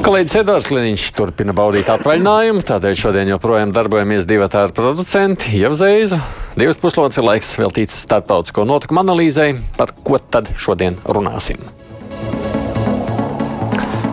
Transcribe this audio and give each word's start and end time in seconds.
Kolēģis 0.00 0.38
Edvards 0.40 0.70
Liniņš 0.72 1.02
turpina 1.12 1.52
baudīt 1.56 1.90
atvaļinājumu, 1.92 2.62
tādēļ 2.64 2.94
šodien 2.96 3.32
joprojām 3.34 3.74
darbojamies 3.76 4.24
divi 4.28 4.46
ar 4.48 4.72
producenti. 4.72 5.58
Jau 5.60 5.74
zēza, 5.76 6.22
divas 6.56 6.80
puslodes 6.80 7.20
ir 7.20 7.28
laiks 7.28 7.52
veltīts 7.60 8.00
starptautisko 8.06 8.64
notikumu 8.64 9.04
analīzei, 9.04 9.52
par 9.76 9.92
ko 10.00 10.16
tad 10.32 10.48
šodien 10.56 10.96
runāsim. 11.04 11.60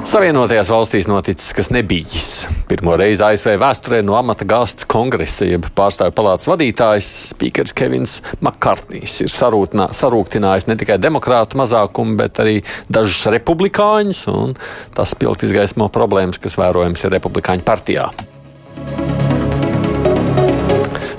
Savienotajās 0.07 0.69
valstīs 0.71 1.07
noticis 1.09 1.51
kas 1.51 1.67
nebijis. 1.75 2.45
Pirmo 2.69 2.93
reizi 2.95 3.25
ASV 3.27 3.57
vēsturē 3.59 3.97
no 4.07 4.15
amata 4.15 4.45
gāsts 4.47 4.87
kongresa, 4.87 5.43
jeb 5.43 5.65
pārstāvju 5.75 6.13
palātas 6.15 6.47
vadītājs, 6.47 7.09
spīkers 7.33 7.75
Kevins 7.75 8.13
Makartnīs, 8.39 9.17
ir 9.25 9.33
sarūtnā- 9.33 9.89
sarūktinājis 9.91 10.69
ne 10.71 10.77
tikai 10.79 10.95
demokrātu 11.03 11.59
mazākumu, 11.59 12.15
bet 12.15 12.39
arī 12.39 12.61
dažus 12.87 13.27
republikāņus, 13.35 14.21
un 14.31 14.55
tas 14.95 15.11
spilgt 15.11 15.43
izgaismo 15.43 15.89
problēmas, 15.91 16.39
kas 16.39 16.55
vērojams 16.55 17.03
ir 17.03 17.11
republikāņu 17.11 17.67
partijā. 17.67 18.07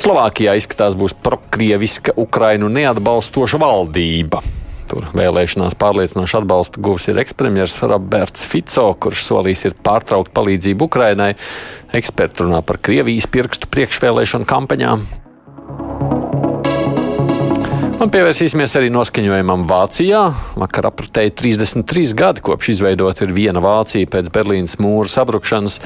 Slovākijā 0.00 0.56
izskatās 0.56 0.97
būs 0.97 1.12
prokrieviska 1.12 2.16
Ukrainu 2.16 2.73
neatbalstoša 2.73 3.61
valdība. 3.61 4.41
Tur 4.89 5.05
vēlēšanās 5.12 5.77
pārliecinoši 5.77 6.39
atbalstu 6.41 6.81
guvis 6.84 7.11
ir 7.12 7.20
ekspremjerministrs 7.20 7.91
Roberts 7.92 8.47
Fico, 8.48 8.86
kurš 8.97 9.27
solīs 9.27 9.67
ir 9.69 9.77
pārtraukt 9.84 10.33
palīdzību 10.36 10.89
Ukrainai. 10.89 11.34
Eksperti 11.92 12.47
runā 12.47 12.62
par 12.64 12.80
Krievijas 12.80 13.28
pirkstu 13.28 13.69
priekšvēlēšanu 13.75 14.48
kampaņām. 14.48 15.05
Un 17.99 18.13
pievērsīsimies 18.15 18.77
arī 18.79 18.93
noskaņojumam 18.95 19.65
Vācijā. 19.67 20.21
Vakar 20.61 20.87
apritēja 20.87 21.33
33 21.35 22.13
gadi, 22.15 22.43
kopš 22.47 22.69
izveidota 22.77 23.25
ir 23.27 23.33
viena 23.35 23.59
Vācija 23.59 24.07
pēc 24.13 24.29
Berlīnas 24.35 24.77
mūra 24.79 25.11
sabrukšanas. 25.11 25.81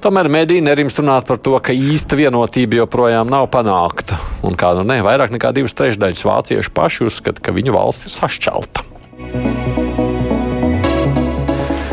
Tomēr 0.00 0.30
mediji 0.32 0.64
nerimst 0.64 1.02
runāt 1.02 1.28
par 1.28 1.36
to, 1.44 1.58
ka 1.60 1.76
īsta 1.76 2.16
vienotība 2.16 2.80
joprojām 2.80 3.28
nav 3.28 3.50
panākta. 3.52 4.16
Un 4.40 4.56
kā 4.56 4.72
nu 4.78 4.86
ne, 4.88 5.02
vairāk 5.04 5.36
nekā 5.36 5.52
divas 5.52 5.76
trešdaļas 5.76 6.24
vāciešu 6.30 6.72
paši 6.80 7.04
uzskata, 7.10 7.44
ka 7.44 7.52
viņu 7.52 7.76
valsts 7.76 8.08
ir 8.08 8.16
sašķelta. 8.16 9.79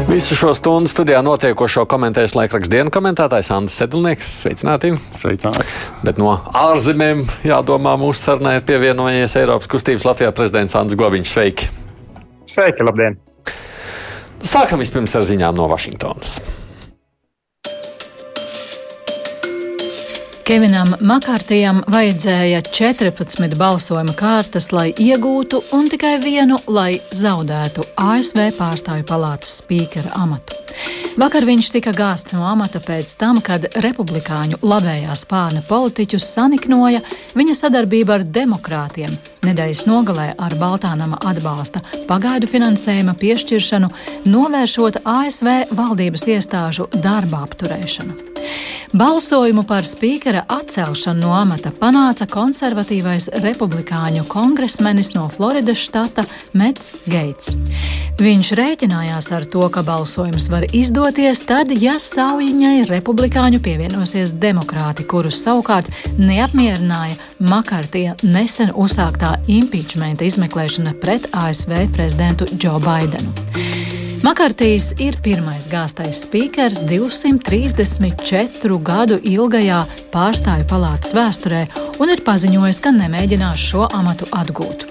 Visu 0.08 0.38
šo 0.40 0.54
stundu 0.56 0.88
studijā 0.88 1.20
notiekošo 1.20 1.82
komentēs 1.92 2.32
laikraksta 2.38 2.72
dienas 2.72 2.94
komentētājs 2.96 3.50
Andris 3.52 3.76
Sedlnieks. 3.76 4.30
Sveicināti! 4.40 4.94
Sveicināti. 5.12 5.66
Bet 6.08 6.22
no 6.22 6.30
ārzemēm 6.56 7.26
jādomā 7.44 7.98
mūsu 8.00 8.30
sarunai 8.30 8.54
ir 8.62 8.64
pievienojies 8.70 9.36
Eiropas 9.42 9.68
kustības 9.68 10.08
Latvijā 10.08 10.32
prezidents 10.32 10.78
Andris 10.80 10.96
Gobiņš. 11.02 11.34
Sveiki! 11.36 11.68
Sveiki, 12.48 12.88
labdien! 12.88 13.20
Sākam 14.48 14.80
vispirms 14.80 15.18
ar 15.20 15.28
ziņām 15.28 15.60
no 15.60 15.68
Vašingtonas. 15.74 16.38
Kevinam 20.48 20.94
Makārtijam 21.04 21.82
vajadzēja 21.92 22.62
14 22.64 23.58
balsojuma 23.60 24.14
kārtas, 24.16 24.70
lai 24.72 24.94
iegūtu, 24.96 25.60
un 25.76 25.90
tikai 25.92 26.14
vienu, 26.24 26.56
lai 26.72 27.02
zaudētu 27.12 27.84
ASV 28.00 28.46
pārstāvju 28.56 29.04
palātas 29.10 29.58
spīkera 29.60 30.14
amatu. 30.16 30.56
Vakar 31.20 31.44
viņš 31.50 31.72
tika 31.74 31.92
gāzts 31.92 32.38
no 32.38 32.46
amata 32.48 32.80
pēc 32.80 33.12
tam, 33.20 33.42
kad 33.44 33.68
republikāņu 33.84 34.62
labējā 34.64 35.18
spārna 35.20 35.66
politiķus 35.68 36.30
saniknoja 36.38 37.04
viņa 37.36 37.58
sadarbība 37.66 38.22
ar 38.22 38.24
demokrātiem. 38.40 39.18
Nedēļas 39.44 39.84
nogalē 39.90 40.30
ar 40.40 40.56
Baltānama 40.62 41.20
atbalsta 41.28 41.84
pagaidu 42.08 42.48
finansējuma 42.48 43.18
piešķiršanu, 43.20 43.92
novēršot 44.32 45.04
ASV 45.04 45.76
valdības 45.76 46.28
iestāžu 46.38 46.88
darba 46.96 47.44
apturēšanu. 47.50 48.38
Balsojumu 48.94 49.66
par 49.68 49.84
spīkera 49.84 50.37
atcelšanu 50.44 51.22
no 51.22 51.34
amata 51.36 51.72
panāca 51.74 52.28
konservatīvais 52.30 53.30
republikāņu 53.44 54.26
kongresmenis 54.30 55.14
no 55.16 55.28
Floridas 55.32 55.82
štata 55.82 56.26
Mets 56.58 56.94
Geits. 57.10 57.52
Viņš 58.22 58.52
rēķinājās 58.58 59.30
ar 59.36 59.46
to, 59.50 59.66
ka 59.74 59.84
balsojums 59.86 60.48
var 60.54 60.66
izdoties 60.74 61.44
tad, 61.50 61.74
ja 61.82 61.98
saujiņai 62.02 62.88
republikāņu 62.90 63.62
pievienosies 63.66 64.34
demokrāti, 64.42 65.06
kurus 65.10 65.44
savukārt 65.44 65.92
neapmierināja 66.18 67.20
Makartija 67.38 68.18
nesen 68.24 68.74
uzsāktā 68.74 69.36
impeachmenta 69.48 70.26
izmeklēšana 70.26 70.98
pret 71.02 71.30
ASV 71.34 71.86
prezidentu 71.94 72.50
Joe 72.58 72.82
Baidenu. 72.82 73.97
Makartīs 74.28 74.90
ir 75.00 75.16
pirmais 75.24 75.70
gāztais 75.72 76.26
spīkers 76.26 76.82
234 76.90 78.80
gadu 78.84 79.16
ilgajā 79.24 79.78
pārstāju 80.12 80.66
palātas 80.68 81.14
vēsturē 81.16 81.62
un 82.04 82.12
ir 82.12 82.20
paziņojis, 82.26 82.82
ka 82.84 82.92
nemēģinās 82.92 83.62
šo 83.70 83.86
amatu 83.96 84.28
atgūt. 84.36 84.84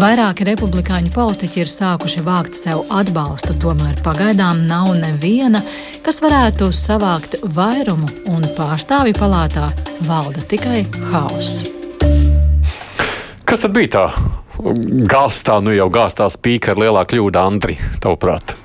Vairāki 0.00 0.46
republikāņu 0.48 1.12
politiķi 1.12 1.60
ir 1.60 1.68
sākuši 1.68 2.22
vākt 2.24 2.56
sev 2.56 2.86
atbalstu, 2.88 3.52
tomēr 3.60 4.00
pagaidām 4.06 4.64
nav 4.70 4.94
neviena, 4.96 5.60
kas 6.00 6.22
varētu 6.24 6.70
savākt 6.72 7.36
vairumu, 7.58 8.08
un 8.32 8.48
pārstāvju 8.56 9.18
palātā 9.20 9.68
valda 10.08 10.40
tikai 10.54 10.86
haoss. 11.12 11.68
Kas 13.44 13.60
tad 13.60 13.76
bija 13.76 13.92
tā? 13.98 14.08
Gāztā, 15.12 15.60
nu 15.60 15.76
jau 15.76 15.92
gāztā 15.92 16.32
spīkera 16.32 16.86
lielā 16.86 17.04
kļūda, 17.12 17.44
Andri, 17.44 17.76
tavuprāt? 18.00 18.56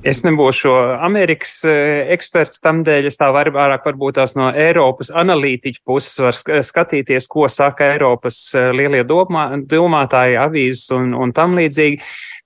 Es 0.00 0.22
nebūšu 0.24 0.70
Amerikas 1.04 1.58
eh, 1.68 2.06
eksperts 2.14 2.62
tam 2.64 2.78
dēļ, 2.86 3.10
es 3.10 3.18
tā 3.20 3.26
var, 3.36 3.50
vairāk 3.52 3.84
varbūt 3.84 4.16
tās 4.16 4.32
no 4.32 4.46
Eiropas 4.48 5.10
analītiķu 5.12 5.82
puses 5.84 6.14
var 6.24 6.36
sk- 6.38 6.62
skatīties, 6.64 7.26
ko 7.28 7.44
saka 7.52 7.90
Eiropas 7.92 8.38
eh, 8.56 8.70
lielie 8.72 9.02
domā, 9.04 9.50
domātāji, 9.68 10.38
avīzes 10.40 10.94
un, 10.96 11.12
un 11.12 11.34
tam 11.36 11.58
līdzīgi. 11.58 12.00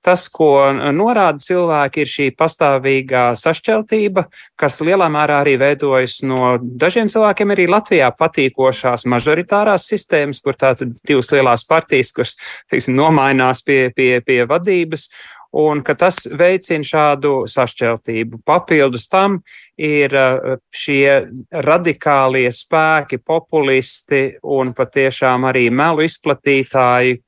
Tas, 0.04 0.26
ko 0.28 0.48
norāda 0.92 1.40
cilvēki, 1.40 2.02
ir 2.02 2.10
šī 2.10 2.26
pastāvīgā 2.36 3.22
sašķeltība, 3.40 4.26
kas 4.60 4.82
lielā 4.84 5.06
mērā 5.14 5.38
arī 5.40 5.54
veidojas 5.62 6.18
no 6.26 6.58
dažiem 6.60 7.08
cilvēkiem. 7.08 7.54
Arī 7.54 7.64
Latvijā 7.72 8.10
patīkošās 8.18 9.06
mažoritārās 9.08 9.86
sistēmas, 9.94 10.42
kur 10.44 10.58
tātad 10.60 10.92
divas 11.08 11.32
lielās 11.32 11.64
partijas, 11.64 12.12
kas, 12.18 12.34
teiksim, 12.68 12.98
nomainās 12.98 13.64
pie, 13.64 13.86
pie, 13.96 14.18
pie 14.26 14.42
vadības, 14.50 15.08
un 15.54 15.82
ka 15.86 15.94
tas 15.98 16.24
veicina 16.38 16.86
šādu 16.86 17.44
sašķeltību. 17.50 18.40
Papildus 18.46 19.06
tam 19.10 19.38
ir 19.78 20.14
uh, 20.18 20.56
šie 20.74 21.28
radikālie 21.64 22.50
spēki, 22.54 23.20
populisti 23.22 24.24
un 24.42 24.74
patiešām 24.74 25.46
arī 25.50 25.68
melu 25.70 26.04
izplatītāji, 26.08 27.20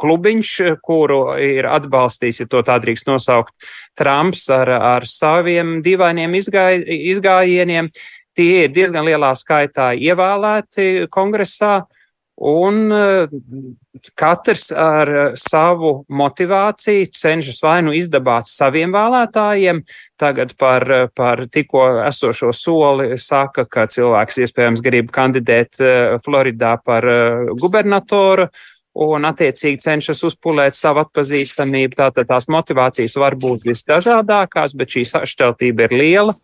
klubiņš, 0.00 0.50
kuru 0.82 1.20
ir 1.38 1.68
atbalstījis, 1.70 2.42
ja 2.42 2.50
to 2.50 2.62
tā 2.66 2.78
drīkst 2.82 3.08
nosaukt, 3.08 3.54
Trumps 3.98 4.48
ar, 4.52 4.70
ar 4.74 5.06
saviem 5.08 5.78
dīvainiem 5.84 6.34
izgāj, 6.40 6.80
izgājieniem. 7.14 7.90
Tie 8.34 8.64
ir 8.64 8.72
diezgan 8.74 9.06
lielā 9.06 9.30
skaitā 9.38 9.92
ievēlēti 9.94 11.06
kongresā, 11.14 11.84
un 12.40 12.90
uh, 12.92 13.34
katrs 14.18 14.68
ar 14.74 15.10
savu 15.38 15.92
motivāciju 16.10 17.12
cenšas 17.14 17.62
vai 17.62 17.78
nu 17.86 17.94
izdabāt 17.94 18.50
saviem 18.50 18.92
vēlētājiem, 18.94 19.84
tagad 20.20 20.56
par, 20.58 20.86
par 21.14 21.46
tikko 21.46 21.86
esošo 22.08 22.52
soli 22.56 23.18
saka, 23.18 23.66
ka 23.70 23.86
cilvēks 23.86 24.42
iespējams 24.46 24.82
grib 24.84 25.14
kandidēt 25.14 25.78
Floridā 26.24 26.74
par 26.82 27.06
gubernatoru, 27.60 28.48
un 28.94 29.26
attiecīgi 29.26 29.82
cenšas 29.82 30.22
uzpulēt 30.28 30.76
savu 30.78 31.02
atpazīstamību. 31.04 31.98
Tātad 31.98 32.28
tās 32.30 32.46
motivācijas 32.52 33.16
var 33.18 33.36
būt 33.40 33.66
visdažādākās, 33.66 34.76
bet 34.78 34.94
šī 34.94 35.04
sašķeltība 35.10 35.88
ir 35.88 35.96
liela. 35.98 36.36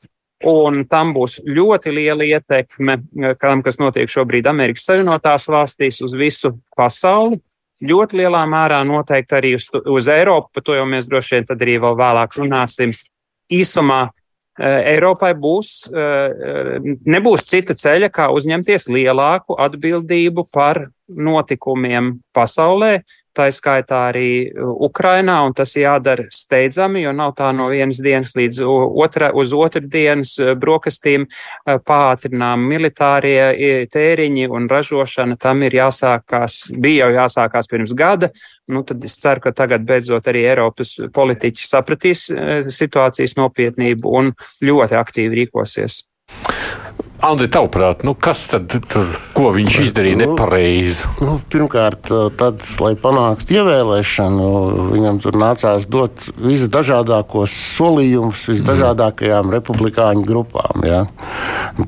Un 0.48 0.84
tam 0.88 1.10
būs 1.12 1.42
ļoti 1.44 1.92
liela 1.92 2.24
ietekme, 2.24 2.96
kam, 3.40 3.60
kas 3.64 3.76
notiek 3.76 4.08
šobrīd 4.08 4.46
Amerikas 4.48 4.86
Savienotās 4.88 5.44
valstīs, 5.52 6.00
uz 6.00 6.14
visu 6.16 6.54
pasauli. 6.76 7.42
Ļoti 7.84 8.22
lielā 8.22 8.40
mērā 8.48 8.80
noteikti 8.84 9.36
arī 9.36 9.50
uz, 9.56 9.66
uz 9.68 10.08
Eiropu, 10.12 10.48
par 10.56 10.64
to 10.64 10.76
jau 10.76 10.86
mēs 10.88 11.08
droši 11.08 11.36
vien 11.36 11.46
tad 11.48 11.60
arī 11.64 11.76
vēl 11.80 11.96
vēlāk 11.96 12.36
runāsim. 12.40 12.92
Īsumā 13.52 14.06
Eiropai 14.60 15.30
būs, 15.40 15.88
nebūs 17.08 17.46
cita 17.48 17.76
ceļa, 17.76 18.10
kā 18.12 18.28
uzņemties 18.34 18.90
lielāku 18.92 19.56
atbildību 19.56 20.44
par 20.52 20.86
notikumiem 21.08 22.18
pasaulē, 22.36 22.98
tā 23.36 23.46
skaitā 23.54 24.00
arī 24.10 24.50
Ukrainā, 24.58 25.40
un 25.46 25.54
tas 25.56 25.72
jādara 25.78 26.26
steidzami, 26.34 27.04
jo 27.04 27.12
nav 27.16 27.34
tā 27.38 27.50
no 27.56 27.68
vienas 27.70 28.00
dienas 28.02 28.34
līdz 28.36 28.62
otra, 28.66 29.30
uz 29.36 29.54
otru 29.56 29.82
dienas 29.86 30.34
brokastīm 30.60 31.26
pātrinām 31.86 32.66
militārie 32.70 33.86
tēriņi 33.92 34.50
un 34.50 34.68
ražošana. 34.70 35.38
Tam 35.40 35.62
ir 35.66 35.78
jāsākās, 35.78 36.60
bija 36.74 37.06
jau 37.06 37.20
jāsākās 37.20 37.70
pirms 37.70 37.94
gada, 37.96 38.32
nu 38.70 38.84
tad 38.86 39.04
es 39.06 39.18
ceru, 39.22 39.46
ka 39.46 39.54
tagad 39.56 39.86
beidzot 39.86 40.30
arī 40.30 40.44
Eiropas 40.50 40.96
politiķi 41.14 41.66
sapratīs 41.66 42.28
situācijas 42.74 43.38
nopietnību 43.38 44.16
un 44.20 44.34
ļoti 44.64 44.98
aktīvi 45.00 45.44
rīkosies. 45.44 46.09
Andri, 47.20 47.50
tavuprāt, 47.52 48.00
nu 48.06 48.14
kas 48.16 48.46
tad 48.48 48.72
tur, 48.88 49.10
ko 49.36 49.50
viņš 49.52 49.74
izdarīja 49.84 50.16
nu, 50.16 50.30
nepareizi? 50.30 51.08
Nu, 51.20 51.34
pirmkārt, 51.52 52.08
tad, 52.40 52.62
lai 52.80 52.94
panāktu 52.96 53.58
ievēlēšanu, 53.58 54.46
viņam 54.94 55.18
tur 55.20 55.36
nācās 55.40 55.84
dot 55.92 56.30
visdažādākos 56.40 57.52
solījumus 57.76 58.46
visdažādākajām 58.48 59.52
republikāņu 59.52 60.24
grupām. 60.24 60.86
Ja? 60.88 61.02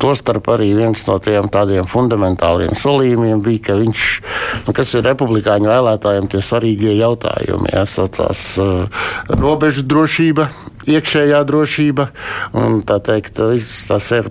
Tostarp 0.03 0.53
arī 0.53 0.75
viens 0.77 1.07
no 1.09 1.17
tiem 1.25 1.49
tādiem 1.53 1.89
fundamentāliem 1.89 2.77
solījumiem 2.77 3.41
bija, 3.47 3.65
ka 3.71 3.79
viņš, 3.81 4.05
nu, 4.67 4.77
kas 4.77 4.93
ir 4.99 5.09
republikāņu 5.09 5.73
vēlētājiem 5.73 6.29
tie 6.29 6.45
svarīgie 6.45 6.99
jautājumi, 6.99 7.73
ja? 7.73 7.87
saucās 7.89 8.45
uh, 8.61 9.09
robežu 9.33 9.89
drošība, 9.89 10.51
iekšējā 10.93 11.43
drošība 11.49 12.11
un 12.59 12.83
tā 12.85 13.01
teikt, 13.01 13.41
viss 13.49 13.89
tas 13.89 14.13
ir 14.13 14.29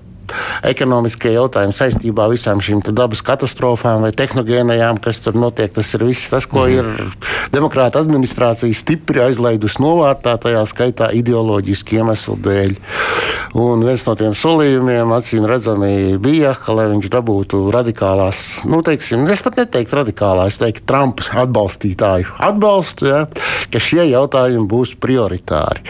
ekonomiskie 0.68 1.34
jautājumi 1.36 1.76
saistībā 1.76 2.28
ar 2.28 2.36
visām 2.36 2.62
šīm 2.64 2.84
dabas 2.92 3.24
katastrofām 3.26 4.06
vai 4.06 4.12
tehnogēnajām, 4.16 5.02
kas 5.04 5.22
tur 5.24 5.38
notiek. 5.38 5.72
Tas 5.74 5.94
ir 5.96 6.06
viss 6.08 6.32
tas, 6.32 6.48
ko 6.50 6.66
mhm. 6.66 6.80
ir 6.80 7.52
demokrāta 7.54 8.02
administrācija 8.04 8.76
stipri 8.76 9.24
aizlaidusi 9.26 9.82
novārtā, 9.84 10.38
tajā 10.42 10.64
skaitā 10.70 11.12
ideoloģiski 11.18 12.02
iemeslu 12.02 12.38
dēļ. 12.42 12.76
Un 13.62 13.84
viens 13.84 14.04
no 14.08 14.16
tiem 14.16 14.36
solījumiem, 14.38 15.12
acīm 15.12 15.46
redzami, 15.50 16.16
bija, 16.24 16.54
ka, 16.56 16.72
lai 16.78 16.88
viņš 16.94 17.10
dabūtu 17.12 17.66
radikālās, 17.76 18.62
nu, 18.72 18.80
teiksim, 18.86 19.26
es 19.34 19.44
pat 19.44 19.60
neteiktu 19.60 20.00
radikālās, 20.00 20.56
es 20.56 20.62
teiktu, 20.62 20.86
Trumpa 20.88 21.28
atbalstītāju 21.44 22.38
atbalstu, 22.40 23.10
ja, 23.12 23.22
ka 23.72 23.82
šie 23.84 24.06
jautājumi 24.10 24.70
būs 24.72 24.96
prioritāri. 25.04 25.84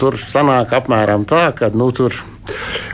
Tur 0.00 0.18
sanāk 0.20 0.74
apmēram 0.76 1.26
tā, 1.28 1.48
ka, 1.56 1.70
nu, 1.74 1.92
tur 1.94 2.16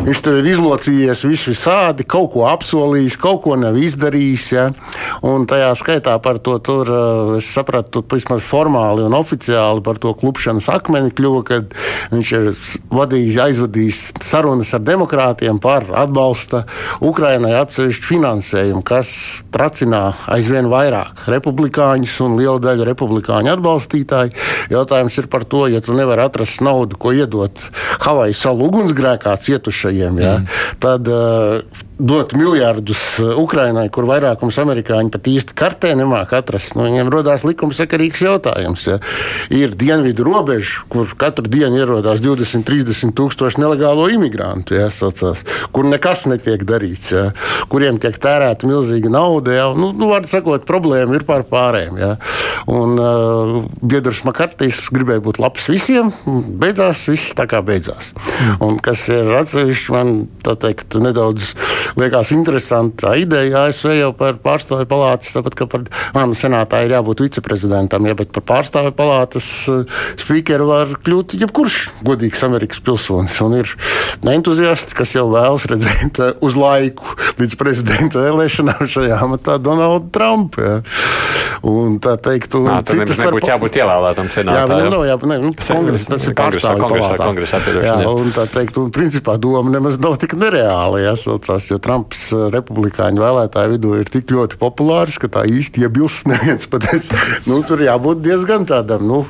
Viņš 0.02 0.20
tur 0.24 0.38
ir 0.40 0.48
izlocījies 0.50 1.24
vis 1.28 1.44
visādi, 1.46 2.06
kaut 2.08 2.32
ko 2.34 2.46
apsolījis, 2.50 3.18
kaut 3.22 3.42
ko 3.44 3.56
nav 3.60 3.76
izdarījis. 3.78 4.46
Ja? 4.56 4.66
Un 5.26 5.46
tajā 5.50 5.70
skaitā 5.78 6.16
par 6.22 6.40
to 6.42 6.56
tur, 6.58 6.88
eh, 6.88 7.36
es 7.38 7.46
sapratu, 7.54 8.02
vismaz 8.12 8.42
formāli 8.42 9.04
un 9.06 9.14
oficiāli 9.16 9.82
par 9.82 10.00
to 10.02 10.14
klupšanas 10.18 10.68
akmeni 10.72 11.12
kļuva, 11.14 11.44
kad 11.46 11.74
viņš 12.12 12.32
ir 12.38 12.50
vadījis, 12.90 13.38
aizvadījis 13.46 14.00
sarunas 14.22 14.72
ar 14.74 14.80
demokrātiem 14.80 15.60
par 15.62 15.86
atbalsta 16.02 16.64
Ukrainai 17.00 17.54
atsevišķu 17.60 18.08
finansējumu, 18.10 18.82
kas 18.84 19.44
tracinā 19.54 20.02
aizvien 20.32 20.68
vairāk 20.72 21.26
republikāņus 21.30 22.18
un 22.26 22.36
lielu 22.40 22.58
daļu 22.62 22.86
republikāņu 22.88 23.54
atbalstītāju. 23.56 24.34
Jautājums 24.72 25.18
ir 25.18 25.30
par 25.32 25.44
to, 25.44 25.66
ja 25.70 25.82
tu 25.84 25.96
nevari 25.96 26.26
atrast 26.26 26.62
naudu, 26.64 26.98
ko 26.98 27.14
iedot 27.16 27.68
Havaju 28.02 28.34
salu 28.36 28.68
ugunsgrēkā 28.70 29.36
cietušajiem, 29.42 30.20
ja, 30.22 30.36
mm. 30.40 30.60
tad 30.82 31.08
uh, 31.10 31.82
dot 32.02 32.32
miljardus 32.34 33.02
uh, 33.22 33.36
Ukrainai, 33.38 33.86
kur 33.94 34.06
vairākums 34.08 34.58
amerikāņu 34.62 35.12
pat 35.14 35.28
īsti 35.30 35.56
kartē 35.58 35.92
nemāk 35.98 36.32
atrast. 36.34 36.74
Nu, 36.74 36.86
viņiem 36.88 37.10
rodās 37.12 37.44
likumsakarīgs 37.46 38.24
jautājums. 38.24 38.86
Ja. 38.88 38.98
Ir 39.54 39.76
dienvidu 39.78 40.26
robeža, 40.26 40.82
kur 40.92 41.12
katru 41.18 41.46
dienu 41.52 41.78
ierodās 41.78 42.22
20, 42.24 42.66
30 42.66 43.14
tūkstoši 43.18 43.62
nelegālo 43.62 44.08
imigrantu, 44.12 44.76
ja, 44.80 44.88
saucās, 44.94 45.44
kur 45.74 45.86
nekas 45.86 46.26
netiek 46.30 46.64
darīts, 46.66 47.12
ja, 47.14 47.28
kuriem 47.70 48.00
tiek 48.02 48.18
tērēta 48.22 48.68
milzīga 48.68 49.12
nauda. 49.12 49.54
Ja. 49.60 49.68
Nu, 49.76 49.92
nu, 49.94 50.10
var 50.10 50.26
sakot, 50.30 50.66
problēma 50.68 51.18
ir 51.18 51.26
pār 51.28 51.46
pārējiem. 51.48 52.00
Ja. 52.02 52.12
Un 52.72 52.98
uh, 52.98 53.54
Biedrs 53.78 54.24
Makartīs 54.26 54.84
gribēja 54.94 55.22
būt 55.24 55.40
labs 55.42 55.70
visiem, 55.70 56.12
beidzās 56.26 57.06
viss 57.10 57.34
tā 57.38 57.46
kā 57.50 57.62
beidzās. 57.64 58.12
Un 58.62 58.78
kas 58.82 59.06
ir 59.12 59.31
atsevišķi 59.40 59.94
man 59.94 60.12
teikt, 60.42 60.96
nedaudz 61.02 61.52
liekas 61.98 62.32
interesanta 62.34 63.14
ideja 63.20 63.66
ASV 63.66 63.94
jau 63.96 64.10
par 64.16 64.38
pārstāvju 64.42 64.88
palātas, 64.90 65.32
tāpat 65.34 65.56
kā 65.58 65.68
par 65.70 65.84
manu 66.16 66.36
senātā 66.38 66.82
ir 66.84 66.96
jābūt 66.96 67.24
viceprezidentam, 67.26 68.06
ja, 68.08 68.16
bet 68.18 68.32
par 68.34 68.44
pārstāvju 68.52 68.94
palātas 68.98 69.48
eh, 69.72 69.84
spīkeru 70.22 70.68
var 70.70 70.96
kļūt 71.04 71.36
jebkurš 71.42 71.78
godīgs 72.06 72.44
Amerikas 72.46 72.82
pilsonis. 72.84 73.38
Un 73.44 73.58
ir 73.60 73.72
entuziasti, 74.32 74.96
kas 74.98 75.14
jau 75.16 75.28
vēlas 75.32 75.68
redzēt 75.70 76.22
eh, 76.22 76.34
uz 76.44 76.58
laiku 76.58 77.16
līdz 77.40 77.58
prezidenta 77.60 78.22
vēlēšanām 78.24 78.88
šajā 78.96 79.20
amatā 79.26 79.58
Donaldu 79.62 80.12
Trumpu. 80.14 80.62
Ja. 80.62 80.80
Un 81.62 82.00
tā 82.02 82.16
teikt, 82.18 82.56
un 82.58 82.66
Nā, 82.66 82.80
citas 82.82 83.14
starp... 83.14 83.36
nebūtu 83.36 83.50
jābūt 83.52 83.76
ievēlētam 83.78 84.30
senātā. 84.34 84.78
Jā, 84.82 84.88
nu, 84.90 85.02
jā, 85.06 85.14
ne, 85.30 85.36
nu, 85.44 85.52
kongres, 85.54 86.06
tas 86.10 86.24
ir 86.26 86.34
pārstāvju 86.34 86.88
palātā. 86.90 87.18
Kongresā, 87.22 87.60
kongresā, 87.62 87.92
jā, 88.02 88.10
un 88.10 88.32
tā 88.34 88.48
teikt, 88.50 88.80
un 88.82 88.90
principā 88.94 89.21
doma 89.40 89.70
nemaz 89.72 89.98
nav 90.02 90.16
tik 90.20 90.34
nereāla, 90.38 91.00
jāsaucās, 91.02 91.68
jo 91.70 91.78
Trumps 91.82 92.24
eh, 92.34 92.46
republikāņu 92.54 93.22
vēlētāju 93.22 93.74
vidū 93.74 93.94
ir 94.00 94.10
tik 94.12 94.32
ļoti 94.34 94.58
populārs, 94.60 95.18
ka 95.22 95.30
tā 95.32 95.44
īsti 95.48 95.86
iebilst 95.86 96.28
neviens. 96.30 96.68
Es, 96.92 97.08
nu, 97.48 97.60
tur 97.66 97.80
jābūt 97.84 98.22
diezgan 98.24 98.66
tādam 98.68 99.06
nu, 99.08 99.22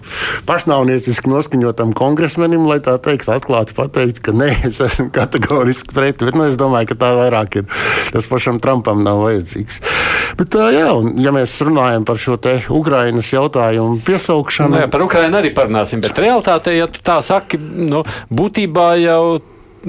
pašnāvnieciski 0.49 1.31
noskaņotam 1.31 1.93
kongresmenim, 1.97 2.65
lai 2.69 2.81
tā 2.85 2.97
teikt, 3.03 3.29
atklāti 3.33 3.77
pateikt, 3.77 4.23
ka 4.25 4.35
nē, 4.37 4.51
es 4.69 4.81
esmu 4.83 5.11
kategoriski 5.15 5.95
pret. 5.95 6.25
Bet 6.25 6.39
nu, 6.39 6.47
es 6.49 6.59
domāju, 6.61 6.93
ka 6.93 6.99
tā 7.05 7.13
vairāk 7.19 7.61
ir. 7.63 7.69
Tas 8.13 8.27
pašam 8.31 8.61
Trumpam 8.63 9.05
nav 9.05 9.23
vajadzīgs. 9.27 9.81
Bet, 10.39 10.57
jā, 10.75 10.89
un, 10.97 11.15
ja 11.23 11.33
mēs 11.35 11.55
runājam 11.65 12.07
par 12.09 12.21
šo 12.21 12.39
Ukraiņas 12.73 13.33
jautājumu 13.35 14.01
piesaukšanu, 14.07 14.75
nu, 14.75 14.83
jā, 14.83 14.91
par 14.93 15.05
Ukraiņu 15.07 15.39
arī 15.39 15.53
parunāsim. 15.55 16.03
Bet 16.05 16.19
realitātē, 16.19 16.75
ja 16.77 16.89
tu 16.91 17.03
tā 17.05 17.21
saki, 17.25 17.61
nu, 17.61 18.03
būtībā 18.33 18.89
jau 19.03 19.25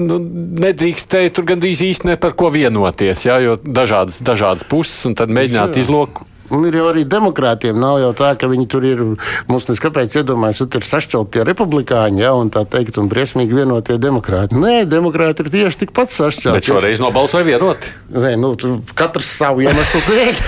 nu, 0.00 0.18
nedrīkstēja 0.64 1.32
tur 1.34 1.48
gandrīz 1.48 1.82
īsti 1.84 2.10
ne 2.10 2.18
par 2.20 2.36
ko 2.38 2.50
vienoties, 2.54 3.26
jā, 3.28 3.38
jo 3.44 3.56
dažādas, 3.62 4.20
dažādas 4.24 4.66
puses, 4.68 4.98
un 5.08 5.16
tad 5.18 5.32
mēģināt 5.34 5.78
izlokot. 5.80 6.30
Un 6.52 6.64
ir 6.68 6.76
jau 6.76 6.88
arī 6.90 7.04
demokrātiem. 7.08 7.76
Nav 7.80 7.98
jau 8.02 8.10
tā, 8.16 8.34
ka 8.36 8.48
viņi 8.50 8.66
tur 8.68 8.84
ir. 8.84 9.02
Mums 9.48 9.66
nes 9.70 9.80
kāpēc 9.80 10.18
iedomājas, 10.20 10.60
tur 10.68 10.82
ir 10.82 10.88
sašķeltie 10.88 11.44
republikāņi, 11.48 12.20
ja, 12.20 12.34
un 12.36 12.50
tā 12.52 12.64
teikt, 12.68 12.98
un 13.00 13.08
briesmīgi 13.12 13.56
vienotie 13.56 13.96
demokrāti. 14.00 14.58
Nē, 14.60 14.84
demokrāti 14.90 15.44
ir 15.44 15.50
tieši 15.54 15.84
tikpat 15.84 16.12
sašķelti. 16.12 16.56
Bet 16.58 16.68
šoreiz 16.68 17.00
nobalsoja 17.02 17.46
vienoti. 17.48 17.94
Nē, 18.12 18.34
nu, 18.40 18.52
katrs 18.98 19.30
savu 19.40 19.64
iemeslu 19.64 20.02
dēļ. 20.10 20.44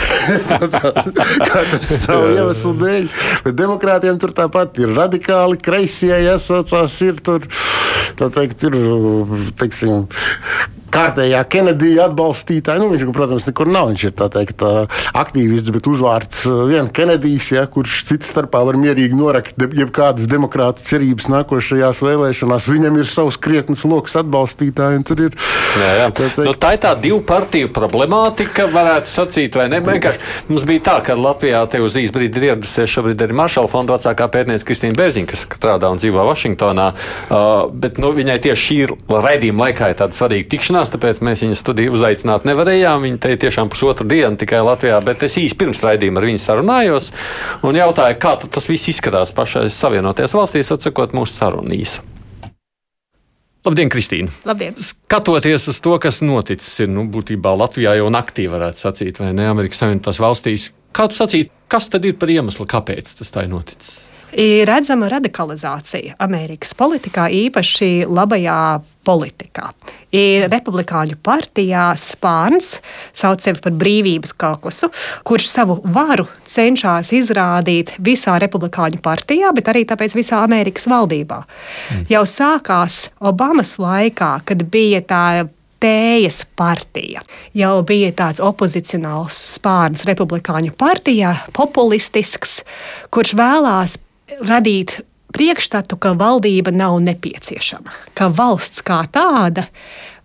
katrs 1.50 1.94
savu 2.04 2.30
iemeslu 2.34 2.76
dēļ. 2.82 3.10
Bet 3.48 3.58
demokrātiem 3.58 4.20
tur 4.20 4.36
tāpat 4.36 4.82
ir 4.82 4.92
radikāli 4.96 5.60
kreisie, 5.62 6.12
jāsaucās, 6.26 7.00
ir 7.08 7.24
tur, 7.24 7.48
tā 8.20 8.28
teikt, 8.36 8.68
ir, 8.68 8.76
teiksim, 9.60 10.04
kārtējā 10.96 11.42
Kenedija 11.52 12.08
atbalstītāja. 12.10 12.80
Nu, 12.80 12.90
viņš, 12.92 13.06
protams, 13.16 13.48
nekur 13.50 13.70
nav. 13.70 13.90
Viņš 13.92 14.04
ir 14.08 14.14
teikt, 14.16 14.64
aktīvists, 15.16 15.72
bet 15.74 15.88
uzvārds 15.90 16.42
viens 16.70 16.92
Kenedijs, 16.96 17.50
ja, 17.54 17.66
kurš 17.70 18.02
cits 18.08 18.32
starpā 18.32 18.62
var 18.66 18.78
mierīgi 18.80 19.16
norakt 19.18 19.60
jebkādas 19.60 20.28
demokrāta 20.30 20.84
cerības 20.86 21.28
nākošajās 21.32 22.02
vēlēšanās. 22.04 22.68
Viņam 22.70 23.00
ir 23.00 23.10
savs 23.10 23.38
krietnes 23.40 23.84
lokus 23.88 24.16
atbalstītāji. 24.20 25.04
Ir, 25.16 25.36
jā, 25.80 25.90
jā. 26.00 26.06
Tā, 26.08 26.24
teikt, 26.24 26.40
nu, 26.48 26.54
tā 26.60 26.72
ir 26.76 26.82
tā 26.82 26.92
divu 27.00 27.20
partiju 27.26 27.70
problemātika, 27.74 28.66
varētu 28.72 29.12
sacīt, 29.12 29.56
vai 29.58 29.68
ne? 29.72 29.80
Vienkārši 29.84 30.50
mums 30.50 30.64
bija 30.68 30.84
tā, 30.90 30.96
ka 31.06 31.16
Latvijā 31.18 31.62
te 31.70 31.80
uz 31.84 31.96
īsu 32.00 32.14
brīdi 32.16 32.40
ir 32.40 32.48
ieradusies 32.50 32.92
šobrīd 32.92 33.22
arī 33.22 33.36
Maršala 33.36 33.70
fonda 33.70 33.96
vecākā 33.96 34.28
pētniece 34.32 34.66
Kristīna 34.66 34.96
Bērziņa, 34.98 35.30
kas 35.30 35.44
strādā 35.46 35.90
un 35.92 36.00
dzīvo 36.00 36.24
Vašingtonā. 36.26 36.88
Uh, 37.28 37.66
bet 37.72 38.00
nu, 38.02 38.12
viņai 38.16 38.38
tieši 38.46 38.66
šī 38.66 38.78
raidījuma 39.10 39.68
laikā 39.68 39.92
ir 39.92 40.00
tāda 40.00 40.16
svarīga 40.16 40.50
tikšanās 40.54 40.85
tikšanās, 40.86 40.92
tāpēc 40.94 41.22
mēs 41.24 41.42
viņu 41.44 41.56
studiju 41.56 41.94
uzaicināt 41.94 42.46
nevarējām. 42.46 43.02
Viņa 43.02 43.18
te 43.18 43.36
tiešām 43.36 43.68
pusotru 43.68 44.06
dienu 44.06 44.36
tikai 44.36 44.62
Latvijā, 44.62 45.00
bet 45.04 45.22
es 45.22 45.36
īsi 45.36 45.56
pirms 45.56 45.82
raidījuma 45.82 46.20
ar 46.20 46.26
viņu 46.26 46.40
sarunājos 46.42 47.12
un 47.62 47.76
jautāju, 47.76 48.18
kā 48.18 48.36
tas 48.48 48.68
viss 48.68 48.88
izskatās 48.88 49.32
pašais 49.32 49.74
Savienotajās 49.74 50.34
valstīs, 50.34 50.72
atsakot 50.72 51.14
mūsu 51.14 51.34
sarunīs. 51.34 52.00
Labdien, 53.66 53.90
Kristīna! 53.90 54.30
Labdien! 54.46 54.76
Skatoties 54.78 55.66
uz 55.66 55.80
to, 55.82 55.96
kas 55.98 56.20
noticis, 56.22 56.84
ir 56.84 56.90
nu, 56.92 57.02
būtībā 57.10 57.50
Latvijā 57.58 57.96
jau 57.98 58.10
naktī, 58.14 58.46
varētu 58.46 58.78
sacīt, 58.78 59.18
vai 59.18 59.32
ne 59.34 59.48
Amerikas 59.50 59.82
Savienotās 59.82 60.22
valstīs, 60.22 60.70
kā 60.94 61.08
tu 61.10 61.18
sacītu, 61.18 61.50
kas 61.66 61.90
tad 61.90 62.06
ir 62.06 62.14
par 62.14 62.30
iemeslu, 62.30 62.68
kāpēc 62.70 63.16
tas 63.18 63.34
tā 63.34 63.42
ir 63.42 63.50
noticis? 63.50 64.04
Ir 64.36 64.66
redzama 64.68 65.08
radikalizācija 65.08 66.18
Amerikas 66.20 66.74
politikā, 66.76 67.24
īpaši 67.32 68.04
labajā 68.04 68.82
politikā. 69.06 69.70
Ir 70.12 70.44
republikāņu 70.52 71.16
partijā 71.24 71.86
spārns, 71.96 72.74
sauc 73.16 73.40
sevi 73.40 73.62
par 73.64 73.72
brīvības 73.80 74.34
kakusu, 74.36 74.90
kurš 75.24 75.48
savu 75.48 75.78
varu 75.94 76.28
cenšas 76.44 77.14
izrādīt 77.16 77.94
visā 77.96 78.36
republikāņu 78.42 79.00
partijā, 79.00 79.54
bet 79.56 79.72
arī 79.72 79.86
tāpēc 79.88 80.18
visā 80.18 80.42
Amerikas 80.44 80.88
valdībā. 80.90 81.42
Mm. 81.42 82.06
Jau 82.12 82.24
sākās 82.28 83.06
Obamas 83.24 83.78
laikā, 83.80 84.34
kad 84.44 84.68
bija 84.68 85.00
tā 85.00 85.26
Tējas 85.76 86.46
partija 86.56 87.20
jau 87.52 87.74
bija 87.84 88.08
tāds 88.16 88.40
opozicionāls 88.40 89.36
spārns 89.58 90.06
republikāņu 90.08 90.72
partijā, 90.72 91.34
populistisks, 91.52 92.62
kurš 93.12 93.34
vēlās 93.36 93.98
radīt 94.42 95.00
priekšstatu, 95.36 95.98
ka 96.00 96.14
valdība 96.18 96.72
nav 96.74 96.98
nepieciešama, 97.04 97.92
ka 98.16 98.28
valsts 98.32 98.82
kā 98.86 99.02
tāda 99.12 99.66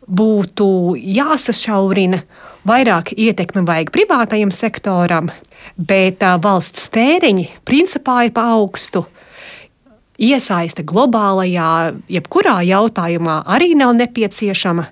būtu 0.07 0.95
jāsašaurina, 0.97 2.21
vairāk 2.67 3.13
ietekme 3.17 3.63
vajag 3.67 3.91
privātajam 3.93 4.51
sektoram, 4.53 5.31
bet 5.77 6.23
valsts 6.43 6.89
tēriņi 6.93 7.47
principā 7.67 8.25
ir 8.27 8.35
pa 8.35 8.51
augstu. 8.57 9.05
Iesaiste 10.21 10.83
globālajā, 10.85 11.97
jebkurā 12.11 12.59
jautājumā 12.67 13.41
arī 13.49 13.71
nav 13.77 13.95
nepieciešama. 13.97 14.85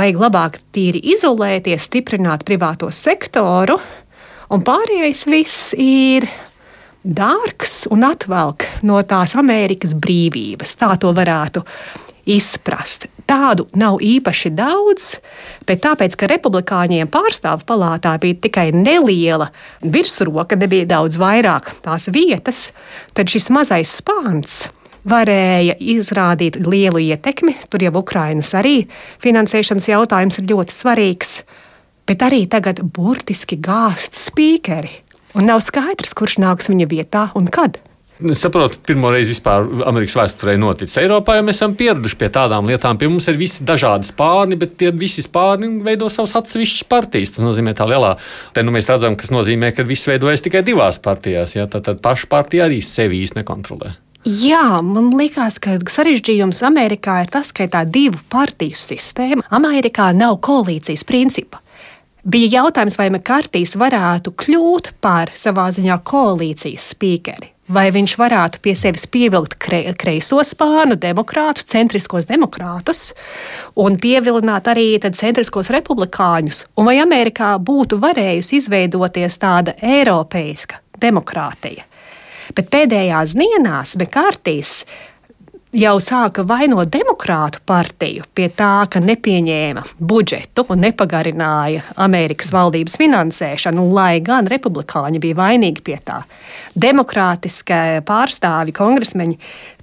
Vajag 0.00 0.20
labāk 0.22 0.60
tīri 0.72 1.02
izolēties, 1.12 1.84
stiprināt 1.90 2.46
privāto 2.48 2.88
sektoru, 2.88 3.76
un 4.48 4.64
pārējais 4.64 5.26
viss 5.28 5.74
ir 5.76 6.24
dārgs 7.04 7.86
un 7.90 8.04
atvelk 8.04 8.66
no 8.86 9.00
tās 9.08 9.34
Amerikas 9.38 9.94
brīvības. 9.96 10.76
Tā 10.80 10.94
to 11.00 11.12
varētu 11.16 11.64
izprast. 12.30 13.06
Tādu 13.30 13.66
nav 13.78 14.00
īpaši 14.04 14.50
daudz, 14.52 15.14
bet 15.66 15.82
tāpēc, 15.84 16.16
ka 16.18 16.28
republikāņiem 16.30 17.08
pārstāvu 17.10 17.64
palātā 17.68 18.16
bija 18.20 18.38
tikai 18.46 18.68
neliela 18.74 19.50
virsroka, 19.80 20.58
nebija 20.58 20.88
daudz 20.90 21.18
vairāk 21.20 21.72
tās 21.84 22.10
vietas, 22.12 22.68
tad 23.14 23.30
šis 23.32 23.48
mazais 23.54 23.94
spāns 24.02 24.64
varēja 25.08 25.78
izrādīt 25.80 26.58
lielu 26.60 27.00
ietekmi. 27.14 27.56
Tur 27.72 27.86
jau 27.86 27.94
Ukrainas 28.02 28.52
arī 28.58 28.82
finansēšanas 29.24 29.88
jautājums 29.88 30.40
ir 30.42 30.50
ļoti 30.52 30.76
svarīgs, 30.76 31.38
bet 32.04 32.26
arī 32.26 32.44
tagad 32.50 32.82
burtiski 32.84 33.56
gāzt 33.62 34.18
spīkeri 34.18 34.98
Un 35.38 35.46
nav 35.46 35.62
skaidrs, 35.62 36.16
kurš 36.18 36.40
nāks 36.42 36.70
viņa 36.70 36.90
vietā 36.90 37.28
un 37.38 37.46
kad. 37.52 37.78
Es 38.20 38.42
saprotu, 38.44 38.76
pirmo 38.84 39.08
reizi 39.08 39.32
vispār 39.32 39.64
Amerikas 39.88 40.16
vēsturē 40.18 40.58
noticis. 40.60 40.98
Eiropā 41.00 41.38
jau 41.38 41.44
mēs 41.46 41.56
esam 41.56 41.72
pieraduši 41.78 42.18
pie 42.20 42.28
tādām 42.34 42.66
lietām. 42.68 42.98
Pie 43.00 43.08
mums 43.08 43.30
ir 43.32 43.38
visi 43.40 43.64
dažādi 43.64 44.10
spārni, 44.10 44.58
bet 44.60 44.74
tie 44.80 44.90
visi 44.92 45.24
spārni 45.24 45.70
veido 45.86 46.10
savas 46.12 46.36
atsevišķas 46.42 46.84
partijas. 46.90 47.32
Tas 47.36 47.46
nozīmē, 47.46 47.72
tā 47.78 47.86
lielā. 47.88 48.18
Te 48.52 48.64
nu 48.66 48.74
mēs 48.76 48.90
redzam, 48.92 49.16
kas 49.16 49.32
nozīmē, 49.32 49.72
ka 49.72 49.88
viss 49.88 50.10
veidojas 50.10 50.44
tikai 50.44 50.60
divās 50.66 51.00
partijās. 51.00 51.56
Ja? 51.56 51.64
Tad, 51.70 51.86
tad 51.88 52.04
paša 52.04 52.28
partija 52.28 52.68
arī 52.68 52.82
sevi 52.84 53.22
īsti 53.24 53.40
nekontrolē. 53.40 53.94
Jā, 54.28 54.82
man 54.84 55.14
liekas, 55.16 55.56
ka 55.64 55.78
sarežģījums 55.88 56.60
Amerikā 56.68 57.22
ir 57.24 57.32
tas, 57.32 57.54
ka 57.56 57.64
tā 57.72 57.86
divu 57.88 58.20
partiju 58.28 58.76
sistēma. 58.76 59.48
Amerikā 59.48 60.10
nav 60.12 60.42
koalīcijas 60.44 61.08
principa. 61.08 61.64
Bija 62.24 62.60
jautājums, 62.60 62.98
vai 63.00 63.08
Makārtīs 63.14 63.78
varētu 63.80 64.34
kļūt 64.36 64.92
par 65.00 65.32
savā 65.40 65.70
ziņā 65.72 65.96
koalīcijas 66.04 66.90
spīkeri. 66.92 67.54
Vai 67.70 67.86
viņš 67.94 68.16
varētu 68.18 68.58
pie 68.64 68.72
sevis 68.74 69.06
pievilkt 69.06 69.54
kre, 69.62 69.84
kreiso 69.94 70.40
spānu, 70.44 70.96
demokrātu, 70.98 71.62
centriskos 71.70 72.26
demokrātus 72.26 73.12
un 73.78 73.94
pievilināt 74.02 74.66
arī 74.72 74.98
centriskos 75.06 75.70
republikāņus? 75.70 76.64
Un 76.74 76.90
vai 76.90 76.98
Amerikā 76.98 77.54
būtu 77.62 78.00
varējusi 78.02 78.58
izveidoties 78.58 79.38
tāda 79.38 79.76
eiropeiska 79.78 80.82
demokrātija? 80.98 81.86
Bet 82.58 82.72
pēdējās 82.74 83.36
dienās 83.38 83.94
Mekārtīs 84.02 84.82
jau 85.76 85.96
sāka 86.02 86.42
vainot 86.46 86.90
demokrātu 86.90 87.60
partiju 87.66 88.26
pie 88.34 88.48
tā, 88.56 88.86
ka 88.90 89.00
nepieņēma 89.02 89.84
budžetu 89.98 90.64
un 90.72 90.82
nepagarināja 90.84 91.84
Amerikas 92.00 92.50
valdības 92.54 92.96
finansēšanu, 93.00 93.86
lai 93.94 94.20
gan 94.24 94.50
republikāņi 94.50 95.22
bija 95.22 95.38
vainīgi 95.38 95.84
pie 95.86 95.98
tā. 96.04 96.22
Demokrātiskie 96.74 98.00
pārstāvi, 98.06 98.74
kongresmeņi 98.76 99.38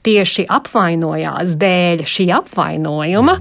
tieši 0.08 0.48
apvainojās 0.60 1.56
dēļ 1.60 2.04
šī 2.08 2.30
apvainojuma, 2.42 3.38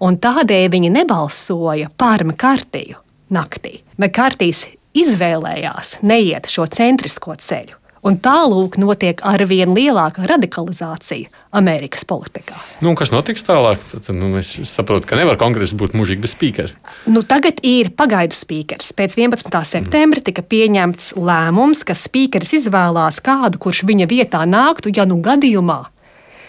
un 0.00 0.20
tādēļ 0.20 0.68
viņi 0.72 0.92
nebalsoja 0.96 1.92
par 2.00 2.24
Mekārtiju 2.28 3.00
naktī. 3.34 3.80
Mekārtīs 4.00 4.66
izvēlējās 4.96 5.98
neiet 6.02 6.48
šo 6.50 6.66
centrisko 6.72 7.36
ceļu. 7.36 7.79
Un 8.00 8.16
tālūk 8.16 8.78
notiek 8.80 9.18
arvien 9.28 9.74
lielāka 9.76 10.24
radikalizācija 10.24 11.28
Amerikas 11.52 12.06
politikā. 12.08 12.56
Nu, 12.80 12.94
kas 12.96 13.12
notiks 13.12 13.44
tālāk? 13.44 13.82
Tad, 13.92 14.08
nu, 14.16 14.30
es 14.40 14.54
saprotu, 14.70 15.04
ka 15.10 15.18
nevar 15.20 15.36
kongress 15.40 15.76
būt 15.76 15.92
mūžīgi 15.98 16.24
bez 16.24 16.32
spīkera. 16.32 16.72
Nu, 17.12 17.20
tagad 17.28 17.60
ir 17.66 17.92
pagaidu 17.92 18.38
spīkers. 18.38 18.94
Pēc 18.96 19.18
11. 19.20 19.52
septembra 19.68 20.24
tika 20.24 20.40
pieņemts 20.40 21.12
lēmums, 21.20 21.84
ka 21.84 21.98
spīkers 21.98 22.56
izvēlās 22.62 23.20
kādu, 23.24 23.60
kurš 23.60 23.84
viņa 23.90 24.08
vietā 24.08 24.46
nāktu, 24.48 24.94
ja 24.96 25.04
nu 25.08 25.20
gadījumā 25.20 25.82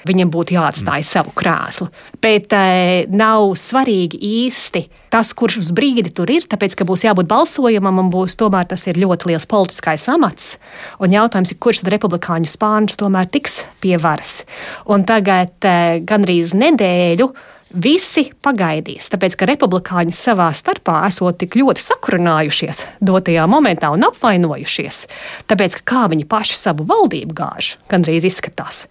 viņam 0.08 0.31
būtu 0.34 0.55
jāatstāj 0.55 1.03
mm. 1.03 1.08
savu 1.08 1.34
krēslu. 1.38 1.89
Bet 2.24 2.53
e, 2.55 3.05
nav 3.12 3.53
svarīgi 3.60 4.20
īsti 4.46 4.86
tas, 5.12 5.34
kurš 5.36 5.60
uz 5.65 5.72
brīdi 5.75 6.13
tur 6.15 6.31
ir, 6.31 6.48
tāpēc, 6.50 6.75
ka 6.79 6.88
būs 6.88 7.05
jābūt 7.05 7.29
balsojumam, 7.31 8.00
un 8.03 8.12
būs 8.13 8.38
tomēr 8.39 8.70
tas 8.72 8.86
ir 8.88 9.00
ļoti 9.01 9.31
liels 9.31 9.48
politiskais 9.51 10.08
amats. 10.12 10.55
Un 11.03 11.13
jautājums 11.15 11.51
ir, 11.51 11.60
kurš 11.62 11.84
tad 11.84 11.91
republikāņu 11.96 12.51
spārns 12.51 13.00
tomēr 13.00 13.29
tiks 13.31 13.63
pie 13.84 13.98
varas. 14.01 14.41
Un 14.89 15.05
tagad 15.08 15.55
e, 15.67 16.03
gandrīz 16.08 16.55
nedēļu. 16.58 17.31
Visi 17.72 18.25
pagaidīs, 18.43 19.05
tāpēc 19.13 19.38
ka 19.39 19.48
republikāņi 19.48 20.12
savā 20.12 20.50
starpā 20.51 21.05
esot 21.08 21.38
tik 21.39 21.55
ļoti 21.55 21.79
sakurinājušies 21.86 22.81
dotajā 23.00 23.46
momentā 23.48 23.93
un 23.96 24.03
apvainojušies, 24.10 25.05
tāpēc 25.48 25.77
ka 25.79 25.86
kā 25.93 26.01
viņi 26.12 26.27
paši 26.27 26.60
savu 26.60 26.84
valdību 26.89 27.38
gāž, 27.38 27.77
gandrīz 27.88 28.27
izskatās 28.27 28.89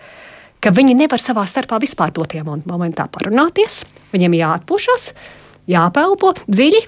ka 0.60 0.72
viņi 0.76 0.96
nevar 0.98 1.22
savā 1.22 1.46
starpā 1.48 1.80
vispār 1.82 2.12
dotajā 2.14 2.44
momentā 2.44 3.06
parunāties. 3.12 3.82
Viņiem 4.12 4.36
jāatpūšas, 4.38 5.10
jāpelpo 5.70 6.34
dziļi, 6.46 6.84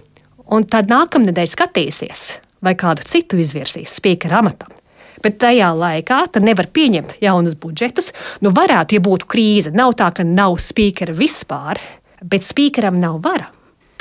un 0.52 0.67
tad 0.69 0.93
nākamnedēļ 0.93 1.50
skatīsies, 1.52 2.25
vai 2.64 2.76
kādu 2.79 3.07
citu 3.09 3.41
izvirzīs 3.41 3.97
spīkera 3.99 4.43
amatam. 4.43 4.73
Bet 5.23 5.38
tajā 5.38 5.69
laikā 5.79 6.25
nevar 6.43 6.67
pieņemt 6.75 7.21
jaunus 7.23 7.55
budžetus. 7.55 8.11
Nu, 8.43 8.50
varētu, 8.50 8.97
ja 8.97 9.02
būtu 9.05 9.29
krīze, 9.31 9.71
nav 9.71 9.95
tā, 10.00 10.11
ka 10.11 10.26
nav 10.26 10.57
spīkera 10.59 11.14
vispār, 11.14 11.79
bet 12.23 12.43
spīkeram 12.43 12.99
nav 12.99 13.21
vara. 13.23 13.47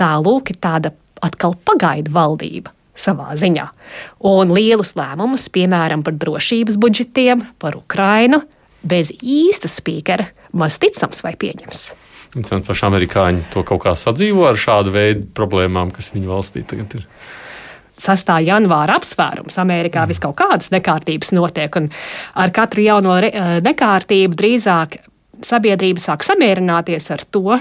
Tā 0.02 0.16
lūk, 0.18 0.50
ir 0.50 0.58
tāda 0.58 0.96
atkal 1.22 1.54
pagaidu 1.54 2.14
valdība 2.16 2.74
savā 2.98 3.36
ziņā. 3.38 3.68
Un 4.30 4.54
lielus 4.54 4.96
lēmumus, 4.98 5.46
piemēram, 5.54 6.02
par 6.06 6.18
drošības 6.18 6.80
budžetiem, 6.82 7.46
par 7.62 7.78
Ukrainu, 7.78 8.42
bez 8.84 9.12
īsta 9.22 9.70
spīkera 9.72 10.30
maz 10.58 10.80
ticams 10.82 11.24
vai 11.26 11.36
pieņems. 11.40 11.84
Interesanti, 12.32 12.68
paši 12.70 12.86
amerikāņi 12.88 13.48
to 13.52 13.64
kaut 13.68 13.84
kā 13.84 13.94
sadzīvo 13.98 14.46
ar 14.48 14.60
šādu 14.60 14.94
veidu 14.94 15.26
problēmām, 15.36 15.92
kas 15.92 16.14
viņu 16.16 16.32
valstī 16.32 16.64
tagad 16.68 16.96
ir. 17.00 17.08
6. 18.02 18.32
janvāra 18.48 18.96
apsvērums. 18.98 19.60
Amerikā 19.62 20.06
mm. 20.06 20.12
vis 20.12 20.22
kaut 20.24 20.38
kādas 20.40 20.72
nekārtības 20.74 21.34
notiek, 21.36 21.76
un 21.78 21.90
ar 22.40 22.54
katru 22.56 22.86
jauno 22.86 23.18
eh, 23.20 23.60
nekārtību 23.66 24.40
drīzāk 24.40 25.02
sabiedrība 25.46 26.02
sāk 26.02 26.26
samierināties 26.26 27.12
ar 27.14 27.26
to, 27.30 27.60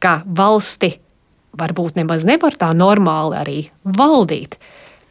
ka 0.00 0.20
valsti 0.24 0.94
varbūt 1.56 1.98
nemaz 1.98 2.24
nevar 2.28 2.56
tā 2.56 2.70
normāli 2.76 3.38
arī 3.40 3.58
valdīt. 3.84 4.58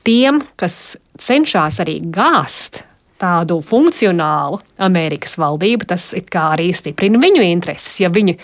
Tiem, 0.06 0.40
kas 0.56 0.98
cenšas 1.18 1.82
arī 1.82 1.98
gāzt 2.14 2.84
tādu 3.22 3.62
funkcionālu 3.64 4.60
Amerikas 4.84 5.38
valdību, 5.40 5.88
tas 5.94 6.12
arī 6.42 6.72
stiprina 6.76 7.22
viņu 7.22 7.44
intereses. 7.46 8.00
Ja 8.04 8.12
viņi 8.14 8.38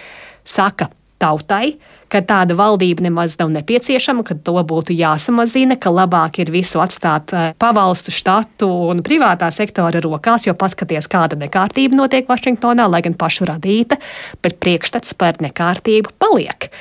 saka 0.47 0.89
tautai, 1.21 1.75
ka 2.11 2.19
tāda 2.25 2.55
valdība 2.57 3.05
nemaz 3.05 3.37
nav 3.39 3.51
nepieciešama, 3.53 4.25
ka 4.27 4.35
to 4.35 4.55
būtu 4.67 4.95
jāsamazina, 4.97 5.77
ka 5.79 5.93
labāk 5.93 6.41
ir 6.41 6.51
visu 6.53 6.81
atstāt 6.83 7.33
eh, 7.37 7.51
pavalstu, 7.61 8.13
štatu 8.15 8.69
un 8.91 9.03
privātā 9.05 9.51
sektora 9.53 10.01
rokās, 10.03 10.47
jo 10.47 10.55
paskaties, 10.57 11.09
kāda 11.11 11.37
nekārtība 11.39 11.99
notiek 11.99 12.29
Vašingtonā, 12.29 12.87
lai 12.91 13.03
gan 13.05 13.15
pašu 13.19 13.47
radīta, 13.51 13.99
bet 14.43 14.57
priekšstats 14.63 15.15
par 15.19 15.39
nekārtību 15.43 16.15
paliek. 16.21 16.71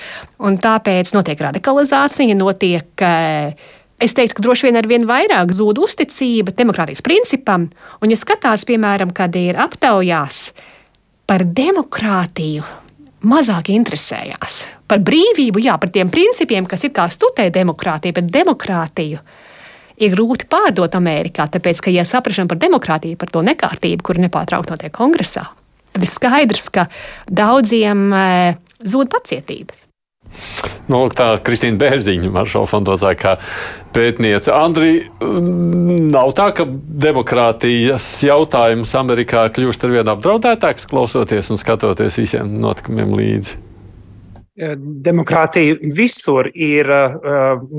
Un 0.40 0.56
tāpēc 0.60 1.12
notiek 1.14 1.40
radikalizācija, 1.50 2.38
notiek 2.38 3.04
uh, 3.04 3.76
es 4.00 4.16
teiktu, 4.16 4.38
ka 4.38 4.44
droši 4.48 4.68
vien 4.68 4.80
ar 4.80 4.88
vien 4.90 5.06
vairāk 5.08 5.52
zūd 5.54 5.80
uzticība 5.84 6.54
demokrātijas 6.56 7.04
principam. 7.04 7.68
Un, 8.00 8.12
ja 8.12 8.18
skatās, 8.18 8.66
piemēram, 8.68 9.12
kad 9.16 9.36
ir 9.38 9.60
aptaujās 9.60 10.50
par 11.30 11.44
demokrātiju, 11.46 12.64
mazāk 13.30 13.70
interesējās. 13.74 14.64
Par 14.90 15.02
brīvību, 15.06 15.62
jā, 15.62 15.76
par 15.78 15.92
tiem 15.94 16.10
principiem, 16.10 16.66
kas 16.66 16.84
ir 16.88 16.94
kā 16.96 17.06
studē 17.12 17.50
demokrātiju, 17.54 18.16
bet 18.16 18.32
demokrātiju 18.34 19.20
ir 20.00 20.16
grūti 20.16 20.48
pārdot 20.50 20.96
Amerikā, 20.96 21.46
tāpēc, 21.52 21.84
ka, 21.84 21.92
ja 21.92 22.06
saprašana 22.08 22.50
par 22.50 22.58
demokrātiju, 22.62 23.18
par 23.20 23.30
to 23.30 23.44
nekārtību, 23.46 24.02
kur 24.06 24.20
nepārtraukti 24.22 24.72
notiek 24.72 24.94
kongresā, 24.96 25.44
tad 25.92 26.06
ir 26.06 26.10
skaidrs, 26.10 26.70
ka 26.72 26.88
daudziem 27.28 28.08
e, 28.16 28.24
zūd 28.80 29.12
pacietības. 29.12 29.89
Nu, 30.90 31.04
tā 31.14 31.32
Kristīna 31.46 31.78
Bērziņa, 31.80 32.32
Maršala 32.34 32.68
Fondozā, 32.70 33.14
kā 33.18 33.36
pētniece. 33.94 34.50
Andri, 34.54 35.06
nav 35.20 36.34
tā, 36.38 36.50
ka 36.56 36.66
demokrātijas 37.06 38.06
jautājums 38.26 38.94
Amerikā 38.98 39.46
kļūst 39.54 39.86
ar 39.86 39.96
vien 39.96 40.12
apdraudētāks, 40.14 40.88
klausoties 40.90 41.50
un 41.54 41.60
skatoties 41.62 42.18
visiem 42.22 42.56
notikumiem 42.62 43.14
līdzi. 43.18 43.66
Demokrātija 44.60 45.78
visur 45.96 46.50
ir, 46.52 46.90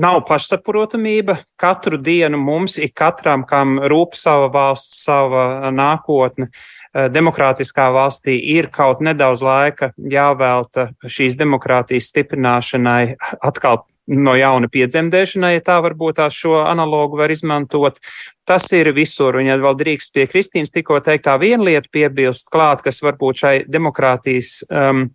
nav 0.02 0.22
pašsaprotamība. 0.26 1.36
Katru 1.60 2.00
dienu 2.00 2.40
mums 2.42 2.74
ir 2.80 2.90
katram, 2.96 3.44
kam 3.46 3.76
rūp 3.92 4.16
sava 4.18 4.48
valsts, 4.50 5.04
sava 5.04 5.70
nākotne. 5.70 6.48
Eh, 6.92 7.06
demokrātiskā 7.08 7.86
valstī 7.88 8.34
ir 8.52 8.66
kaut 8.68 9.00
nedaudz 9.00 9.40
laika 9.40 9.94
jāvelta 9.96 10.90
šīs 11.08 11.38
demokrātijas 11.40 12.10
stiprināšanai, 12.12 13.14
atkal 13.40 13.86
no 14.12 14.34
jauna 14.36 14.68
piedzemdēšanai, 14.68 15.54
ja 15.54 15.62
tā 15.64 15.78
varbūt 15.80 16.18
tās 16.20 16.36
šo 16.36 16.58
analogu 16.66 17.16
var 17.16 17.32
izmantot. 17.32 17.96
Tas 18.44 18.66
ir 18.76 18.90
visur, 18.92 19.38
un 19.40 19.48
ja 19.48 19.56
vēl 19.56 19.78
drīkst 19.78 20.12
pie 20.12 20.26
Kristīnas 20.28 20.74
tikko 20.74 21.00
teiktā 21.00 21.38
viena 21.40 21.64
lieta 21.70 21.88
piebilst 21.88 22.52
klāt, 22.52 22.84
kas 22.84 23.00
varbūt 23.00 23.40
šai 23.40 23.54
demokrātijas 23.72 24.58
um, 24.68 25.06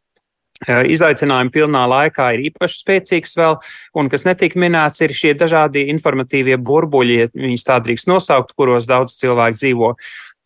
eh, 0.66 0.82
Izaicinājumi 0.98 1.54
pilnā 1.54 1.84
laikā 1.94 2.32
ir 2.34 2.48
īpaši 2.50 2.82
spēcīgs 2.82 3.38
vēl, 3.38 3.60
un 3.94 4.10
kas 4.10 4.26
netika 4.26 4.58
minēts, 4.58 5.06
ir 5.06 5.14
šie 5.14 5.38
dažādi 5.38 5.86
informatīvie 5.94 6.58
burbuļi, 6.58 7.36
viņus 7.38 7.70
tā 7.70 7.78
drīkst 7.86 8.10
nosaukt, 8.10 8.58
kuros 8.58 8.90
daudz 8.90 9.20
cilvēku 9.22 9.62
dzīvo 9.62 9.94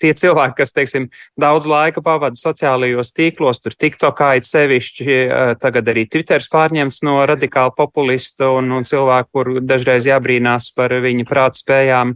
tie 0.02 0.12
cilvēki, 0.18 0.58
kas, 0.58 0.74
teiksim, 0.76 1.08
daudz 1.40 1.68
laika 1.70 2.04
pavada 2.06 2.40
sociālajos 2.40 3.14
tīklos, 3.16 3.62
tur 3.62 3.76
TikTokā 3.78 4.34
it 4.40 4.48
sevišķi, 4.50 5.08
eh, 5.12 5.54
tagad 5.62 5.92
arī 5.94 6.08
Twitters 6.10 6.50
pārņemts 6.52 7.02
no 7.08 7.20
radikāla 7.30 7.74
populista 7.78 8.50
un, 8.58 8.72
un 8.76 8.88
cilvēku, 8.88 9.30
kur 9.32 9.52
dažreiz 9.62 10.08
jābrīnās 10.10 10.72
par 10.76 10.94
viņa 11.04 11.28
prāta 11.30 11.62
spējām, 11.62 12.16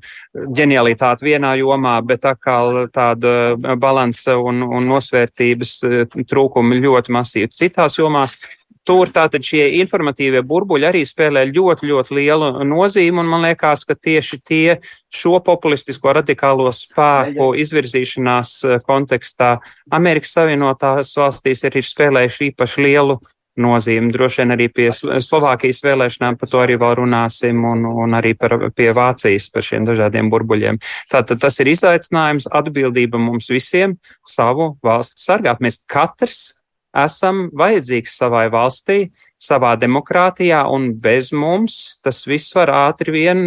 ģenialitāti 0.58 1.30
vienā 1.30 1.56
jomā, 1.62 1.98
bet 2.06 2.26
atkal 2.26 2.88
tāda 2.94 3.56
balansa 3.80 4.38
un, 4.42 4.64
un 4.66 4.92
nosvērtības 4.92 5.78
eh, 5.88 6.06
trūkumi 6.26 6.82
ļoti 6.84 7.16
masīvi 7.16 7.54
citās 7.56 8.00
jomās. 8.02 8.40
Tur 8.86 9.10
tātad 9.10 9.42
šie 9.42 9.64
informatīvie 9.82 10.44
burbuļi 10.46 10.86
arī 10.86 11.02
spēlē 11.10 11.48
ļoti, 11.50 11.88
ļoti 11.90 12.18
lielu 12.20 12.50
nozīmi, 12.70 13.24
un 13.24 13.30
man 13.32 13.46
liekas, 13.48 13.82
ka 13.90 13.96
tieši 13.98 14.38
tie 14.46 14.76
šo 15.10 15.40
populistisko 15.46 16.14
radikālo 16.20 16.70
spēku 16.70 17.54
izvirzīšanās 17.64 18.52
eh, 18.66 18.84
kontekstā 18.86 19.56
Amerikas 19.90 20.36
Savienotās 20.38 21.16
valstīs 21.18 21.66
ir 21.66 21.80
spēlējuši 21.82 22.52
īpaši 22.52 22.86
lielu 22.86 23.18
nozīmi. 23.62 24.12
Droši 24.14 24.42
vien 24.42 24.54
arī 24.56 24.68
pie 24.74 24.90
Slovākijas 24.94 25.82
vēlēšanām 25.86 26.38
par 26.40 26.52
to 26.52 26.62
arī 26.62 26.76
vēl 26.82 26.98
runāsim, 27.00 27.64
un, 27.68 27.86
un 27.88 28.18
arī 28.18 28.36
par, 28.38 28.58
pie 28.76 28.92
Vācijas 28.96 29.48
par 29.54 29.66
šiem 29.66 29.88
dažādiem 29.88 30.30
burbuļiem. 30.32 30.80
Tātad 31.12 31.42
tas 31.42 31.60
ir 31.64 31.72
izaicinājums, 31.72 32.50
atbildība 32.52 33.22
mums 33.22 33.50
visiem 33.54 33.98
savu 34.28 34.76
valsti 34.86 35.24
sargāt. 35.24 35.64
Mēs 35.64 35.82
katrs 35.90 36.44
esam 37.04 37.50
vajadzīgs 37.56 38.18
savai 38.20 38.48
valstī, 38.54 39.10
savā 39.42 39.76
demokrātijā, 39.80 40.64
un 40.72 40.94
bez 41.02 41.32
mums 41.36 42.00
tas 42.04 42.24
viss 42.28 42.56
var 42.56 42.72
ātri 42.74 43.16
vien 43.20 43.46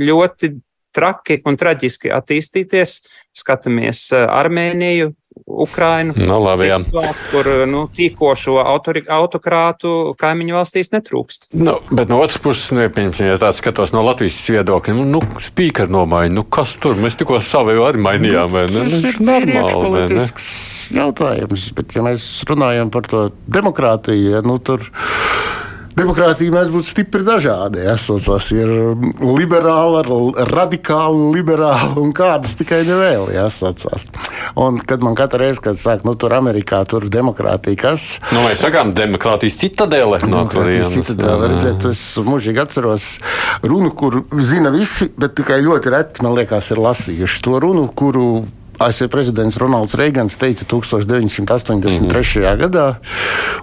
ļoti 0.00 0.54
traki 0.94 1.40
un 1.46 1.58
traģiski 1.58 2.12
attīstīties. 2.14 3.00
Skatāmies 3.36 4.08
eh, 4.16 4.26
Armēniju, 4.26 5.12
Ukrainu, 5.46 6.14
nu, 6.16 6.38
labi, 6.42 6.68
valsts, 6.70 7.28
kur 7.30 7.46
nu, 7.68 7.84
tīkošo 7.94 8.56
autokrātu 8.64 9.92
kaimiņu 10.18 10.56
valstīs 10.56 10.90
netrūkst. 10.94 11.50
Nu, 11.58 11.76
bet 11.94 12.10
no 12.10 12.20
otras 12.22 12.40
puses, 12.42 12.70
nepieņemsim, 12.74 13.28
ja 13.30 13.38
tāds 13.40 13.62
skatos 13.62 13.94
no 13.94 14.02
Latvijas 14.06 14.38
viedokļa, 14.50 14.96
nu, 14.98 15.06
nu 15.10 15.22
spīkeri 15.42 15.92
nomaiņa, 15.94 16.34
nu 16.34 16.46
kas 16.46 16.74
tur, 16.82 16.98
mēs 16.98 17.18
tikko 17.18 17.38
savu 17.44 17.78
arī 17.86 18.02
mainījām, 18.02 18.50
vai 18.54 18.66
ne? 18.70 18.84
Tas 18.86 18.96
nu, 18.98 19.12
ir 19.12 19.22
normāli, 19.30 20.26
jautājums, 20.98 21.70
bet 21.78 21.98
ja 21.98 22.06
mēs 22.06 22.26
runājam 22.50 22.90
par 22.94 23.10
to 23.10 23.26
demokrātiju, 23.50 24.36
ja, 24.36 24.44
nu 24.46 24.58
tur 24.62 24.86
demokrātija 25.98 26.54
mēdz 26.54 26.72
būt 26.74 26.88
stipri 26.88 27.24
dažādi. 27.26 27.86
Tas 28.30 28.50
ir 28.54 28.70
liberāli, 29.20 30.02
radikāli, 30.50 31.30
liberāli 31.36 31.96
un 32.02 32.12
kādas 32.16 32.56
tikai 32.58 32.82
nevēl. 32.88 33.30
Jāsacās. 33.34 34.06
Un 34.60 34.80
kad 34.82 35.04
man 35.04 35.16
katru 35.18 35.42
reizi, 35.44 35.62
kad 35.64 35.80
saka, 35.80 36.06
nu 36.08 36.14
tur 36.18 36.34
Amerikā 36.36 36.82
tur 36.88 37.08
demokrātija, 37.12 37.78
kas. 37.80 38.06
Nu, 38.34 38.44
mēs 38.46 38.62
sakām, 38.64 38.94
demokrātijas 38.96 39.58
citadēle. 39.60 40.22
Demokrātijas 40.24 40.94
citadēle. 40.98 41.50
Redziet, 41.54 41.88
es 41.90 42.04
mūžīgi 42.26 42.62
atceros 42.62 43.10
runu, 43.66 43.92
kur 43.96 44.22
zina 44.46 44.72
visi, 44.74 45.10
bet 45.20 45.36
tikai 45.40 45.60
ļoti 45.66 45.94
reti, 45.94 46.24
man 46.26 46.38
liekas, 46.38 46.72
ir 46.74 46.82
lasījuši 46.82 47.44
to 47.46 47.60
runu, 47.62 47.86
kuru 47.96 48.30
ASV 48.80 49.10
prezidents 49.12 49.58
Ronalds 49.60 49.94
Reigans 49.94 50.36
teica 50.40 50.64
1983. 50.64 52.40
Mm. 52.40 52.60
gadā, 52.62 52.86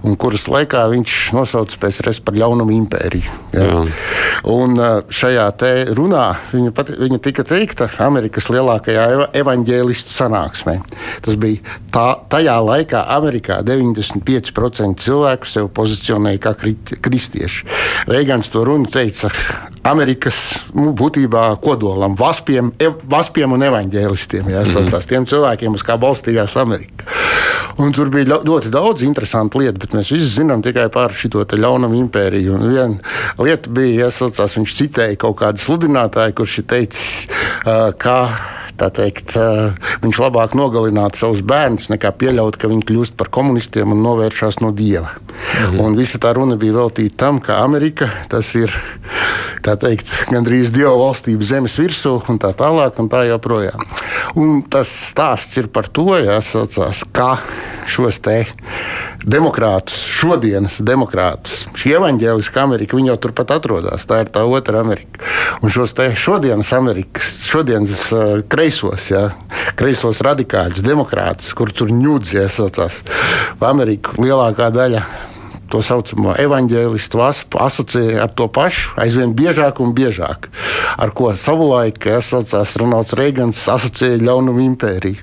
un 0.06 0.14
kuras 0.20 0.46
laikā 0.46 0.84
viņš 0.92 1.16
nosauca 1.34 1.80
PSRS 1.82 2.22
par 2.22 2.38
ļaunumu 2.38 2.76
impēriju. 2.76 3.38
Ja? 3.56 3.66
Jā. 3.66 3.80
Un 4.54 4.78
šajā 5.10 5.48
runā 5.98 6.24
viņa, 6.52 6.72
pat, 6.76 6.92
viņa 6.94 7.18
tika 7.24 7.44
teikta 7.46 7.88
Amerikas 8.04 8.46
lielākajā 8.52 9.06
evaņģēlistu 9.40 10.14
sanāksmē. 10.14 10.76
Tas 11.24 11.38
bija 11.40 11.78
tā, 11.94 12.06
tajā 12.30 12.54
laikā 12.62 13.02
Amerikā 13.16 13.58
95% 13.66 15.02
cilvēku 15.02 15.50
sev 15.50 15.72
pozicionēja 15.74 16.44
kā 16.46 16.54
kristieši. 17.02 17.66
Reigans 18.06 18.52
to 18.54 18.62
runu 18.66 18.86
teica 18.92 19.32
Amerikas 19.88 20.38
nu, 20.76 20.92
būtībā 20.96 21.44
kodolam, 21.64 22.16
vaspiem, 22.18 22.72
ev, 22.82 22.98
vaspiem 23.08 23.54
un 23.56 23.64
evaņģēlistiem. 23.68 24.50
Ja, 24.52 24.62
mm. 24.64 24.72
Tiem 25.08 25.24
cilvēkiem, 25.28 25.76
uz 25.78 25.84
kā 25.86 25.96
balstījās 26.00 26.58
Amerika. 26.60 27.06
Un 27.78 27.92
tur 27.94 28.10
bija 28.10 28.40
ļoti 28.42 28.72
daudz 28.74 29.04
interesantu 29.06 29.62
lietu, 29.62 29.78
bet 29.84 29.94
mēs 29.94 30.10
visi 30.10 30.26
zinām 30.40 30.62
tikai 30.64 30.88
par 30.92 31.14
šo 31.14 31.44
ļaunumu 31.46 31.98
impēriju. 32.02 32.58
Un 32.58 32.72
viena 32.72 33.44
lieta 33.46 33.70
bija, 33.70 34.08
ja 34.08 34.48
viņš 34.58 34.76
citēja 34.80 35.18
kaut 35.20 35.38
kādu 35.42 35.62
sludinātāju, 35.62 36.34
kurš 36.40 36.60
ir 36.62 36.68
teicis, 36.74 37.10
ka 38.02 38.18
teikt, 38.78 39.34
viņš 40.04 40.20
labāk 40.22 40.54
nogalinātu 40.58 41.18
savus 41.18 41.42
bērnus, 41.42 41.88
nekā 41.90 42.12
pieļaut, 42.20 42.58
ka 42.60 42.70
viņi 42.70 42.86
kļūst 42.86 43.16
par 43.18 43.30
komunistiem 43.34 43.94
un 43.94 44.04
novēršas 44.04 44.60
no 44.62 44.70
dieva. 44.70 45.16
Mhm. 45.58 45.80
Un 45.82 45.98
visa 45.98 46.20
tā 46.22 46.34
runa 46.36 46.58
bija 46.60 46.76
veltīta 46.78 47.24
tam, 47.26 47.40
ka 47.40 47.62
Amerika 47.64 48.10
tas 48.30 48.54
ir 48.58 48.70
teikt, 49.76 50.12
gandrīz 50.32 50.72
dieva 50.74 50.94
valstība 50.98 51.44
zemes 51.44 51.76
virsū 51.80 52.18
un 52.30 52.40
tā 52.40 52.52
tālāk 52.56 53.00
un 53.02 53.10
tā 53.12 53.24
joprojām. 53.28 53.84
Un 54.38 54.62
tas 54.62 54.90
stāsts 55.10 55.58
ir 55.60 55.68
par 55.72 55.88
to, 55.92 56.06
jāsaucās, 56.16 57.04
ka 57.12 57.36
šos 57.88 58.20
te 58.24 58.38
demokrātus, 59.24 60.00
šodienas 60.18 60.78
demokrātus, 60.84 61.64
šī 61.78 61.96
evaņģēliskā 61.98 62.64
Amerika, 62.64 62.98
viņi 62.98 63.12
jau 63.12 63.18
turpat 63.26 63.54
atrodas. 63.56 64.06
Tā 64.08 64.22
ir 64.24 64.32
tā 64.32 64.44
otra 64.46 64.82
Amerika. 64.84 65.24
Un 65.62 65.72
šos 65.72 65.96
te 65.98 66.10
šodienas 66.16 66.72
Amerikas, 66.76 67.32
šodienas 67.48 68.04
uh, 68.12 68.26
kreisos, 68.48 69.08
ja, 69.12 69.30
kreisos 69.78 70.22
radikāļus, 70.24 70.84
demokrātus, 70.86 71.50
kur 71.56 71.72
tur 71.74 71.92
ņūdz, 71.94 72.36
ja 72.38 72.46
saucās, 72.52 73.02
Ameriku 73.68 74.20
lielākā 74.22 74.70
daļa 74.74 75.04
to 75.70 75.82
saucamo 75.84 76.34
evaņģēlistu 76.40 77.20
vaspu 77.20 77.60
asociē 77.62 78.18
ar 78.24 78.32
to 78.36 78.48
pašu, 78.52 78.94
aizvien 79.00 79.34
biežāk 79.36 79.82
un 79.84 79.94
biežāk. 79.96 80.48
Ar 80.98 81.12
ko 81.16 81.30
savulaik, 81.36 82.08
saucās 82.24 82.76
Ronalds 82.80 83.14
Reigans, 83.18 83.60
asociēja 83.70 84.20
ļaunumu 84.22 84.64
impēriju. 84.64 85.20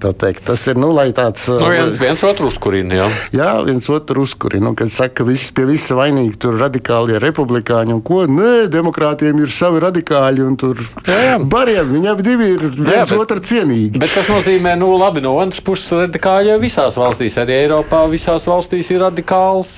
Tas 0.00 0.66
ir, 0.68 0.78
nu, 0.80 0.90
tāds. 1.16 1.46
Nu, 1.52 1.68
viens, 1.70 1.98
viens 2.00 2.24
otru 2.26 2.48
uzkurina, 2.50 3.02
jā. 3.02 3.08
Jā, 3.36 3.50
viens 3.66 3.88
otru 3.92 4.24
uzkurina. 4.24 4.72
Kad 4.78 4.92
saka, 4.92 5.20
ka 5.20 5.28
viss 5.28 5.52
pie 5.54 5.66
visa 5.68 5.96
vainīgi 5.98 6.38
tur 6.40 6.58
radikālie 6.60 7.20
republikāņi 7.22 7.94
un 7.94 8.02
ko, 8.04 8.24
nē, 8.30 8.66
demokrātiem 8.72 9.42
ir 9.44 9.52
savi 9.52 9.82
radikāļi 9.84 10.44
un 10.44 10.58
tur 10.60 10.80
jā, 11.06 11.18
jā. 11.28 11.36
bariem, 11.50 11.92
viņi 11.94 12.10
abi 12.10 12.26
divi 12.26 12.50
ir 12.56 12.66
viens 12.66 12.96
jā, 12.96 13.04
bet, 13.12 13.22
otru 13.26 13.44
cienīgi. 13.50 14.00
Bet 14.02 14.14
tas 14.16 14.30
nozīmē, 14.30 14.74
nu, 14.80 14.90
labi, 15.00 15.22
no 15.24 15.36
otras 15.42 15.62
puses 15.64 15.92
radikāļi 16.04 16.58
visās 16.62 16.98
valstīs, 17.00 17.38
arī 17.40 17.60
Eiropā 17.64 18.04
visās 18.10 18.48
valstīs 18.50 18.90
ir 18.94 19.04
radikāls 19.04 19.73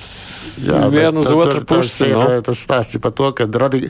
Jā, 0.65 0.81
vienu 0.93 1.21
uz 1.21 1.31
otru 1.31 1.61
pusi. 1.61 1.99
Tas, 1.99 2.01
ir, 2.07 2.15
no? 2.17 2.41
tas 2.47 2.65
stāsts 2.65 2.99
par 3.03 3.13
to, 3.17 3.31
ka 3.37 3.47
radi, 3.61 3.87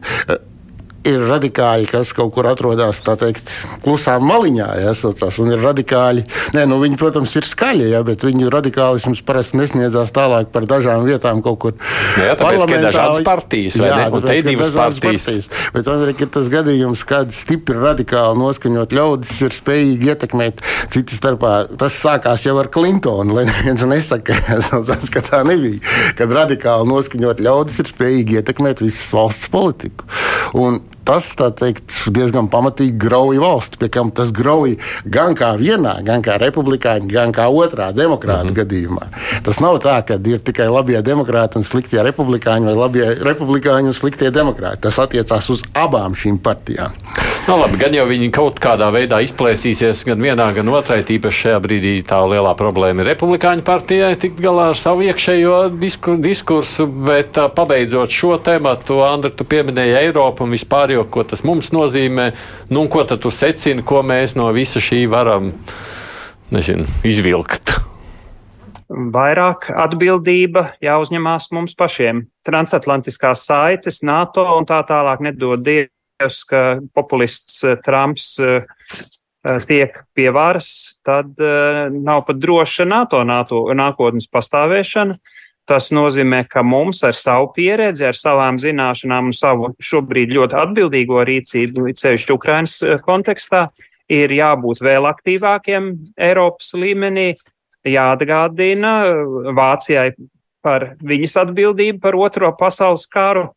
ir 1.08 1.24
radikāļi, 1.30 1.88
kas 1.92 2.12
kaut 2.16 2.34
kur 2.36 2.48
atrodas 2.50 3.02
teikt, 3.06 3.52
klusā 3.86 4.18
maliņā, 4.24 4.68
ja, 4.84 4.94
saucās, 4.98 5.40
un 5.44 5.54
ir 5.54 5.62
radikāļi. 5.64 6.26
Nē, 6.56 6.66
nu, 6.70 6.80
viņi, 6.82 6.98
protams, 7.00 7.36
ir 7.40 7.48
skaļi, 7.48 7.90
ja, 7.94 8.02
bet 8.08 8.26
viņu 8.26 8.52
radikālisms 8.54 9.24
parasti 9.28 9.60
nesniedzās 9.62 10.14
tālāk 10.16 10.52
par 10.54 10.68
dažām 10.70 11.06
vietām 11.08 11.42
kaut 11.46 11.60
kur. 11.64 11.76
Jā, 12.20 12.36
tāpēc, 12.40 12.66
ka 12.66 12.80
ir 12.80 12.86
dažādas 12.88 13.24
partijas, 13.28 13.80
vai 13.82 13.92
jā, 13.92 14.00
ne? 14.02 14.08
Un 14.18 14.26
te 14.26 14.38
ir 14.40 14.48
divas 14.48 14.74
partijas. 14.76 15.28
partijas. 15.28 15.50
Bet 15.76 15.92
man 15.92 16.06
ir 16.08 16.32
tas 16.38 16.52
gadījums, 16.52 17.04
kad 17.08 17.34
stipri 17.36 17.78
radikāli 17.80 18.42
noskaņot 18.42 18.96
ļaudis 18.98 19.36
ir 19.48 19.56
spējīgi 19.56 20.12
ietekmēt 20.14 20.64
citu 20.94 21.18
starpā. 21.18 21.54
Tas 21.80 21.98
sākās 22.02 22.46
jau 22.48 22.58
ar 22.62 22.72
Clintonu, 22.74 23.38
lai 23.38 23.48
neviens 23.50 23.86
nesaka, 23.88 24.38
ka 25.14 25.24
tā 25.26 25.44
nebija. 25.48 25.82
Kad 26.18 26.36
radikāli 26.36 26.90
noskaņot 26.92 27.44
ļaudis 27.44 27.82
ir 27.84 27.92
spējīgi 27.94 28.42
ietekmēt 28.42 28.84
visas 28.84 29.10
valsts 29.16 29.52
politiku. 29.54 30.08
Un 30.54 30.80
tas 31.08 31.30
teikt, 31.36 31.96
diezgan 32.14 32.50
pamatīgi 32.52 32.98
grauj 33.00 33.40
valsti. 33.42 33.80
Pie 33.82 33.90
kam 33.94 34.12
tas 34.16 34.34
grauj 34.36 34.76
gan 35.06 35.36
kā 35.40 35.54
vienā, 35.60 35.98
gan 36.08 36.24
kā 36.26 36.38
republikāņu, 36.42 37.08
gan 37.12 37.34
kā 37.36 37.48
otrā 37.48 37.90
demokrāta 37.96 38.44
mm 38.44 38.50
-hmm. 38.50 38.60
gadījumā. 38.60 39.08
Tas 39.44 39.60
nav 39.64 39.80
tā, 39.84 40.02
ka 40.08 40.20
ir 40.26 40.40
tikai 40.40 40.68
labie 40.68 41.02
demokrāti 41.02 41.58
un 41.58 41.64
sliktie 41.64 42.04
republikāņi 42.04 42.66
vai 42.66 42.76
labie 42.76 43.08
republikāņi 43.24 43.88
un 43.88 43.94
sliktie 43.94 44.32
demokrāti. 44.32 44.82
Tas 44.82 45.00
attiecās 45.00 45.50
uz 45.50 45.64
abām 45.74 46.16
šīm 46.16 46.38
partijām. 46.38 46.92
No, 47.48 47.56
nu, 47.56 47.62
labi, 47.62 47.78
gan 47.80 47.94
jau 47.96 48.04
viņi 48.04 48.28
kaut 48.36 48.58
kādā 48.60 48.90
veidā 48.92 49.22
izplēsīsies 49.24 50.02
gan 50.10 50.20
vienā, 50.20 50.50
gan 50.52 50.68
otrā. 50.68 50.98
Tīpaši 51.08 51.46
šajā 51.46 51.62
brīdī 51.64 51.94
tā 52.04 52.18
lielā 52.28 52.52
problēma 52.60 53.06
ir 53.06 53.08
republikāņu 53.14 53.64
partijai 53.64 54.10
tikt 54.20 54.42
galā 54.44 54.66
ar 54.74 54.76
savu 54.76 55.06
iekšējo 55.08 55.62
diskur, 55.80 56.20
diskursu. 56.20 56.90
Bet 57.08 57.40
pabeidzot 57.56 58.12
šo 58.12 58.36
tēmu, 58.44 58.76
Andri, 59.08 59.32
tu 59.32 59.48
pieminēji 59.48 59.96
Eiropu 60.02 60.44
un 60.44 60.58
vispār, 60.58 60.98
jo, 60.98 61.08
ko 61.08 61.24
tas 61.24 61.48
mums 61.48 61.72
nozīmē. 61.72 62.34
Nu, 62.68 62.84
ko 62.92 63.08
tad 63.08 63.24
tu 63.24 63.32
secini, 63.32 63.80
ko 63.80 64.04
mēs 64.04 64.36
no 64.36 64.52
visa 64.52 64.84
šī 64.84 65.06
varam 65.08 65.54
nezinu, 66.52 66.84
izvilkt? 67.08 67.78
vairāk 68.88 69.70
atbildība 69.72 70.74
jāuzņemās 70.84 71.54
mums 71.56 71.80
pašiem. 71.80 72.26
Transatlantiskās 72.48 73.48
saites, 73.48 74.04
NATO 74.04 74.44
un 74.58 74.68
tā 74.68 74.84
tālāk 74.88 75.24
nedod 75.24 75.64
Dievu 75.64 75.94
ka 76.20 76.80
populists 76.94 77.64
eh, 77.64 77.78
Trumps 77.86 78.40
eh, 78.40 78.66
eh, 79.46 79.58
tiek 79.68 79.98
pie 80.16 80.30
varas, 80.34 81.00
tad 81.06 81.38
nav 81.94 82.26
pat 82.28 82.40
droša 82.42 82.86
NATO, 82.86 83.24
NATO 83.24 83.68
nākotnes 83.74 84.30
pastāvēšana. 84.32 85.18
Tas 85.68 85.90
nozīmē, 85.92 86.46
ka 86.48 86.62
mums 86.64 87.02
ar 87.04 87.12
savu 87.12 87.50
pieredzi, 87.52 88.06
ar 88.08 88.16
savām 88.16 88.56
zināšanām 88.56 89.30
un 89.30 89.36
savu 89.36 89.74
šobrīd 89.84 90.32
ļoti 90.32 90.56
atbildīgo 90.56 91.26
rīcību, 91.28 91.90
ceļšķi 91.92 92.34
Ukrainas 92.34 92.78
kontekstā, 93.04 93.66
ir 94.08 94.32
jābūt 94.32 94.80
vēl 94.80 95.10
aktīvākiem 95.10 95.90
Eiropas 96.16 96.72
līmenī, 96.72 97.34
jāatgādina 97.84 98.94
Vācijai 99.60 100.14
par 100.64 100.94
viņas 101.04 101.36
atbildību 101.44 102.00
par 102.04 102.16
otro 102.16 102.54
pasaules 102.56 103.04
karu, 103.12 103.50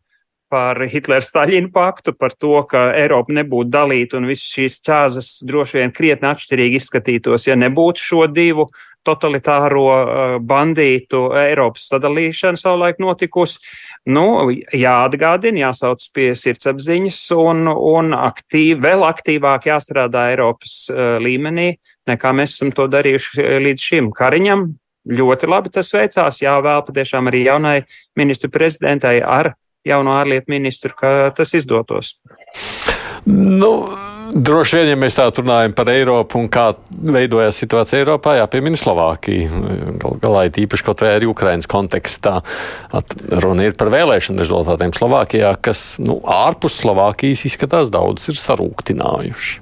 par 0.51 0.81
Hitlera-Staļina 0.91 1.71
paktu, 1.73 2.15
par 2.19 2.35
to, 2.35 2.57
ka 2.71 2.91
Eiropa 2.99 3.35
nebūtu 3.37 3.71
dalīta 3.71 4.19
un 4.19 4.27
visas 4.31 4.51
šīs 4.51 4.81
ķāzes 4.87 5.29
droši 5.47 5.79
vien 5.79 5.93
krietni 5.95 6.31
atšķirīgi 6.31 6.81
izskatītos, 6.81 7.47
ja 7.47 7.57
nebūtu 7.59 8.03
šo 8.03 8.25
divu 8.31 8.67
totalitāro 9.07 9.85
uh, 9.87 10.35
bandītu 10.45 11.31
Eiropas 11.41 11.87
sadalīšana 11.93 12.61
savulaik 12.61 13.01
notikusi. 13.01 13.63
Nu, 14.11 14.51
jāatgādina, 14.51 15.67
jāsauc 15.69 16.05
pie 16.17 16.31
sirdsapziņas 16.37 17.23
un, 17.37 17.65
un 17.71 18.13
aktīv, 18.17 18.83
vēl 18.85 19.07
aktīvāk 19.09 19.71
jāstrādā 19.71 20.29
Eiropas 20.35 20.83
uh, 20.93 21.17
līmenī, 21.23 21.73
nekā 22.11 22.35
mēs 22.37 22.59
esam 22.59 22.75
to 22.77 22.91
darījuši 22.91 23.49
līdz 23.69 23.89
šim 23.93 24.13
Kariņam. 24.17 24.69
Ļoti 25.11 25.49
labi 25.49 25.73
tas 25.73 25.89
veicās, 25.95 26.43
jāvēl 26.43 26.85
patiešām 26.85 27.31
arī 27.31 27.47
jaunai 27.47 27.79
ministru 28.21 28.51
prezidentai 28.53 29.17
ar 29.25 29.55
jauno 29.87 30.15
ārlietu 30.19 30.53
ministru, 30.53 30.95
ka 30.97 31.31
tas 31.37 31.55
izdotos. 31.57 32.17
Nu. 33.27 33.75
Droši 34.31 34.77
vien, 34.79 34.93
ja 34.93 34.97
mēs 35.01 35.17
tā 35.19 35.25
runājam 35.35 35.73
par 35.75 35.89
Eiropu 35.91 36.39
un 36.39 36.45
kā 36.53 36.69
veidojās 36.87 37.57
situācija 37.65 37.99
Eiropā, 38.05 38.37
jāpiemina 38.39 38.79
Slovākija. 38.79 39.49
Galu 39.99 40.21
galā 40.23 40.45
ir 40.47 40.61
īpaši 40.69 40.87
kaut 40.87 41.03
vai 41.03 41.17
arī 41.17 41.27
Ukrainas 41.27 41.67
kontekstā. 41.71 42.37
At, 42.95 43.17
runa 43.43 43.67
ir 43.67 43.75
par 43.81 43.91
vēlēšanu 43.91 44.39
rezultātiem 44.39 44.95
Slovākijā, 44.95 45.51
kas 45.59 45.97
nu, 45.99 46.21
ārpus 46.23 46.79
Slovākijas 46.79 47.43
izskatās 47.51 47.91
daudz 47.91 48.31
ir 48.31 48.39
sarūktinājuši. 48.39 49.59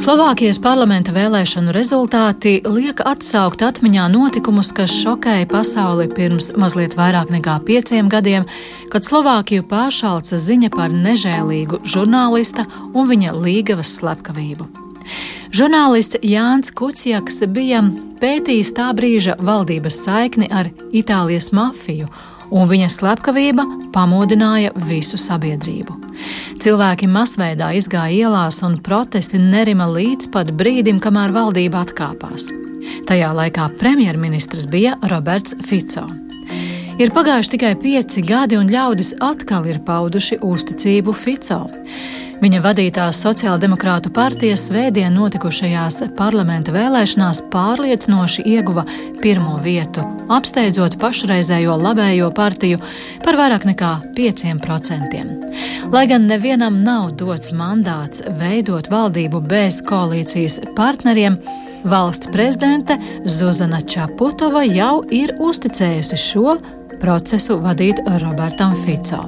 Slovākijas 0.00 0.56
parlamenta 0.64 1.12
vēlēšanu 1.12 1.74
rezultāti 1.76 2.54
liek 2.64 3.02
atsaukt 3.04 3.60
atmiņā 3.66 4.06
notikumus, 4.08 4.70
kas 4.72 4.94
šokēja 5.02 5.44
pasauli 5.50 6.06
pirms 6.08 6.48
mazliet 6.56 6.96
vairāk 6.96 7.28
nekā 7.34 7.58
pieciem 7.66 8.08
gadiem, 8.08 8.46
kad 8.88 9.04
Slovākiju 9.04 9.66
pāršalca 9.68 10.40
ziņa 10.40 10.72
par 10.72 10.88
nežēlīgu 10.94 11.82
žurnālista 11.84 12.64
un 12.94 13.10
viņa 13.12 13.36
līgavas 13.36 13.92
slepkavību. 13.98 14.70
Žurnālists 15.52 16.22
Jānis 16.24 16.72
Kuciaks 16.72 17.42
bija 17.52 17.84
pētījis 18.24 18.72
tā 18.80 18.88
brīža 18.96 19.36
valdības 19.36 20.00
saikni 20.06 20.48
ar 20.48 20.72
Itālijas 20.96 21.52
mafiju 21.52 22.08
un 22.50 22.68
viņa 22.70 22.90
slepkavība 22.92 23.64
pamodināja 23.94 24.72
visu 24.88 25.18
sabiedrību. 25.20 25.96
Cilvēki 26.60 27.08
masveidā 27.08 27.70
izgāja 27.78 28.28
ielās, 28.28 28.60
un 28.66 28.78
protesti 28.84 29.40
nerima 29.40 29.88
līdz 29.90 30.30
pat 30.34 30.52
brīdim, 30.56 31.00
kamēr 31.02 31.32
valdība 31.34 31.84
atkāpās. 31.86 32.50
Tajā 33.08 33.30
laikā 33.36 33.68
premjerministrs 33.80 34.66
bija 34.70 34.96
Roberts 35.10 35.56
Fico. 35.66 36.06
Ir 37.00 37.12
pagājuši 37.16 37.54
tikai 37.54 37.74
pieci 37.80 38.20
gadi, 38.26 38.58
un 38.60 38.68
ļaudis 38.68 39.14
atkal 39.24 39.64
ir 39.70 39.80
pauduši 39.86 40.40
uzticību 40.44 41.14
Fico. 41.16 41.62
Viņa 42.40 42.60
vadītās 42.64 43.18
sociāldemokrātu 43.20 44.08
partijas 44.16 44.62
svētdien 44.70 45.12
notikušajās 45.12 45.98
parlamenta 46.16 46.72
vēlēšanās 46.72 47.42
pārliecinoši 47.52 48.46
ieguva 48.48 48.86
pirmo 49.20 49.58
vietu, 49.60 50.06
apsteidzot 50.32 50.96
pašreizējo 51.02 51.76
labējo 51.76 52.30
partiju 52.32 52.80
par 53.26 53.36
vairāk 53.36 53.66
nekā 53.68 53.92
5%. 54.16 55.24
Lai 55.92 56.06
gan 56.08 56.24
nevienam 56.30 56.80
nav 56.86 57.10
dots 57.20 57.52
mandāts 57.52 58.24
veidot 58.40 58.88
valdību 58.88 59.42
bez 59.44 59.82
koalīcijas 59.84 60.62
partneriem, 60.78 61.36
Valsts 61.84 62.28
prezidente 62.28 62.98
Zuzana 63.24 63.80
Čaputova 63.80 64.66
jau 64.68 65.00
ir 65.08 65.32
uzticējusi 65.40 66.18
šo 66.20 66.58
procesu 67.00 67.56
vadīt 67.64 68.04
Robertam 68.20 68.76
Fico. 68.84 69.24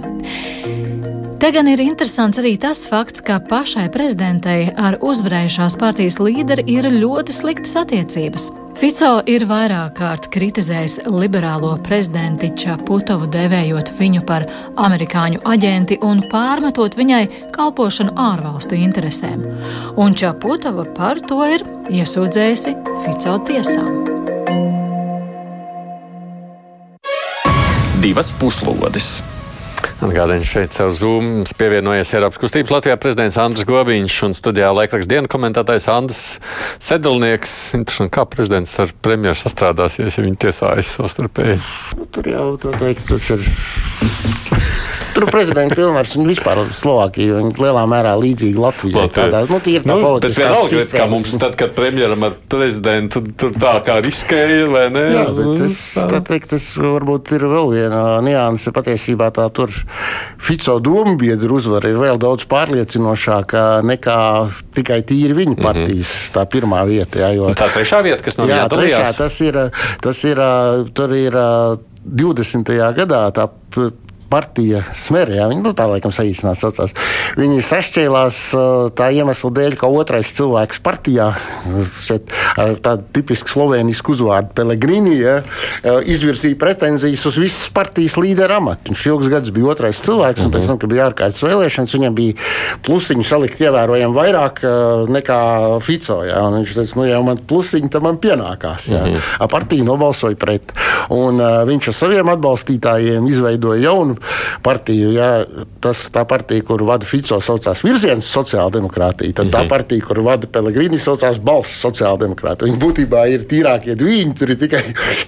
Te 1.42 1.48
gan 1.50 1.66
ir 1.66 1.80
interesants 1.82 2.38
arī 2.38 2.52
tas 2.62 2.84
fakts, 2.86 3.18
ka 3.26 3.40
pašai 3.42 3.88
prezidentei 3.90 4.68
ar 4.78 4.94
uzvarējušās 5.02 5.74
partijas 5.80 6.20
līderi 6.22 6.62
ir 6.70 6.86
ļoti 6.86 7.34
sliktas 7.34 7.72
attiecības. 7.80 8.44
Fico 8.78 9.08
ir 9.26 9.42
vairāk 9.50 9.96
kārt 9.96 10.28
kritizējis 10.30 11.00
liberālo 11.10 11.72
prezidenti 11.82 12.52
Čaputovu, 12.62 13.26
devējot 13.34 13.90
viņu 13.98 14.22
par 14.28 14.46
amerikāņu 14.86 15.42
aģenti 15.50 15.98
un 16.06 16.22
pārmetot 16.30 16.94
viņai 17.00 17.24
kalpošanu 17.58 18.14
ārvalstu 18.14 18.78
interesēm. 18.78 19.42
Un 19.98 20.14
Čaputova 20.14 20.86
par 20.94 21.24
to 21.26 21.42
ir 21.56 21.66
iesūdzējusi 21.90 22.78
Fico 23.02 23.36
tiesā. 23.50 23.82
Divas 27.98 28.30
puslodes! 28.38 29.16
Atgādājot 30.02 30.46
šeit 30.48 30.72
caur 30.74 30.90
Zoom 30.90 31.26
pievienojies 31.58 32.10
Eiropas 32.16 32.40
kustības 32.42 32.72
Latvijā 32.74 32.96
prezidents 32.98 33.38
Andris 33.38 33.66
Gobiņš 33.68 34.16
un 34.26 34.34
studijā 34.34 34.72
laikraksta 34.74 35.12
dienu 35.12 35.30
komentētājs 35.30 35.86
Andris 35.94 36.22
Sedlnieks. 36.82 37.54
Interesanti, 37.78 38.14
kā 38.16 38.26
prezidents 38.26 38.74
ar 38.82 38.90
premjeru 39.04 39.38
sastrādāsies, 39.38 40.18
ja 40.18 40.26
viņi 40.26 40.40
tiesājas 40.42 40.96
savstarpēji. 40.98 41.60
Nu, 42.00 42.08
tur 42.18 42.32
jau 42.34 42.48
tā 42.64 42.74
teikt, 42.82 43.06
tas 43.12 43.28
ir 43.30 43.46
Tur 45.12 45.26
prezidenta 45.28 45.76
pilnvars 45.76 46.14
un 46.16 46.28
vispār 46.30 46.60
Slovākija 46.72 47.40
ir 47.42 47.58
lielā 47.60 47.82
mērā 47.90 48.14
līdzīga 48.16 48.62
Latvijai. 48.62 49.04
Tādā, 49.12 49.42
nu, 49.50 49.58
tie 49.64 49.76
ir 49.78 49.84
tā 49.84 49.96
nu, 49.96 50.04
politiskā 50.04 50.50
sistēma. 50.70 51.02
Kā 51.02 51.08
mums 51.10 51.34
tad, 51.42 51.56
kad 51.60 51.74
premjeram 51.76 52.24
ar 52.28 52.36
prezidentu 52.52 53.22
tur 53.38 53.52
tā 53.56 53.74
kā 53.84 53.98
riskēja, 54.04 54.66
vai 54.72 54.86
ne? 54.94 55.04
Jā, 55.12 55.24
bet 55.36 55.50
nu, 55.50 55.56
tas, 55.60 55.78
tā 56.10 56.22
teikt, 56.32 56.52
tas 56.54 56.68
varbūt 56.80 57.34
ir 57.36 57.46
vēl 57.52 57.72
viena 57.74 58.02
nianse. 58.24 58.72
Patiesībā 58.72 59.28
tā 59.36 59.48
tur 59.54 59.72
Fico 60.42 60.78
dombiedru 60.82 61.58
uzvara 61.60 61.92
ir 61.92 62.00
vēl 62.00 62.20
daudz 62.22 62.46
pārliecinošāka 62.50 63.82
nekā 63.86 64.18
tikai 64.78 65.02
tīri 65.06 65.36
viņa 65.42 65.56
mhm. 65.56 65.62
partijas 65.62 66.08
mm 66.08 66.20
-hmm. 66.22 66.34
tā 66.38 66.46
pirmā 66.56 66.84
vieta. 66.88 67.20
Jā, 67.26 67.32
jo, 67.36 67.52
tā 67.58 67.68
trešā 67.74 68.02
vieta, 68.02 68.24
kas 68.24 68.38
no 68.40 68.48
jā, 68.48 68.64
trešā, 68.68 69.12
tas 69.16 69.40
ir, 69.40 69.58
tas 70.00 70.24
ir, 70.24 70.40
tur 70.94 71.14
ir 71.14 71.36
20. 72.02 72.72
gadā 72.96 73.26
tā 73.30 73.48
partija 74.32 74.82
Smerē, 74.96 75.36
ja, 75.42 75.48
viņi 75.50 75.62
nu, 75.64 75.74
tā 75.76 75.86
laikam 75.90 76.12
saīsināt 76.14 76.60
saucās. 76.60 76.94
Viņi 77.36 77.60
sašķēlās 77.66 78.38
tā 78.96 79.10
iemesla 79.12 79.50
dēļ, 79.58 79.76
ka 79.80 79.90
otrais 79.92 80.32
cilvēks 80.38 80.80
partijā, 80.84 81.28
šeit 81.92 82.32
ar 82.60 82.74
tādu 82.82 83.06
tipisku 83.18 83.52
slovenisku 83.52 84.14
uzvārdu 84.16 84.54
Pelegrini, 84.56 85.14
ja, 85.20 85.36
izvirzīja 85.84 86.58
pretenzijas 86.60 87.24
uz 87.28 87.38
visas 87.40 87.68
partijas 87.74 88.16
līderu 88.20 88.58
amatu. 88.58 88.92
Viņš 88.92 89.06
ilgus 89.10 89.32
gadus 89.32 89.54
bija 89.54 89.72
otrais 89.74 90.00
cilvēks, 90.04 90.46
un 90.46 90.54
pēc 90.54 90.68
tam, 90.70 90.80
kad 90.80 90.92
bija 90.92 91.08
ārkārtas 91.10 91.44
vēlēšanas, 91.44 91.96
viņam 91.98 92.16
bija 92.16 92.38
plusiņu 92.86 93.26
salikt 93.28 93.60
ievērojami 93.62 94.16
vairāk 94.16 94.62
nekā 95.12 95.40
Fico. 95.84 96.20
Ja, 96.26 96.44
viņš 96.52 96.74
teica, 96.78 96.98
nu, 97.00 97.06
ja 97.08 97.20
man 97.24 97.40
plusiņi, 97.48 97.90
tad 97.92 98.04
man 98.06 98.20
pienākās. 98.22 98.88
Ja. 98.92 99.04
Mm 99.04 99.14
-hmm. 99.16 99.52
Partija 99.52 99.84
nobalsoja 99.84 100.36
pret. 100.36 100.72
Un, 101.12 101.40
uh, 101.40 101.62
viņš 101.68 101.88
ar 101.88 101.94
saviem 101.94 102.28
atbalstītājiem 102.32 103.26
izveidoja 103.28 103.82
jaunu 103.82 104.16
partiju. 104.64 105.12
Ja, 105.16 105.30
tas 105.82 106.04
tā 106.12 106.24
partija, 106.28 106.64
kur 106.66 106.84
vada 106.86 107.06
Fico, 107.08 107.38
saucās 107.42 107.82
Virziens 107.84 108.28
sociāldemokrātija. 108.32 109.36
Tad 109.40 109.52
tā 109.52 109.64
mhm. 109.64 109.70
partija, 109.72 110.06
kur 110.06 110.22
vada 110.26 110.48
Pelegrini, 110.50 111.00
saucās 111.02 111.40
Balss 111.42 111.80
sociāldemokrātija. 111.84 112.70
Viņi 112.70 112.80
būtībā 112.82 113.24
ir 113.32 113.46
tīrākie 113.50 113.96
divi, 113.98 114.20
tur 114.38 114.54
ir 114.54 114.60
tikai 114.60 114.82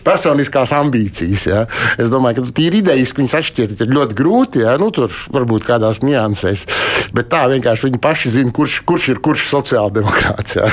personiskās 0.07 0.75
ambīcijas. 0.77 1.47
Ja. 1.51 1.65
Es 2.01 2.13
domāju, 2.13 2.43
ka 2.43 2.57
tīri 2.61 2.83
idejiski 2.85 3.23
viņus 3.23 3.39
atšķirt 3.41 3.85
ir 3.85 3.95
ļoti 3.95 4.19
grūti. 4.19 4.65
Ja. 4.65 4.77
Nu, 4.81 4.91
tur 4.95 5.13
varbūt 5.35 5.67
kādās 5.69 6.03
niansēs. 6.05 6.67
Bet 7.15 7.31
tā 7.33 7.45
vienkārši 7.53 7.89
viņi 7.89 8.03
paši 8.03 8.35
zina, 8.39 8.55
kurš, 8.55 8.81
kurš 8.89 9.11
ir 9.15 9.23
kurš 9.25 9.49
sociāldemokrāts. 9.53 10.59
Ja. 10.61 10.71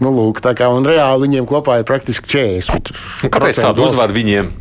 Nu, 0.00 0.12
lūk, 0.14 0.40
kā, 0.40 0.70
un 0.72 0.86
reāli 0.88 1.28
viņiem 1.28 1.48
kopā 1.50 1.80
ir 1.80 1.88
praktiski 1.88 2.30
40. 2.30 2.94
Kāpēc 3.32 3.60
tādu 3.60 3.88
uzvaru 3.88 4.16
viņiem? 4.16 4.54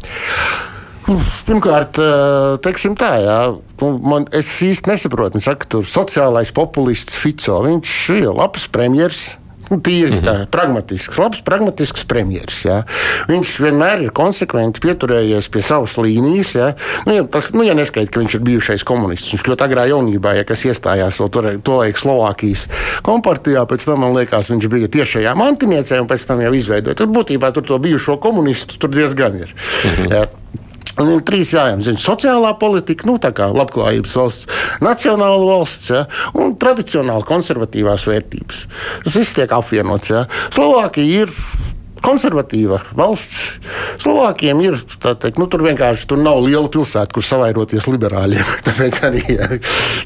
Pirmkārt, 1.47 1.97
eh, 1.97 2.55
teiksim 2.63 2.95
tā, 2.99 3.11
jā, 3.23 3.37
nu, 3.81 3.91
man, 3.97 4.29
es 4.35 4.49
īsti 4.65 4.91
nesaprotu. 4.91 5.41
Saka, 5.41 5.65
ka 5.65 5.75
tur 5.77 5.85
sociālais 5.87 6.53
populists 6.53 7.17
Fico. 7.17 7.61
Viņš 7.65 7.99
ir 8.19 8.33
labs 8.33 8.67
premjerministrs. 8.69 9.37
Nu, 9.69 9.77
tīri 9.77 10.15
mm 10.15 10.25
-hmm. 10.25 10.45
pragmatisks, 10.49 11.17
labs, 11.21 11.41
pragmatisks 11.45 12.03
premjerministrs. 12.09 12.63
Ja. 12.65 12.77
Viņš 13.29 13.49
vienmēr 13.61 14.01
ir 14.01 14.11
konsekventi 14.17 14.81
pieturējies 14.81 15.49
pie 15.53 15.61
savas 15.61 15.93
līnijas. 15.97 16.55
Ja. 16.55 16.73
Nu, 17.05 17.13
ja, 17.13 17.23
tas, 17.23 17.51
nu, 17.53 17.61
ja 17.63 17.75
neskaidrs, 17.77 18.09
ka 18.09 18.19
viņš 18.19 18.35
ir 18.35 18.41
bijušais 18.41 18.83
komunists, 18.83 19.29
viņš 19.33 19.45
ļoti 19.45 19.63
agrā 19.67 19.85
jaunībā, 19.85 20.33
ja 20.33 20.43
kas 20.43 20.65
iestājās 20.65 21.21
to, 21.21 21.41
to 21.61 21.77
laiku 21.77 21.99
Slovākijas 21.99 22.65
kompartijā, 23.05 23.65
pēc 23.69 23.85
tam 23.85 24.01
man 24.01 24.17
liekas, 24.17 24.49
viņš 24.49 24.67
bija 24.67 24.87
tiešajā 24.87 25.35
mantiniecē 25.35 26.01
un 26.01 26.07
pēc 26.07 26.25
tam 26.25 26.41
jau 26.41 26.53
izveidoja. 26.53 26.95
Tur 26.95 27.07
būtībā 27.07 27.53
tur 27.53 27.63
to 27.63 27.77
bijušo 27.77 28.17
komunistu 28.17 28.81
tur 28.81 28.89
diezgan 28.89 29.37
ir. 29.37 29.53
Mm 29.53 29.89
-hmm. 29.89 30.13
ja. 30.13 30.25
Un 30.99 31.13
ir 31.13 31.23
trīs 31.27 31.53
jājumi. 31.55 31.95
Sociālā 32.01 32.51
politika, 32.59 33.07
nu, 33.07 33.17
tā 33.21 33.31
kā 33.35 33.49
labklājības 33.55 34.15
valsts, 34.19 34.61
nacionāla 34.83 35.47
valsts 35.47 35.93
ja, 35.93 36.05
un 36.35 36.55
tradicionāli 36.59 37.27
konservatīvās 37.29 38.05
vērtības. 38.09 38.63
Tas 39.05 39.19
viss 39.19 39.37
tiek 39.37 39.53
apvienots. 39.55 40.11
Ja. 40.13 40.25
Slovākija 40.55 41.25
ir 41.25 41.35
konservatīva 42.05 42.81
valsts. 42.97 43.59
Slovākiem 43.99 44.61
ir 44.63 44.77
teikt, 45.03 45.39
nu, 45.39 45.47
tur 45.51 45.63
vienkārši 45.65 46.07
tur 46.09 46.21
nav 46.21 46.41
liela 46.45 46.69
pilsēta, 46.71 47.11
kur 47.15 47.25
savairoties 47.25 47.87
liberāļiem. 47.89 48.53
Tāpēc 48.67 48.99
arī 49.07 49.23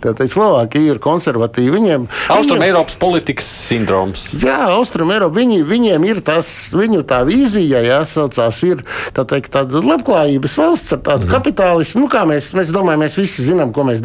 tā 0.03 0.13
teikt, 0.17 0.34
Slovākija 0.34 0.95
ir 0.95 1.01
konservatīva. 1.03 1.75
Viņiem 1.77 2.08
Austrum 2.34 2.60
viņiem, 2.60 2.67
Eiropas 2.69 2.97
politikas 3.01 3.47
sindroms. 3.69 4.25
Jā, 4.41 4.58
Austrum 4.73 5.13
Eiropa, 5.13 5.38
viņi, 5.39 5.62
viņiem 5.67 6.08
ir 6.10 6.21
tas, 6.25 6.49
viņu 6.77 7.03
tā 7.10 7.21
vīzija, 7.27 7.84
jāsaucās, 7.88 8.62
ir 8.67 8.84
tā 9.15 9.25
teikt, 9.29 9.53
tāda 9.53 9.84
labklājības 9.84 10.58
valsts 10.60 10.97
ar 10.97 11.03
tādu 11.06 11.27
mm. 11.27 11.34
kapitālismu. 11.36 12.03
Nu, 12.03 12.10
kā 12.12 12.23
mēs, 12.29 12.51
mēs 12.58 12.73
domājam, 12.75 13.06
mēs 13.06 13.17
visi 13.19 13.45
zinām, 13.45 13.73
ko 13.75 13.86
mēs, 13.88 14.03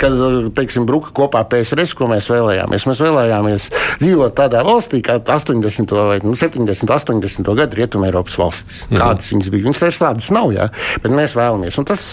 kad, 0.00 0.16
teiksim, 0.56 0.88
bruka 0.88 1.12
kopā 1.16 1.44
PSRS, 1.50 1.94
ko 1.98 2.08
mēs 2.10 2.28
vēlējāmies. 2.32 2.88
Mēs 2.88 3.02
vēlējāmies 3.04 3.68
dzīvot 4.02 4.36
tādā 4.38 4.64
valstī, 4.66 5.02
kā 5.04 5.18
80. 5.20 5.94
vai 5.98 6.18
nu, 6.24 6.34
70. 6.38 6.93
80. 6.94 7.54
gadu 7.58 7.78
Rietumēropas 7.78 8.38
valstis. 8.40 8.84
Mhm. 8.88 9.00
Kādas 9.00 9.30
viņas 9.32 9.50
bija? 9.52 9.66
Viņas 9.68 9.84
vairs 9.86 10.00
tādas 10.02 10.30
nav, 10.34 10.52
jā, 10.54 10.68
bet 11.02 11.14
mēs 11.14 11.36
vēlamies. 11.38 11.78
Un 11.80 11.88
tas 11.90 12.04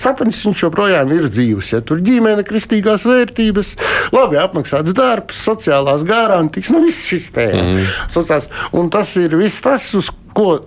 sapnis 0.00 0.42
joprojām 0.44 1.12
ir 1.14 1.28
dzīves. 1.30 1.72
Ja? 1.74 1.82
Tur 1.84 2.02
ģimene, 2.04 2.44
kristīgās 2.46 3.06
vērtības, 3.08 3.74
labi 4.16 4.40
apmaksāts 4.40 4.96
darbs, 4.96 5.40
sociālās 5.46 6.04
garantijas, 6.08 6.72
nu 6.74 6.84
viss 6.86 7.08
šis 7.10 7.30
te. 7.36 7.46
Mm. 7.50 7.84
Sociās, 8.12 8.50
un 8.76 8.90
tas 8.92 9.12
ir 9.20 9.36
viss 9.38 9.62
tas, 9.64 9.86
uz 9.98 10.10
ko 10.36 10.60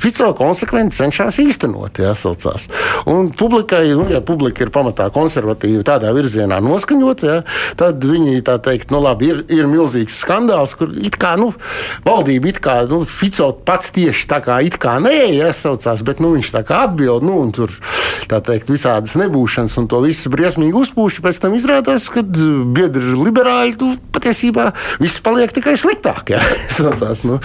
Fico 0.00 0.30
konsekventi 0.38 0.96
cenšas 0.96 1.38
īstenot. 1.42 2.00
Jā, 2.02 2.14
saucās. 2.18 2.68
un 3.10 3.30
publikai, 3.36 3.84
nu, 3.94 4.06
ja 4.10 4.20
publika 4.24 4.64
ir 4.64 4.72
pamatā 4.74 5.08
konservatīva, 5.14 5.84
tādā 5.86 6.12
virzienā 6.16 6.60
noskaņot, 6.64 7.24
jā, 7.26 7.38
tad 7.80 8.04
viņi 8.04 8.42
tā 8.46 8.58
teikt, 8.62 8.90
nu, 8.94 9.02
labi, 9.04 9.30
ir, 9.30 9.42
ir 9.52 9.70
milzīgs 9.70 10.20
skandāls, 10.24 10.74
kur 10.78 10.92
it 10.98 11.18
kā 11.20 11.36
nu, 11.40 11.52
valdība, 12.06 12.50
it 12.50 12.60
kā 12.64 12.80
nu, 12.90 13.02
Fico 13.08 13.52
pats 13.66 13.92
tieši 13.96 14.28
tā 14.30 14.40
kā 14.44 14.60
it 14.64 14.78
kā 14.80 14.98
nē, 15.02 15.32
jāsaucās, 15.38 16.04
bet 16.06 16.22
nu, 16.22 16.34
viņš 16.36 16.52
tā 16.54 16.64
kā 16.66 16.84
atbild, 16.88 17.26
nu, 17.26 17.38
un 17.44 17.54
tur 17.54 17.74
tā 18.30 18.40
teikt, 18.44 18.70
visādas 18.70 19.16
nebūšanas 19.20 19.76
un 19.80 19.88
to 19.90 20.00
visu 20.04 20.30
briesmīgi 20.32 20.76
uzpūši. 20.82 21.24
Pēc 21.24 21.40
tam 21.42 21.56
izrādās, 21.58 22.06
ka 22.12 22.22
biedri 22.22 23.16
liberāļi 23.18 23.76
nu, 23.80 23.94
patiesībā 24.14 24.70
viss 25.02 25.22
paliek 25.24 25.52
tikai 25.54 25.76
sliktāk. 25.80 26.34
Jā, 26.34 26.42
saucās, 26.78 27.24
nu, 27.26 27.40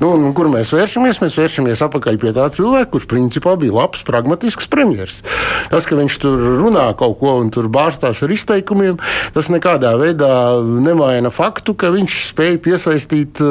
nu, 0.00 0.32
kur 0.36 0.50
mēs 0.52 0.72
vēršamies? 0.72 0.89
Vēršamies, 0.90 1.20
mēs 1.22 1.36
vēršamies 1.38 1.82
atpakaļ 1.86 2.18
pie 2.20 2.32
tā 2.34 2.46
cilvēka, 2.50 2.90
kurš 2.90 3.06
principā 3.10 3.54
bija 3.60 3.74
labs, 3.76 4.02
pragmatisks 4.06 4.66
premjerministrs. 4.70 5.22
Tas, 5.70 5.86
ka 5.86 5.98
viņš 5.98 6.16
tur 6.22 6.40
runā 6.60 6.88
kaut 6.98 7.18
ko 7.20 7.36
un 7.40 7.50
tur 7.54 7.68
bārstās 7.70 8.22
ar 8.24 8.32
izteikumiem, 8.34 8.98
tas 9.34 9.50
nekādā 9.52 9.92
veidā 10.00 10.58
nemaina 10.64 11.30
faktu, 11.30 11.76
ka 11.78 11.92
viņš 11.94 12.16
spēja 12.32 12.58
piesaistīt 12.64 13.42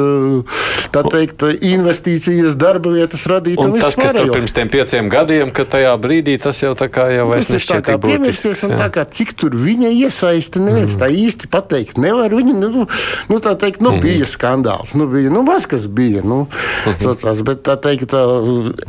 teikt, 0.92 1.46
investīcijas, 1.64 2.58
darba 2.60 2.92
vietas, 2.92 3.24
radīt. 3.30 3.56
Un, 3.60 3.72
un 3.72 3.80
tas, 3.80 3.96
kas 3.96 4.16
tur 4.16 4.28
pirms 4.34 4.54
tiem 4.56 4.72
pieciem 4.72 5.08
gadiem, 5.12 5.54
ka 5.54 5.64
tajā 5.64 5.94
brīdī 6.02 6.36
tas 6.42 6.60
jau 6.60 6.74
tā 6.76 6.90
kā 6.92 7.08
jau 7.14 7.28
vairs 7.30 7.52
nešķiet 7.54 7.88
tā 7.88 7.96
piemirsies, 8.02 8.64
un 8.68 8.76
tā 8.80 8.90
kā 8.92 9.06
cik 9.08 9.32
tur 9.40 9.56
viņa 9.56 9.92
iesaista, 9.96 10.60
neviens 10.62 10.96
mm. 10.96 11.00
tā 11.00 11.08
īsti 11.08 11.50
pateikt 11.52 12.00
nevar. 12.02 12.34
Viņa, 12.36 12.56
nu, 12.60 12.86
nu 13.30 13.40
tā 13.42 13.56
teikt, 13.58 13.80
nu, 13.84 13.94
mm. 13.96 14.04
bija 14.04 14.28
skandāls, 14.28 14.92
nu, 14.98 15.08
bija, 15.10 15.32
nu, 15.32 15.42
maz 15.46 15.66
kas 15.70 15.88
bija, 15.88 16.22
nu, 16.26 16.44
mm 16.44 17.29
gribās, 17.30 17.42
bet 17.44 17.62
tā 17.64 17.76
teikt, 17.78 18.14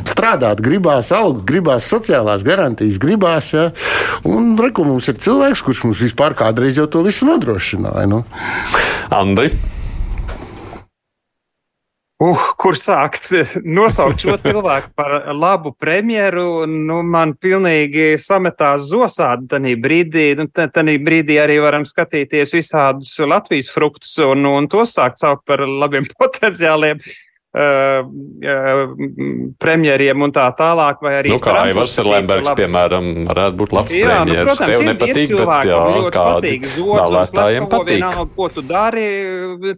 strādāt 0.09 0.61
gribās, 0.61 1.11
algu 1.11 1.43
gribās, 1.45 1.89
sociālās 1.89 2.43
garantijas 2.43 2.99
gribās. 2.99 3.53
Ja? 3.53 3.71
Un 4.25 4.57
reku 4.57 4.83
mums 4.85 5.07
ir 5.09 5.17
cilvēks, 5.17 5.61
kurš 5.61 5.83
mums 5.85 6.01
vispār 6.01 6.33
kādreiz 6.33 6.77
jau 6.77 6.87
to 6.87 7.03
visu 7.03 7.25
nodrošināja. 7.25 8.07
Nu. 8.07 8.23
Andri. 9.11 9.51
Uh, 12.21 12.37
kur 12.53 12.75
sākt? 12.77 13.31
Nosaukt 13.65 14.21
šo 14.21 14.35
cilvēku 14.37 14.91
par 14.93 15.31
labu 15.33 15.71
premjeru, 15.73 16.67
nu, 16.69 16.99
man 17.01 17.33
pilnīgi 17.33 18.19
sametās 18.21 18.85
zosādi 18.91 19.49
tajā 19.49 19.73
brīdī. 19.81 20.27
Nu, 20.37 20.45
tajā 20.53 20.99
brīdī 21.01 21.39
arī 21.41 21.57
varam 21.63 21.87
skatīties 21.89 22.53
visādus 22.53 23.15
Latvijas 23.25 23.71
fruktus 23.73 24.19
un, 24.21 24.45
un 24.45 24.69
tos 24.69 24.93
sākt 24.93 25.17
saukt 25.17 25.47
par 25.49 25.65
labiem 25.65 26.05
potenciāliem 26.21 27.01
premjeriem 29.61 30.23
un 30.23 30.31
tā 30.31 30.45
tālāk. 30.55 31.01
Nu, 31.27 31.39
kā 31.43 31.55
Aivars 31.65 31.97
Lembergs, 31.99 32.51
piemēram, 32.55 33.09
varētu 33.27 33.59
būt 33.59 33.75
labs 33.75 33.95
jā, 33.95 34.07
premjeras. 34.07 34.39
Nu, 34.39 34.47
protams, 34.47 34.71
Tev 34.71 34.79
ir, 34.79 34.87
nepatīk, 34.87 35.27
ir 35.27 35.41
bet 35.41 35.67
jā, 35.67 35.81
kādi 36.15 36.53
vēlētājiem 36.87 37.67
patīk. 37.71 37.97
Vienalga, 37.97 38.27
ko 38.37 38.45
tu 38.55 38.63
dari, 38.65 39.07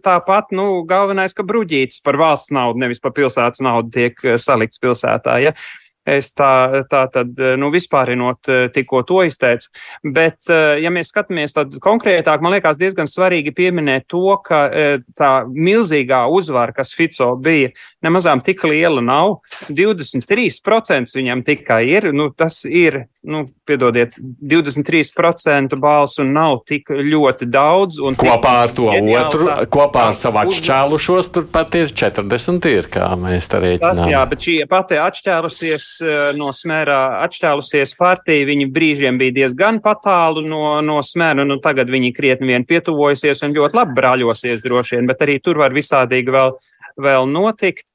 tāpat, 0.04 0.54
nu, 0.54 0.66
galvenais, 0.88 1.34
ka 1.34 1.42
bruģītis 1.46 2.04
par 2.06 2.20
valsts 2.20 2.54
naudu, 2.54 2.78
nevis 2.84 3.02
par 3.02 3.12
pilsētas 3.16 3.64
naudu 3.64 3.90
tiek 3.98 4.14
salikts 4.38 4.78
pilsētā. 4.82 5.40
Ja? 5.42 5.52
Uh, 5.54 5.83
Es 6.04 6.32
tā, 6.36 6.84
tā 6.90 7.06
tad, 7.12 7.38
nu, 7.58 7.70
vispārinot 7.72 8.50
tikko 8.74 9.00
to 9.08 9.22
izteicu. 9.24 9.70
Bet, 10.04 10.50
ja 10.50 10.90
mēs 10.92 11.08
skatāmies 11.12 11.56
tad 11.56 11.72
konkrētāk, 11.82 12.42
man 12.44 12.52
liekas 12.56 12.78
diezgan 12.80 13.08
svarīgi 13.08 13.54
pieminēt 13.56 14.08
to, 14.12 14.36
ka 14.44 14.64
eh, 14.68 14.98
tā 15.16 15.32
milzīgā 15.48 16.24
uzvara, 16.32 16.74
kas 16.76 16.94
Fico 16.96 17.30
bija, 17.40 17.72
nemazām 18.04 18.42
tik 18.44 18.64
liela 18.68 19.02
nav. 19.04 19.38
23% 19.70 21.16
viņam 21.16 21.44
tikai 21.46 21.82
ir. 21.88 22.10
Nu, 22.14 22.30
tas 22.36 22.62
ir, 22.68 23.06
nu, 23.24 23.44
piedodiet, 23.66 24.16
23% 24.20 25.78
balsu 25.80 26.26
nav 26.28 26.60
tik 26.68 26.92
ļoti 26.94 27.48
daudz. 27.50 28.00
Kopā 28.20 28.54
ar 28.66 28.74
to 28.76 28.90
otru, 28.92 29.48
tā, 29.50 29.58
kopā 29.72 30.08
ar 30.12 30.18
savu 30.18 30.42
atšķēlušos, 30.44 31.32
tur 31.34 31.48
pat 31.50 31.74
ir 31.78 31.92
40 31.92 32.70
ir, 32.70 32.90
kā 32.92 33.10
mēs 33.18 33.50
tā 33.50 33.62
rēķinām. 33.64 34.02
Tas, 34.04 34.12
jā, 34.12 34.24
bet 34.30 34.48
šī 34.48 34.58
pati 34.70 35.00
atšķēlusies 35.00 35.90
Eh, 36.04 36.32
no 36.38 36.50
smērā 36.54 36.98
atšķēlusies 37.24 37.94
partija. 37.98 38.46
Viņi 38.48 38.68
brīžiem 38.74 39.18
bija 39.20 39.34
diezgan 39.40 39.80
patālu 39.84 40.44
no, 40.46 40.80
no 40.84 41.00
smēra, 41.04 41.46
nu 41.48 41.58
tagad 41.64 41.90
viņi 41.92 42.12
krietni 42.16 42.52
vien 42.52 42.66
pietuvojusies 42.68 43.44
un 43.46 43.56
ļoti 43.56 43.78
labi 43.78 43.96
brāļosies 43.98 44.64
droši 44.64 44.98
vien, 44.98 45.08
bet 45.10 45.24
arī 45.24 45.38
tur 45.44 45.60
var 45.62 45.74
visādīgi 45.76 46.34
vēl, 46.34 46.56
vēl 47.00 47.28
notikt. 47.30 47.86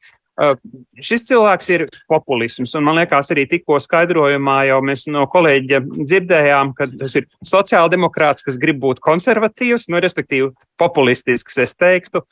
Šis 1.04 1.26
cilvēks 1.28 1.68
ir 1.74 1.82
populisms, 2.08 2.72
un 2.80 2.86
man 2.88 3.00
liekas, 3.02 3.32
arī 3.34 3.44
tikko 3.50 3.76
skaidrojumā 3.84 4.62
jau 4.70 4.78
mēs 4.88 5.04
no 5.12 5.26
kolēģa 5.32 5.82
dzirdējām, 5.98 6.72
ka 6.78 6.88
tas 6.94 7.18
ir 7.20 7.28
sociāldemokrāts, 7.44 8.46
kas 8.48 8.60
grib 8.62 8.80
būt 8.84 9.02
konservatīvs, 9.04 9.90
nu, 9.92 10.00
respektīvi 10.00 10.54
populistisks, 10.80 11.60
es 11.60 11.76
teiktu, 11.76 12.24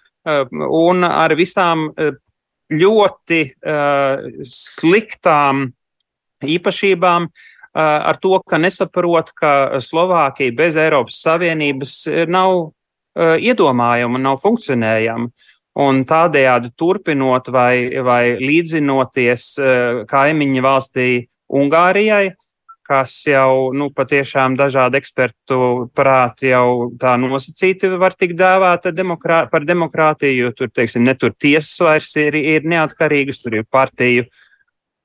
un 0.79 1.03
ar 1.07 1.35
visām 1.35 1.89
ļoti 2.71 3.41
sliktām 4.47 5.67
īpašībām, 6.47 7.27
ar 7.77 8.21
to, 8.23 8.39
ka 8.47 8.61
nesaprot, 8.61 9.35
ka 9.35 9.51
Slovākija 9.83 10.55
bez 10.55 10.79
Eiropas 10.79 11.19
Savienības 11.27 11.99
nav 12.31 12.71
iedomājama, 13.17 14.21
nav 14.21 14.39
funkcionējama 14.41 15.27
un 15.77 16.03
tādējādi 16.09 16.73
turpinot 16.77 17.51
vai, 17.53 18.01
vai 18.03 18.23
līdzinoties 18.41 19.47
eh, 19.61 20.03
kaimiņu 20.09 20.65
valstī 20.65 21.07
Ungārijai, 21.47 22.33
kas 22.87 23.13
jau 23.27 23.73
nu, 23.75 23.89
patiešām 23.95 24.55
dažādu 24.59 24.99
ekspertu 24.99 25.59
prāti 25.95 26.53
jau 26.53 26.89
tā 26.99 27.13
nosacīti 27.19 27.91
var 27.99 28.15
tikt 28.15 28.35
dēvēta 28.39 28.93
demokrā, 28.95 29.45
par 29.51 29.67
demokrātiju, 29.67 30.47
jo 30.47 30.51
tur, 30.55 30.71
teiksim, 30.71 31.03
ne 31.07 31.15
tur 31.19 31.35
tiesas 31.35 31.75
vairs 31.83 32.15
ir, 32.19 32.35
ir 32.39 32.67
neatkarīgas, 32.67 33.41
tur 33.43 33.59
ir 33.59 33.67
partiju 33.71 34.25
uh, 34.25 34.46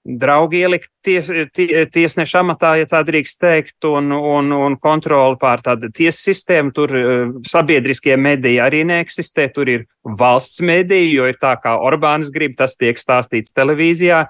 draugi 0.04 0.62
ielikt 0.62 0.90
ties, 1.04 1.28
tie, 1.54 1.84
tiesneša 1.92 2.42
amatā, 2.42 2.74
ja 2.80 2.88
tā 2.90 3.02
drīkst 3.06 3.38
teikt, 3.42 3.76
un, 3.86 4.10
un, 4.12 4.50
un 4.52 4.78
kontroli 4.82 5.38
pār 5.40 5.62
tādu 5.62 5.92
tiesu 5.94 6.30
sistēmu. 6.30 6.72
Tur 6.74 6.96
uh, 6.96 7.36
sabiedriskie 7.48 8.16
mediji 8.18 8.58
arī 8.62 8.82
neeksistē, 8.88 9.48
tur 9.54 9.70
ir 9.70 9.86
valsts 10.02 10.62
mediji, 10.66 11.14
jo 11.16 11.28
ir 11.30 11.38
tā, 11.42 11.54
kā 11.62 11.76
Orbāns 11.78 12.32
grib, 12.34 12.56
tas 12.58 12.76
tiek 12.80 12.98
stāstīts 12.98 13.54
televīzijā. 13.54 14.26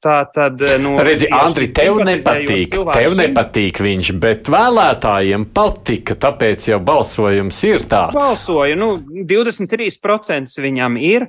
Tā 0.00 0.22
tad, 0.32 0.62
eh, 0.64 0.78
nu, 0.80 0.94
Redzi, 1.04 1.26
Andri, 1.28 1.66
tev 1.76 1.98
nepatīk, 2.00 2.72
tev 2.72 3.16
nepatīk 3.18 3.82
viņš, 3.84 4.08
bet 4.16 4.48
vēlētājiem 4.48 5.44
patika, 5.52 6.16
tāpēc 6.16 6.70
jau 6.70 6.78
balsojums 6.80 7.58
ir 7.68 7.84
tāds. 7.84 8.16
Balsoja, 8.16 8.78
nu, 8.80 8.94
23% 9.28 10.56
viņam 10.64 10.96
ir. 10.96 11.28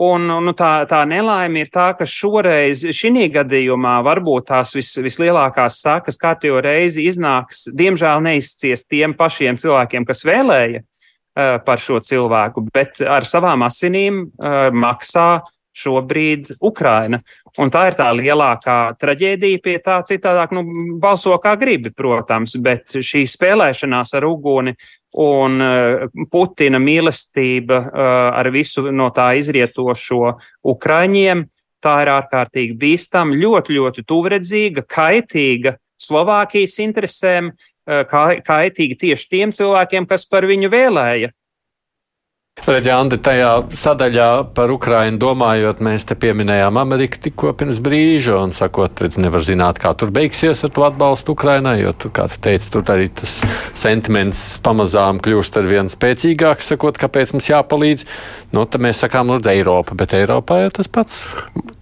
Un, 0.00 0.24
nu, 0.24 0.52
tā, 0.56 0.86
tā 0.88 1.02
nelaime 1.04 1.60
ir 1.60 1.68
tā, 1.68 1.90
ka 1.92 2.06
šoreiz, 2.08 2.86
šī 2.96 3.26
gadījumā, 3.34 3.98
varbūt 4.06 4.46
tās 4.48 4.72
vis, 4.72 4.94
vislielākās 4.96 5.82
sakas 5.82 6.16
kārtējo 6.20 6.62
reizi 6.64 7.04
iznāks, 7.04 7.66
diemžēl 7.76 8.22
neizcies 8.24 8.86
tiem 8.88 9.12
pašiem 9.18 9.60
cilvēkiem, 9.60 10.06
kas 10.08 10.24
vēlēja 10.24 10.80
uh, 10.80 11.58
par 11.66 11.82
šo 11.84 12.00
cilvēku, 12.00 12.64
bet 12.72 13.02
ar 13.04 13.28
savām 13.28 13.66
asinīm 13.68 14.22
uh, 14.24 14.70
maksā 14.72 15.42
šobrīd 15.76 16.54
Ukraina. 16.60 17.20
Un 17.58 17.70
tā 17.72 17.86
ir 17.90 17.96
tā 17.98 18.08
lielākā 18.14 18.78
traģēdija 19.00 19.62
pie 19.62 19.76
tā 19.84 20.00
citādāk, 20.06 20.54
nu, 20.54 20.64
balso 21.02 21.36
kā 21.42 21.54
gribi, 21.60 21.92
protams, 21.94 22.56
bet 22.62 22.96
šī 22.98 23.24
spēlēšanās 23.30 24.14
ar 24.18 24.26
uguni 24.28 24.74
un 25.20 25.62
uh, 25.62 26.04
Putina 26.30 26.80
mīlestība 26.82 27.80
uh, 27.80 28.10
ar 28.38 28.50
visu 28.54 28.90
no 28.94 29.10
tā 29.14 29.32
izrietošo 29.40 30.36
Ukraiņiem, 30.70 31.46
tā 31.82 31.96
ir 32.04 32.12
ārkārtīgi 32.12 32.76
bīstama, 32.78 33.38
ļoti, 33.40 33.74
ļoti 33.78 34.06
tuvredzīga, 34.06 34.86
kaitīga 34.86 35.76
Slovākijas 36.00 36.78
interesēm, 36.84 37.50
uh, 37.50 38.04
kaitīga 38.46 38.98
tieši 39.06 39.30
tiem 39.30 39.54
cilvēkiem, 39.54 40.06
kas 40.10 40.26
par 40.30 40.46
viņu 40.50 40.70
vēlēja. 40.72 41.34
Redziet, 42.70 42.92
Andi, 42.92 43.16
tajā 43.16 43.50
sadaļā 43.72 44.26
par 44.54 44.70
Ukrajinu 44.74 45.18
domājot, 45.20 45.80
mēs 45.82 46.04
te 46.06 46.14
pieminējām 46.18 46.76
Ameriku 46.76 47.20
tikko 47.24 47.54
pirms 47.56 47.80
brīža, 47.82 48.36
un 48.44 48.52
sakot, 48.54 49.00
redz, 49.00 49.16
nevar 49.22 49.40
zināt, 49.46 49.80
kā 49.80 49.94
tur 49.96 50.12
beigsies 50.12 50.60
ar 50.66 50.72
to 50.74 50.84
atbalstu 50.84 51.32
Ukrainai, 51.32 51.78
jo, 51.80 51.94
tu, 51.96 52.10
kā 52.12 52.26
tu 52.28 52.36
teici, 52.44 52.68
tur 52.74 52.84
arī 52.92 53.08
tas 53.16 53.38
sentiments 53.80 54.58
pamazām 54.62 55.22
kļūst 55.24 55.56
ar 55.56 55.70
vien 55.70 55.88
spēcīgāks, 55.92 56.68
sakot, 56.74 57.00
kāpēc 57.00 57.32
mums 57.34 57.48
jāpalīdz. 57.48 58.04
Nu, 58.52 58.66
tad 58.68 58.84
mēs 58.84 59.00
sakām, 59.06 59.32
lūdzu, 59.32 59.50
Eiropa, 59.54 59.96
bet 59.96 60.14
Eiropā 60.18 60.60
ir 60.66 60.74
tas 60.76 60.90
pats. 60.90 61.22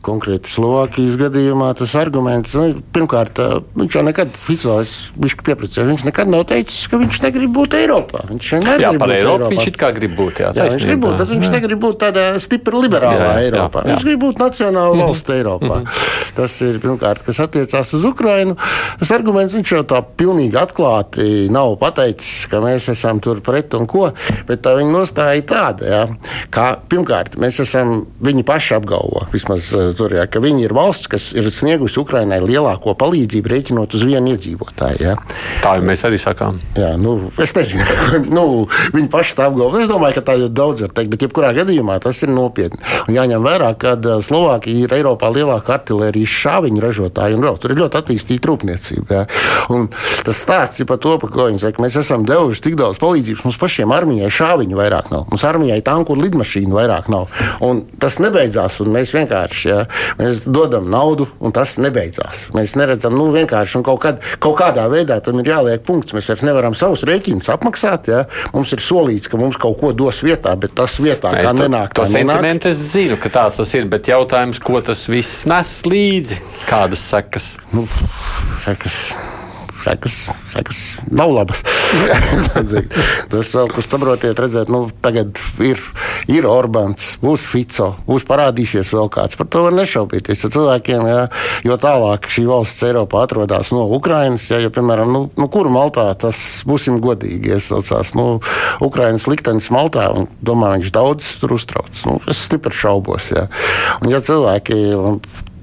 Konkrēti 0.04 0.48
Slovākijas 0.52 1.18
gadījumā 1.20 1.72
tas 1.76 1.96
arguments, 1.98 2.54
nu, 2.56 2.78
pirmkārt, 2.94 3.40
viņš 3.76 3.98
jau 3.98 4.04
nekad, 4.06 4.30
Ficels, 4.46 4.94
viņš 5.18 5.36
piepracēja, 5.42 5.88
viņš 5.90 6.06
nekad 6.06 6.30
nav 6.32 6.46
teicis, 6.52 6.86
ka 6.88 7.02
viņš 7.02 7.20
negrib 7.26 7.52
būt 7.56 7.76
Eiropā. 7.80 8.24
Viņš 8.30 8.54
jā, 8.54 8.94
par 8.94 9.16
Eiropu 9.16 9.18
Eiropā. 9.18 9.52
viņš 9.56 9.72
it 9.72 9.80
kā 9.80 9.90
grib 9.96 10.14
būt, 10.16 10.44
jā. 10.44 10.54
Jā 10.58 10.68
viņš 10.74 10.86
grib 10.88 11.02
būt, 11.04 11.16
bet 11.22 11.32
viņš 11.32 11.48
jā. 11.48 11.52
negrib 11.56 11.82
būt 11.84 12.00
tādā 12.02 12.26
stipra 12.42 12.82
liberālā 12.82 13.28
jā, 13.28 13.48
Eiropā. 13.48 13.82
Jā, 13.82 13.88
jā. 13.88 13.94
Viņš 13.94 14.06
grib 14.08 14.22
būt 14.24 14.42
nacionāla 14.42 14.94
mm 14.94 15.00
-hmm. 15.00 15.06
valsts 15.06 15.30
Eiropā. 15.30 15.74
Mm 15.76 15.84
-hmm. 15.84 16.34
Tas 16.38 16.60
ir 16.62 16.78
pirmkārt, 16.78 17.22
kas 17.26 17.40
attiecās 17.40 17.94
uz 17.94 18.04
Ukrainu. 18.04 18.56
Tas 18.98 19.10
arguments 19.10 19.54
viņš 19.54 19.72
jau 19.74 19.82
tā 19.82 20.02
pilnīgi 20.16 20.58
atklāti 20.60 21.50
nav 21.50 21.76
pateicis, 21.80 22.46
ka 22.50 22.60
mēs 22.62 22.90
esam 22.90 23.20
tur 23.20 23.40
pret 23.40 23.74
un 23.74 23.86
ko, 23.86 24.12
bet 24.46 24.62
tā 24.62 24.76
viņa 24.78 24.92
nostāja 24.92 25.42
tāda, 25.42 25.88
jā, 25.88 26.02
ka 26.50 26.78
pirmkārt 26.88 27.36
mēs 27.40 27.60
esam 27.64 28.06
viņi 28.24 28.44
paši 28.48 28.74
apgalvo, 28.78 29.26
vismaz 29.32 29.70
eh, 29.74 29.90
tur, 29.98 30.14
jā, 30.14 30.26
ka 30.30 30.42
viņi 30.44 30.66
ir 30.68 30.74
valsts, 30.76 31.08
kas 31.10 31.30
ir 31.36 31.48
sniegusi 31.52 32.00
Ukrainai 32.02 32.40
lielāko 32.44 32.94
palīdzību 32.98 33.52
rēķinot 33.52 33.96
uz 33.98 34.04
vienu 34.08 34.34
iedzīvotāju. 34.34 35.02
Jā. 35.02 35.16
Tā 35.62 35.74
jau 35.78 35.86
mēs 35.86 36.04
arī 36.08 36.20
sakām. 36.22 36.60
Jā, 36.78 36.94
nu, 37.00 37.16
es 37.42 37.54
nezinu, 37.56 37.84
nu, 38.38 38.46
viņi 38.94 39.10
paši 39.12 39.38
tā 39.38 39.48
apgalvo. 39.50 39.82
Es 39.82 39.90
domāju, 39.90 40.18
ka 40.18 40.26
tā 40.30 40.38
ir 40.38 40.47
daudz 40.56 40.84
var 40.84 40.94
teikt, 40.96 41.12
bet 41.14 41.24
jebkurā 41.26 41.52
gadījumā 41.56 41.98
tas 42.04 42.22
ir 42.24 42.32
nopietni. 42.32 42.80
Un 43.08 43.16
jāņem 43.16 43.44
vērā, 43.44 43.72
ka 43.80 43.94
Slovākija 44.24 44.86
ir 44.86 44.96
Eiropā 44.98 45.30
lielākā 45.34 45.78
artērijas 45.78 46.34
šāviņu 46.44 46.82
ražotāja 46.84 47.38
un 47.38 47.46
vēl 47.46 47.58
tur 47.62 47.74
ir 47.74 47.82
ļoti 47.82 48.00
attīstīta 48.02 48.50
rūpniecība. 48.50 49.24
Tas 50.26 50.42
stāsts 50.42 50.82
ir 50.82 50.88
par 50.90 51.00
to, 51.02 51.16
par 51.22 51.32
ko 51.34 51.48
viņi 51.48 51.62
saka, 51.62 51.82
mēs 51.84 51.98
esam 52.00 52.26
devuši 52.28 52.64
tik 52.68 52.78
daudz 52.80 53.00
palīdzības. 53.02 53.44
Mums 53.46 53.60
pašiem 53.60 53.94
armijai 53.94 54.30
šāviņu 54.32 54.78
vairāk 54.78 55.12
nav, 55.14 55.26
mums 55.30 55.44
armijai 55.48 55.80
tanku 55.86 56.14
un 56.14 56.24
lidmašīnu 56.24 56.76
vairāk 56.76 57.10
nav. 57.12 57.28
Un 57.64 57.84
tas 58.00 58.18
nebeidzās, 58.22 58.80
un 58.84 58.92
mēs 58.94 59.14
vienkārši 59.16 59.68
ja, 59.68 59.84
mēs 60.18 60.44
dodam 60.46 60.88
naudu, 60.92 61.28
un 61.40 61.54
tas 61.54 61.76
nebeidzās. 61.82 62.48
Mēs 62.56 62.74
neredzam, 62.78 63.16
nu, 63.18 63.28
vienkārši 63.34 63.82
kaut, 63.86 64.00
kad, 64.04 64.22
kaut 64.42 64.58
kādā 64.60 64.86
veidā 64.90 65.20
tam 65.24 65.40
ir 65.42 65.52
jāliek 65.52 65.84
punkts. 65.86 66.14
Mēs 66.16 66.28
vairs 66.30 66.44
nevaram 66.46 66.76
savus 66.78 67.04
rēķinus 67.08 67.50
apmaksāt. 67.54 68.10
Ja? 68.12 68.24
Mums 68.54 68.72
ir 68.74 68.82
solīts, 68.82 69.30
ka 69.30 69.40
mums 69.40 69.58
kaut 69.60 69.78
ko 69.80 69.92
dos 69.96 70.22
vietā, 70.24 70.37
bet 70.42 70.74
tas 70.78 70.98
vietā, 71.02 71.32
kā 71.32 71.52
to, 71.52 71.64
nenāk. 71.64 71.94
To 71.98 72.06
sentimentu 72.08 72.70
es 72.72 72.82
zinu, 72.92 73.18
ka 73.20 73.32
tāds 73.32 73.58
tas 73.60 73.74
ir, 73.78 73.88
bet 73.90 74.10
jautājums, 74.10 74.60
ko 74.62 74.82
tas 74.84 75.06
viss 75.10 75.46
nes 75.50 75.74
līdzi, 75.88 76.42
kādas 76.68 77.08
sekas? 77.10 77.52
Nu, 77.74 77.88
sekas 78.62 79.02
sekas, 79.84 80.16
sekas 80.52 80.80
nav 81.10 81.32
labas. 81.34 81.62
Tas 83.32 83.52
vēl, 83.54 83.70
kurš 83.72 83.88
saprotiet, 83.88 84.38
redzēt, 84.38 84.70
nu, 84.72 84.86
tagad 85.04 85.40
ir, 85.64 85.80
ir 86.30 86.48
Orbāns, 86.48 87.16
būs 87.22 87.44
Fico, 87.48 87.90
būs 88.08 88.26
parādīsies 88.28 88.92
vēl 88.94 89.10
kāds. 89.12 89.38
Par 89.38 89.48
to 89.50 89.64
var 89.66 89.76
nešaubīties. 89.76 90.44
Ja 90.44 90.52
cilvēkiem, 90.54 91.06
ja, 91.08 91.24
jo 91.66 91.78
tālāk 91.80 92.28
šī 92.32 92.46
valsts 92.48 92.86
Eiropā 92.88 93.24
atrodas 93.26 93.72
no 93.74 93.86
Ukrainas, 93.96 94.48
ja, 94.52 94.60
ja 94.62 94.72
piemēram, 94.74 95.12
nu, 95.14 95.24
nu, 95.38 95.50
kur 95.52 95.70
Maltā 95.72 96.08
tas 96.18 96.40
būsim 96.68 97.00
godīgi 97.04 97.54
iesaucās. 97.56 98.14
Nu, 98.18 98.28
Ukrainas 98.84 99.28
liktenis 99.30 99.70
Maltā, 99.74 100.08
un 100.14 100.28
domāju, 100.44 100.82
viņš 100.82 100.94
daudz 100.94 101.34
tur 101.42 101.56
uztrauc. 101.58 102.04
Nu, 102.08 102.18
es 102.30 102.42
stipri 102.48 102.74
šaubos. 102.74 103.32
Ja. 103.34 103.48
Un, 104.02 104.10
ja 104.12 104.22
cilvēki 104.24 104.78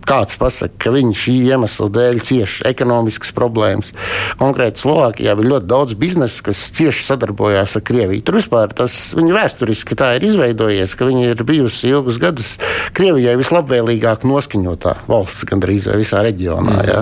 kāds 0.07 0.37
pasaka, 0.39 0.73
ka 0.85 0.93
viņi 0.93 1.15
šī 1.17 1.35
iemesla 1.51 1.89
dēļ 1.93 2.21
cieš 2.25 2.57
ekonomiskas 2.67 3.33
problēmas. 3.35 3.91
Konkrēti 4.39 4.83
Slovākijā 4.83 5.35
bija 5.37 5.53
ļoti 5.55 5.69
daudz 5.69 5.97
biznesu, 5.99 6.43
kas 6.45 6.61
cieši 6.75 7.05
sadarbojās 7.07 7.77
ar 7.79 7.85
Krieviju. 7.85 8.23
Tur 8.25 8.39
vispār 8.39 8.73
tas 8.75 8.95
viņa 9.17 9.37
vēsturiski 9.39 9.97
tā 9.99 10.13
ir 10.17 10.27
izveidojies, 10.29 10.95
ka 10.97 11.09
viņi 11.09 11.31
ir 11.31 11.45
bijusi 11.47 11.91
ilgus 11.93 12.19
gadus 12.21 12.55
Krievijai 12.95 13.35
vislabvēlīgāk 13.39 14.27
noskaņotā 14.27 14.95
valsts 15.09 15.47
gandrīz 15.49 15.89
vai 15.89 15.99
visā 16.01 16.21
reģionā. 16.25 16.77
Mm. 16.77 16.85
Ja? 16.89 17.01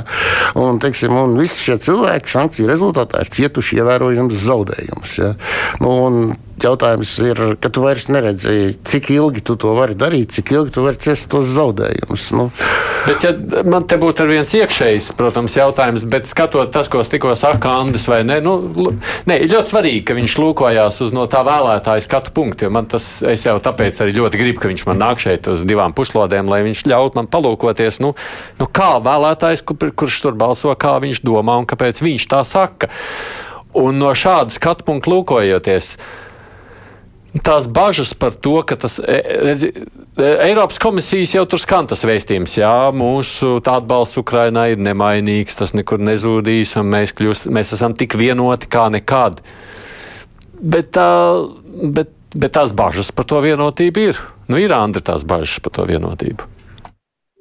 Un, 0.60 0.80
teiksim, 0.84 1.16
un 1.18 1.38
visi 1.40 1.62
šie 1.68 1.80
cilvēki 1.84 2.34
sankciju 2.34 2.72
rezultātā 2.72 3.24
ir 3.24 3.34
cietuši 3.34 3.82
ievērojams 3.82 4.42
zaudējumus. 4.48 5.20
Ja? 5.20 5.36
Nu, 5.84 5.94
Jautājums 6.64 7.12
ir, 7.26 7.42
ka 7.60 7.70
tu 7.74 7.84
vairs 7.84 8.08
neredzi, 8.12 8.74
cik 8.88 9.10
ilgi 9.16 9.44
tu 9.46 9.58
to 9.60 9.74
vari 9.78 9.98
darīt, 10.00 10.32
cik 10.36 10.54
ilgi 10.56 10.76
tu 10.76 10.86
vari 10.86 11.00
ciest 11.04 11.28
tos 11.32 11.50
zaudējumus. 11.54 12.30
Nu. 12.38 12.50
Bet, 13.04 13.26
ja 13.26 13.64
man 13.68 13.84
te 13.90 13.98
būtu 14.00 14.24
viens 14.30 14.54
iekšējs, 14.56 15.10
protams, 15.20 15.58
jautājums, 15.60 16.06
bet 16.08 16.30
skatot 16.30 16.72
tas, 16.72 16.88
ko 16.92 17.02
tikko 17.04 17.34
saka 17.40 17.74
Andris, 17.82 18.06
vai 18.08 18.22
ne, 18.28 18.40
nu, 18.44 18.56
ne, 19.28 19.40
ir 19.44 19.52
ļoti 19.52 19.74
svarīgi, 19.74 20.04
ka 20.08 20.16
viņš 20.16 20.38
lūkojās 20.40 21.02
uz 21.04 21.12
no 21.16 21.26
tā 21.32 21.44
vēlētāja 21.44 22.06
skatu 22.06 22.32
punktu. 22.36 22.72
Man 22.72 22.88
tas, 22.92 23.08
jau 23.22 23.58
tāpēc 23.64 24.00
arī 24.06 24.16
ļoti 24.22 24.40
gribu, 24.40 24.64
ka 24.64 24.72
viņš 24.72 24.88
man 24.88 25.02
nāk 25.04 25.24
šeit 25.24 25.52
uz 25.52 25.66
divām 25.68 25.96
puslodēm, 25.98 26.48
lai 26.52 26.64
viņš 26.70 26.86
ļaut 26.94 27.20
man 27.20 27.28
palūkoties, 27.32 28.00
nu, 28.06 28.14
nu 28.62 28.72
kā 28.72 28.94
vēlētājs, 29.04 29.66
kur, 29.68 29.92
kurš 29.92 30.22
tur 30.24 30.40
balso, 30.40 30.72
kā 30.80 30.96
viņš 31.04 31.26
domā 31.28 31.60
un 31.60 31.68
kāpēc 31.68 32.00
viņš 32.04 32.30
tā 32.32 32.44
saka. 32.48 32.92
Un 33.74 33.98
no 34.00 34.12
šāda 34.16 34.54
skatu 34.54 34.86
punkta 34.86 35.12
lūkojoties, 35.12 35.96
tās 37.42 37.68
bažas 37.68 38.14
par 38.14 38.36
to, 38.36 38.60
ka 38.68 38.76
tas 38.78 39.00
e, 39.00 39.18
redzi, 39.42 39.72
e, 39.74 40.30
Eiropas 40.46 40.78
komisijas 40.82 41.34
jau 41.34 41.46
tur 41.50 41.62
skan 41.62 41.90
tas 41.90 42.06
vēstījums, 42.06 42.58
jā, 42.60 42.76
mūsu 42.94 43.56
atbalsts 43.60 44.20
Ukrainai 44.22 44.74
ir 44.76 44.84
nemainīgs, 44.84 45.58
tas 45.58 45.74
nekur 45.74 46.04
nezūdīs, 46.04 46.76
un 46.82 46.92
mēs, 46.94 47.16
kļūst, 47.18 47.50
mēs 47.54 47.74
esam 47.74 47.98
tik 47.98 48.18
vienoti 48.20 48.70
kā 48.70 48.86
nekad. 48.94 49.42
Bet, 50.64 50.96
bet, 51.98 52.14
bet 52.38 52.54
tās 52.56 52.72
bažas 52.78 53.10
par 53.12 53.28
to 53.28 53.42
vienotību 53.44 54.08
ir. 54.12 54.22
Nu, 54.48 54.60
ir 54.62 54.72
Andri 54.76 55.02
tās 55.04 55.26
bažas 55.28 55.58
par 55.64 55.74
to 55.76 55.88
vienotību. 55.90 56.52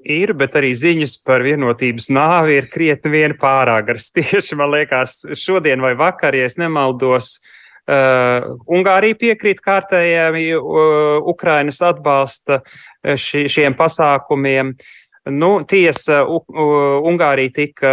Ir, 0.03 0.32
bet 0.34 0.57
arī 0.59 0.72
ziņas 0.74 1.20
par 1.22 1.45
vienotības 1.47 2.09
nāvi 2.11 2.57
ir 2.59 2.66
krietni 2.72 3.12
vien 3.12 3.36
pārāk 3.38 3.93
garas. 3.93 4.09
Tieši 4.16 4.59
man 4.59 4.72
liekas, 4.72 5.20
šodien 5.38 5.84
vai 5.84 5.93
vakar, 5.99 6.34
ja 6.34 6.49
nemaldos, 6.59 7.36
uh, 7.38 7.59
Uh, 7.83 8.55
Ungārija 8.70 9.16
piekrīt 9.18 9.59
kārtējiem 9.59 10.37
uh, 10.55 11.16
Ukrainas 11.26 11.80
atbalsta 11.83 12.61
uh, 12.62 13.16
ši, 13.18 13.49
šiem 13.51 13.74
pasākumiem. 13.74 14.70
Nu, 15.35 15.51
tiesa, 15.66 16.20
Ungārija 16.26 17.55
tika 17.55 17.91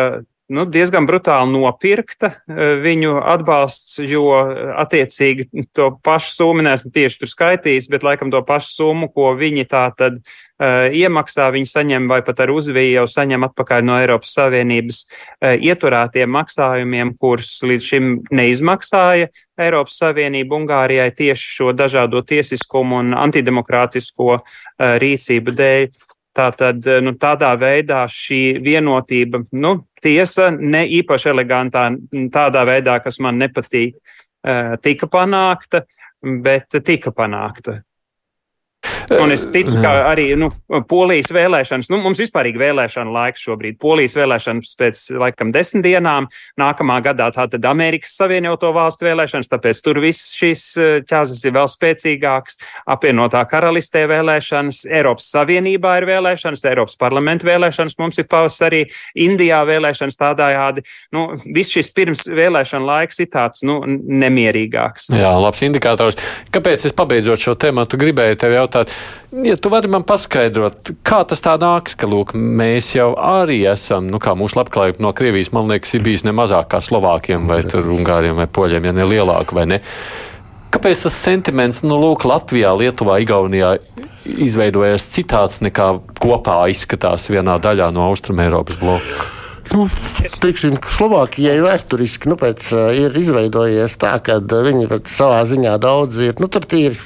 nu, 0.49 0.65
diezgan 0.65 1.05
brutāli 1.09 1.53
nopirkta 1.53 2.31
e, 2.33 2.69
viņu 2.81 3.19
atbalsts, 3.21 3.99
jo 4.01 4.25
attiecīgi 4.81 5.47
to 5.77 5.91
pašu 6.05 6.33
summu 6.35 6.65
neesmu 6.65 6.91
tieši 6.93 7.21
tur 7.21 7.31
skaitījis, 7.31 7.89
bet 7.91 8.05
laikam 8.05 8.33
to 8.33 8.41
pašu 8.45 8.71
summu, 8.79 9.09
ko 9.13 9.31
viņi 9.37 9.65
tā 9.69 9.85
tad 9.97 10.19
uh, 10.19 10.89
iemaksā, 10.95 11.49
viņi 11.53 11.69
saņem 11.69 12.07
vai 12.09 12.19
pat 12.25 12.41
ar 12.43 12.53
uzviju 12.53 12.95
jau 12.97 13.05
saņem 13.09 13.45
atpakaļ 13.49 13.85
no 13.85 13.97
Eiropas 14.01 14.33
Savienības 14.37 15.01
uh, 15.05 15.55
ieturētiem 15.55 16.31
maksājumiem, 16.33 17.13
kurus 17.21 17.53
līdz 17.65 17.89
šim 17.91 18.11
neizmaksāja 18.33 19.29
Eiropas 19.59 19.99
Savienība 20.01 20.57
Ungārijai 20.59 21.09
tieši 21.15 21.55
šo 21.59 21.73
dažādo 21.77 22.23
tiesiskumu 22.25 23.03
un 23.03 23.17
antidemokrātisko 23.17 24.31
uh, 24.39 24.43
rīcību 25.03 25.57
dēļ. 25.61 25.89
Tātad 26.39 26.85
nu, 27.03 27.11
tādā 27.19 27.49
veidā 27.59 28.05
šī 28.07 28.59
vienotība, 28.63 29.41
nu, 29.59 29.73
tiesa, 30.03 30.49
ne 30.55 30.85
īpaši 30.99 31.33
elegantā, 31.33 31.89
tādā 32.31 32.63
veidā, 32.69 32.95
kas 33.03 33.19
man 33.19 33.39
nepatīk, 33.41 33.97
eh, 34.47 34.75
tika 34.81 35.09
panākta, 35.11 35.83
bet 36.45 36.79
tika 36.85 37.11
panākta. 37.11 37.81
Un 39.17 39.31
es 39.33 39.45
ticu, 39.49 39.73
ka 39.81 39.91
arī 40.11 40.27
nu, 40.37 40.51
polijas 40.89 41.31
vēlēšanas, 41.33 41.89
nu, 41.89 41.97
mums 42.03 42.19
vispār 42.21 42.51
ir 42.51 42.59
vēlēšana 42.61 43.09
laiks 43.13 43.41
šobrīd. 43.47 43.79
Polijas 43.81 44.13
vēlēšanas 44.17 44.75
pēc 44.77 45.01
laikam 45.17 45.53
desmit 45.53 45.87
dienām, 45.87 46.27
nākamā 46.59 46.99
gadā 47.05 47.29
tātad 47.33 47.65
Amerikas 47.65 48.13
Savienoto 48.19 48.69
valstu 48.75 49.07
vēlēšanas, 49.07 49.49
tāpēc 49.49 49.81
tur 49.85 50.01
viss 50.03 50.35
šīs 50.37 50.65
eh, 50.77 50.91
ķēzes 51.09 51.41
ir 51.47 51.55
vēl 51.57 51.69
spēcīgāks. 51.71 52.59
Apvienotā 52.93 53.41
karalistē 53.49 54.05
vēlēšanas, 54.11 54.83
Eiropas 54.99 55.31
Savienībā 55.33 55.95
ir 56.01 56.09
vēlēšanas, 56.11 56.65
Eiropas 56.69 56.99
parlamenta 57.01 57.49
vēlēšanas, 57.49 57.97
mums 58.01 58.21
ir 58.21 58.29
pavasarī, 58.29 58.83
Indijā 59.17 59.63
vēlēšanas 59.69 60.21
tādājādi. 60.21 60.85
Nu, 61.15 61.31
viss 61.49 61.73
šis 61.73 61.89
pirms 61.97 62.27
vēlēšana 62.29 62.85
laiks 62.91 63.23
ir 63.23 63.31
tāds 63.33 63.65
nu, 63.65 63.81
nemierīgāks. 63.87 65.09
Jā, 65.17 65.33
labs 65.41 65.65
indikators. 65.65 66.19
Kāpēc 66.53 66.85
es 66.89 66.95
pabeidzot 66.97 67.41
šo 67.41 67.57
tēmu, 67.59 67.87
gribēju 67.99 68.37
tev 68.39 68.55
jautāt, 68.55 68.93
Ja 69.45 69.53
tu 69.61 69.69
vari 69.69 69.89
man 69.91 70.01
paskaidrot, 70.09 70.89
kā 71.05 71.19
tas 71.29 71.43
tā 71.45 71.53
nāks, 71.61 71.93
ka 71.99 72.07
lūk, 72.09 72.33
mēs 72.33 72.95
jau 72.95 73.11
arī 73.13 73.59
esam, 73.69 74.07
nu 74.09 74.17
kā 74.21 74.33
mūsu 74.33 74.57
labklājība 74.57 75.03
no 75.05 75.13
Krievijas, 75.13 75.51
man 75.53 75.69
liekas, 75.69 75.93
ir 75.93 76.05
bijis 76.05 76.25
ne 76.25 76.33
mazāk 76.33 76.71
kā 76.73 76.81
Slovākiem 76.81 77.45
vai 77.49 77.61
Ungāriem 77.61 78.41
vai 78.41 78.49
Poļiem, 78.49 78.89
ja 78.89 78.95
ne 78.97 79.05
lielāka 79.05 79.53
vai 79.53 79.67
ne. 79.69 79.81
Kāpēc 80.73 81.05
tas 81.05 81.17
sentiments, 81.17 81.83
nu, 81.85 81.97
lūk, 82.01 82.25
Latvijā, 82.29 82.73
Lietuvā, 82.77 83.19
Igaunijā 83.21 83.75
izveidojas 84.25 85.05
citāds 85.13 85.61
nekā 85.65 85.91
kopā 86.21 86.63
izskatās 86.73 87.29
vienā 87.29 87.61
daļā 87.61 87.93
no 87.93 88.09
Austrumēropas 88.09 88.81
bloka? 88.81 89.38
Nu, 89.69 89.85
teiksim, 90.41 90.79
Slovākijai 90.81 91.59
vēsturiski 91.61 92.29
nu, 92.31 92.37
pēc, 92.39 92.69
uh, 92.73 92.87
ir 92.97 93.13
izveidojies 93.13 93.97
tā, 94.01 94.15
ka 94.25 94.39
uh, 94.41 94.61
viņi 94.65 94.87
savā 95.05 95.43
ziņā 95.45 95.75
daudz 95.81 96.17
ir. 96.25 96.33
Nu, 96.41 96.49
tur 96.49 96.65
ir 96.73 96.97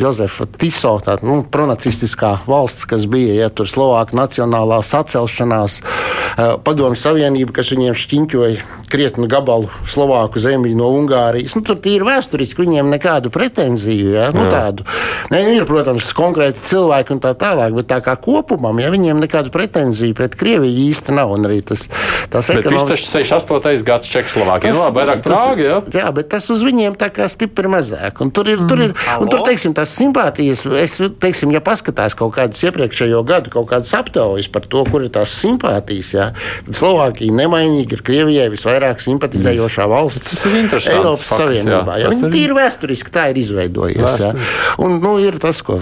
Jozefa 0.00 0.44
Tiso, 0.60 0.98
tāda 1.04 1.24
nu, 1.24 1.40
pronacistiskā 1.48 2.34
valsts, 2.50 2.84
kas 2.90 3.06
bija 3.10 3.38
ja, 3.38 3.48
tur 3.48 3.70
Slovāka 3.70 4.18
nacionālā 4.18 4.82
sacelšanās, 4.84 5.80
uh, 5.80 6.58
padomju 6.66 7.00
savienība, 7.00 7.56
kas 7.56 7.72
viņiem 7.72 7.96
šķiņķoja 7.96 8.68
krietnu 8.90 9.30
gabalu 9.30 9.70
Slovāku 9.88 10.42
zemi 10.42 10.74
no 10.76 10.90
Ungārijas. 10.92 11.54
Nu, 11.56 11.64
tur 11.64 11.80
ir 11.88 12.04
vēsturiski 12.04 12.66
viņiem 12.66 12.90
nekādu 12.90 13.32
pretenziju. 13.32 14.12
Ja, 14.18 14.28
nu, 14.34 14.44
tādu. 14.50 14.84
Ne, 15.32 15.44
ir, 15.54 15.64
protams, 15.68 16.10
konkrēti 16.16 16.60
cilvēki 16.66 17.14
un 17.14 17.22
tā 17.22 17.32
tālāk, 17.38 17.72
bet 17.78 17.88
tā 17.92 18.00
kā 18.04 18.16
kopumam, 18.20 18.82
ja 18.82 18.90
viņiem 18.92 19.22
nekādu 19.22 19.54
pretenziju 19.54 20.18
pret 20.18 20.36
Krieviju 20.40 20.90
īsti 20.90 21.14
nav. 21.16 21.30
Un 21.30 21.46
arī 21.46 21.60
tas 21.64 21.86
tas 22.32 22.50
ekonomiski... 22.54 22.98
68. 23.20 23.84
gads 23.86 24.10
Čehoslovākijā. 24.10 24.74
Nu, 24.74 24.84
vairāk 24.94 25.22
Prāga, 25.24 25.64
jā. 25.64 25.78
jā, 26.00 26.10
bet 26.16 26.30
tas 26.32 26.46
uz 26.52 26.64
viņiem 26.66 26.96
tā 27.00 27.10
kā 27.14 27.28
stipri 27.30 27.70
mazāk. 27.70 28.22
Un 28.24 28.32
tur 28.34 28.50
ir, 28.50 28.62
tur 28.70 28.84
ir, 28.88 28.94
mm. 28.94 29.24
un 29.24 29.30
tur, 29.32 29.42
teiksim, 29.46 29.74
tās 29.76 29.92
simpātijas, 29.98 30.64
es, 30.80 30.96
teiksim, 31.22 31.54
ja 31.54 31.62
paskatās 31.64 32.16
kaut 32.18 32.34
kādas 32.36 32.62
iepriekšējo 32.66 33.22
gadu, 33.28 33.52
kaut 33.54 33.70
kādas 33.72 33.92
aptaujas 33.96 34.50
par 34.52 34.66
to, 34.70 34.84
kur 34.90 35.06
ir 35.06 35.12
tās 35.14 35.34
simpātijas, 35.42 36.12
jā, 36.16 36.28
tad 36.68 36.80
Slovākija 36.80 37.36
nemainīgi 37.40 37.98
ir 37.98 38.04
Krievijai 38.06 38.48
visvairāk 38.52 39.02
simpatizējošā 39.04 39.88
valsts. 39.90 40.34
Tas 40.34 40.46
ir 40.48 40.58
interesanti. 40.62 40.96
Eiropas 40.98 41.26
fakts, 41.26 41.42
Savienībā. 41.44 41.98
Jā. 41.98 42.08
Jā. 42.08 42.14
Viņi 42.14 42.32
tīri 42.34 42.56
vēsturiski 42.56 43.14
tā 43.14 43.28
ir 43.32 43.42
izveidojies. 43.42 44.18
Un, 44.82 44.98
nu, 45.02 45.16
ir 45.22 45.38
tas, 45.42 45.62
ko 45.66 45.80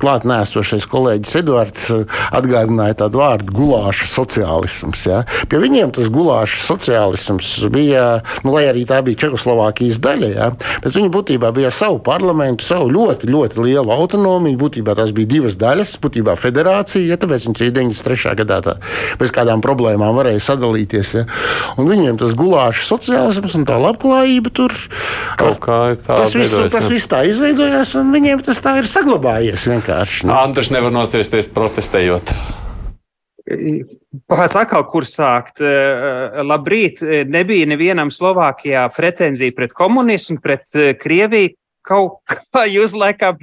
klāt 0.00 0.26
nēsošais 0.28 0.86
kolēģis 0.90 1.36
Edvards 1.40 1.88
eh, 1.94 2.18
atgādināja 2.34 2.98
tādu 3.04 3.22
vārdu 3.22 3.54
gulāša 3.54 4.08
sociālisms. 4.10 5.04
Ja? 5.08 5.22
Pie 5.50 5.60
viņiem 5.62 5.92
tas 5.96 6.10
gulāša 6.12 6.60
sociālisms 6.64 7.50
bija, 7.74 8.04
nu, 8.44 8.54
lai 8.54 8.66
arī 8.70 8.84
tā 8.88 9.00
bija 9.06 9.24
Čehoslovākijas 9.24 10.00
daļa, 10.04 10.30
ja? 10.34 10.50
bet 10.84 10.96
viņi 10.96 11.10
būtībā 11.14 11.52
bija 11.56 11.72
savu 11.74 12.00
parlamentu, 12.04 12.66
savu 12.66 12.90
ļoti, 12.94 13.30
ļoti 13.32 13.64
lielu 13.66 13.94
autonomiju. 13.94 14.60
Būtībā 14.60 14.96
tās 14.98 15.12
bija 15.16 15.30
divas 15.38 15.58
daļas, 15.60 15.96
būtībā 16.02 16.36
federācija, 16.38 17.04
ja? 17.08 17.18
tāpēc 17.20 17.48
viņi 17.48 17.72
93. 17.74 18.36
gadā 18.42 18.60
tā, 18.64 18.76
bez 19.20 19.34
kādām 19.34 19.64
problēmām 19.64 20.16
varēja 20.18 20.44
sadalīties. 20.50 21.14
Ja? 21.18 21.26
Un 21.78 21.90
viņiem 21.90 22.20
tas 22.20 22.36
gulāša 22.38 22.86
sociālisms 22.92 23.58
un 23.58 23.66
tā 23.68 23.78
labklājība 23.82 24.54
tur 24.54 24.74
kaut 25.38 25.58
kā 25.62 25.78
tā 26.02 26.18
tas 26.22 26.34
viss, 26.36 26.54
tas 26.72 26.86
viss 26.90 27.10
tā 27.10 27.22
izveidojās, 27.28 27.94
un 27.98 28.12
viņiem 28.14 28.42
tas 28.46 28.60
tā 28.62 28.78
ir 28.80 28.88
saglabājies. 28.90 29.66
Vienkārši 29.68 29.87
vienkārši. 29.88 30.26
Nu. 30.28 30.36
Andrēs 30.36 30.70
nevar 30.70 30.92
nociesties 30.92 31.48
protestējot. 31.48 32.32
Pats 34.28 34.56
atkal, 34.60 34.84
kur 34.84 35.06
sākt? 35.08 35.62
Eh, 35.64 36.42
labrīt, 36.44 37.00
nebija 37.26 37.66
nevienam 37.66 38.10
Slovākijā 38.12 38.88
pretenzija 38.94 39.54
pret 39.56 39.72
komunismu, 39.72 40.40
pret 40.42 40.68
eh, 40.74 40.92
Krieviju. 40.98 41.56
Kaut 41.88 42.20
kā 42.28 42.66
jūs 42.68 42.92
laikam 42.92 43.38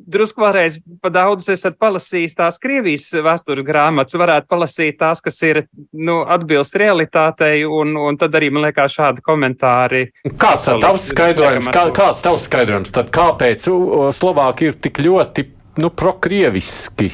drusku 0.00 0.40
vēlreiz 0.40 0.78
pa 1.02 1.10
daudz 1.12 1.50
esat 1.52 1.76
palasījis 1.76 2.38
tās 2.38 2.56
Krievijas 2.62 3.10
vēstures 3.20 3.66
grāmatas, 3.66 4.16
varētu 4.16 4.48
palasīt 4.48 4.96
tās, 4.96 5.20
kas 5.20 5.36
ir, 5.44 5.66
nu, 5.92 6.22
atbilst 6.24 6.78
realitātei, 6.80 7.66
un, 7.68 7.92
un 8.00 8.16
tad 8.16 8.40
arī, 8.40 8.48
man 8.48 8.64
liekas, 8.64 8.96
šādi 8.96 9.20
komentāri. 9.20 10.06
Kāds 10.40 10.64
tad 10.70 10.80
tavs 10.80 11.10
skaidrojums, 11.12 11.68
kā, 11.68 11.84
kāds 11.92 12.24
tavs 12.24 12.48
skaidrojums, 12.48 12.96
tad 12.96 13.12
kāpēc 13.12 13.68
Slovāki 14.16 14.72
ir 14.72 14.80
tik 14.80 15.04
ļoti 15.04 15.50
nu, 15.78 15.90
prokrieviski? 15.90 17.10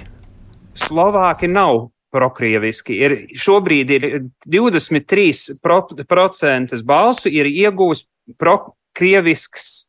Slovāki 0.77 1.49
nav 1.49 1.89
prokrieviski. 2.13 2.95
Ir, 2.97 3.17
šobrīd 3.37 3.91
ir 3.97 4.25
23% 4.47 6.83
balsu 6.87 7.29
ir 7.33 7.47
iegūst 7.51 8.07
prokrievisks 8.41 9.67
uh, 9.83 9.89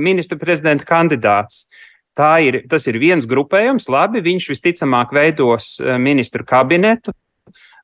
ministru 0.00 0.38
prezidenta 0.40 0.84
kandidāts. 0.88 1.66
Tā 2.16 2.40
ir, 2.44 2.62
tas 2.70 2.86
ir 2.88 2.98
viens 2.98 3.26
grupējums, 3.28 3.88
labi, 3.92 4.20
viņš 4.24 4.48
visticamāk 4.54 5.12
veidos 5.14 5.80
uh, 5.82 5.86
ministru 6.00 6.44
kabinetu, 6.48 7.12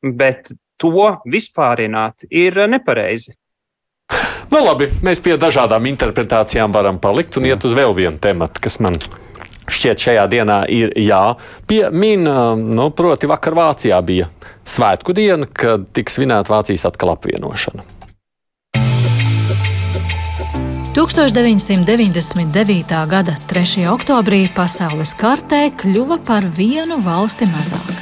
bet 0.02 0.52
to 0.80 1.18
vispārināt 1.28 2.24
ir 2.30 2.66
nepareizi. 2.66 3.32
Nu, 4.52 4.60
labi, 4.60 4.90
mēs 5.06 5.22
pie 5.24 5.38
dažādām 5.40 5.86
interpretācijām 5.88 6.74
varam 6.74 6.98
palikt 7.00 7.38
un 7.40 7.46
iet 7.48 7.64
uz 7.64 7.72
vēl 7.76 7.94
vienu 7.96 8.18
tematu, 8.20 8.60
kas 8.60 8.76
man 8.84 8.98
šķiet 9.70 10.06
šajā 10.06 10.26
dienā 10.32 10.62
ir 10.72 10.94
jāpiemina. 10.98 12.52
Nu, 12.58 12.90
proti, 12.96 13.30
vakar 13.30 13.56
Vācijā 13.58 14.00
bija 14.06 14.30
svētku 14.64 15.14
diena, 15.16 15.46
kad 15.46 15.88
tiks 15.94 16.18
svinēta 16.18 16.52
Vācijas 16.52 16.86
atkal 16.88 17.16
apvienošana. 17.16 17.82
1999. 20.92 22.92
gada 23.08 23.32
3. 23.48 23.88
oktobrī 23.88 24.44
pasaules 24.52 25.16
kartē 25.16 25.72
kļuva 25.80 26.18
par 26.26 26.44
vienu 26.52 26.98
valsti 27.00 27.48
mazāk. 27.48 27.96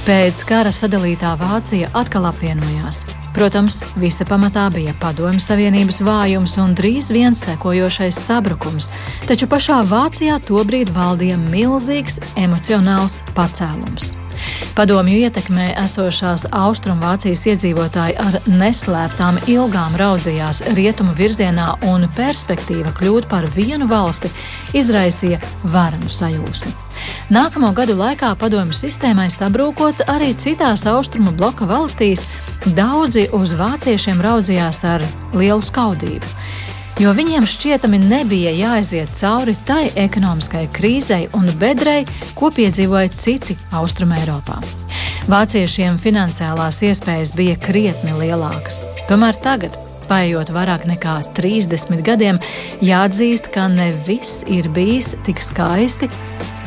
Pēc 0.00 0.40
kara 0.48 0.70
sadalītā 0.72 1.34
Vācija 1.36 1.90
atkal 1.98 2.24
apvienojās. 2.30 3.02
Protams, 3.36 3.82
visa 4.00 4.24
pamatā 4.26 4.64
bija 4.72 4.94
Padomju 5.00 5.42
Savienības 5.44 6.00
vājums 6.06 6.56
un 6.62 6.72
drīz 6.78 7.10
vien 7.14 7.36
sekojošais 7.36 8.16
sabrukums, 8.24 8.88
taču 9.28 9.48
pašā 9.50 9.82
Vācijā 9.90 10.40
tobrīd 10.48 10.94
valdīja 10.96 11.36
milzīgs 11.44 12.18
emocionāls 12.40 13.20
pacēlums. 13.36 14.19
Padomju 14.78 15.18
ietekmē 15.26 15.70
esošās 15.82 16.46
Austrumvācijas 16.54 17.42
iedzīvotāji 17.52 18.16
ar 18.22 18.38
neslēptām 18.48 19.40
ilgām 19.50 19.96
raudzījās 20.00 20.62
rietumu 20.78 21.14
virzienā, 21.18 21.66
un 21.90 22.06
perspektīva 22.16 22.94
kļūt 22.96 23.28
par 23.30 23.48
vienu 23.56 23.88
valsti 23.90 24.30
izraisīja 24.78 25.40
varanu 25.74 26.08
sajūsmu. 26.10 26.72
Nākamo 27.32 27.72
gadu 27.76 27.96
laikā 27.98 28.32
padomju 28.40 28.76
sistēmai 28.76 29.28
sabrūkot 29.32 30.04
arī 30.10 30.32
citās 30.38 30.86
austrumu 30.88 31.32
bloka 31.36 31.68
valstīs, 31.68 32.26
daudzi 32.76 33.28
uz 33.36 33.54
vāciešiem 33.58 34.20
raudzījās 34.24 34.84
ar 34.94 35.06
lielu 35.34 35.64
skaudību 35.64 36.36
jo 36.98 37.12
viņiem 37.14 37.46
šķietami 37.46 38.00
nebija 38.02 38.52
jāaiziet 38.56 39.12
cauri 39.18 39.54
tai 39.68 39.90
ekonomiskai 39.94 40.66
krīzei 40.74 41.28
un 41.38 41.46
bedrei, 41.60 42.02
ko 42.34 42.50
piedzīvoja 42.54 43.12
citi 43.14 43.56
Austrum 43.76 44.16
Eiropā. 44.16 44.58
Vāciešiem 45.30 46.00
finansiālās 46.02 46.80
iespējas 46.82 47.34
bija 47.36 47.58
krietni 47.60 48.16
lielākas. 48.18 48.82
Tomēr 49.06 49.38
tagad, 49.38 49.76
paiet 50.10 50.50
vairāk 50.54 50.88
nekā 50.90 51.20
30 51.38 52.02
gadiem, 52.06 52.40
jāatzīst, 52.82 53.52
ka 53.54 53.68
ne 53.70 53.92
viss 54.08 54.42
ir 54.50 54.66
bijis 54.74 55.14
tik 55.28 55.42
skaisti, 55.44 56.10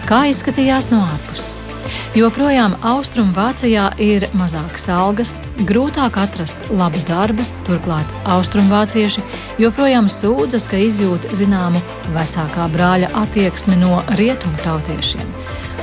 kā 0.08 0.26
izskatījās 0.32 0.92
no 0.94 1.04
ārpuses. 1.04 1.73
Joprojām 2.14 2.76
Austrumvācijā 2.86 3.88
ir 4.02 4.28
mazākas 4.38 4.86
algas, 4.94 5.34
grūtāk 5.70 6.20
atrast 6.22 6.70
labu 6.70 7.00
darbu, 7.08 7.46
turklāt 7.68 8.12
austrumvācieši 8.30 9.24
joprojām 9.64 10.10
sūdzas, 10.12 10.68
ka 10.70 10.78
izjūt 10.78 11.32
zināmu 11.34 11.82
vecākā 12.14 12.68
brāļa 12.76 13.10
attieksmi 13.24 13.80
no 13.82 14.02
rietumu 14.20 14.62
tautiešiem. 14.62 15.26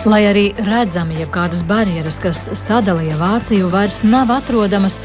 Lai 0.08 0.22
arī 0.30 0.46
redzami 0.64 1.18
jebkādas 1.20 1.60
barjeras, 1.68 2.20
kas 2.22 2.46
sadalīja 2.56 3.18
Vāciju, 3.20 3.66
vairs 3.72 4.00
nav 4.06 4.30
atrodamas, 4.32 4.96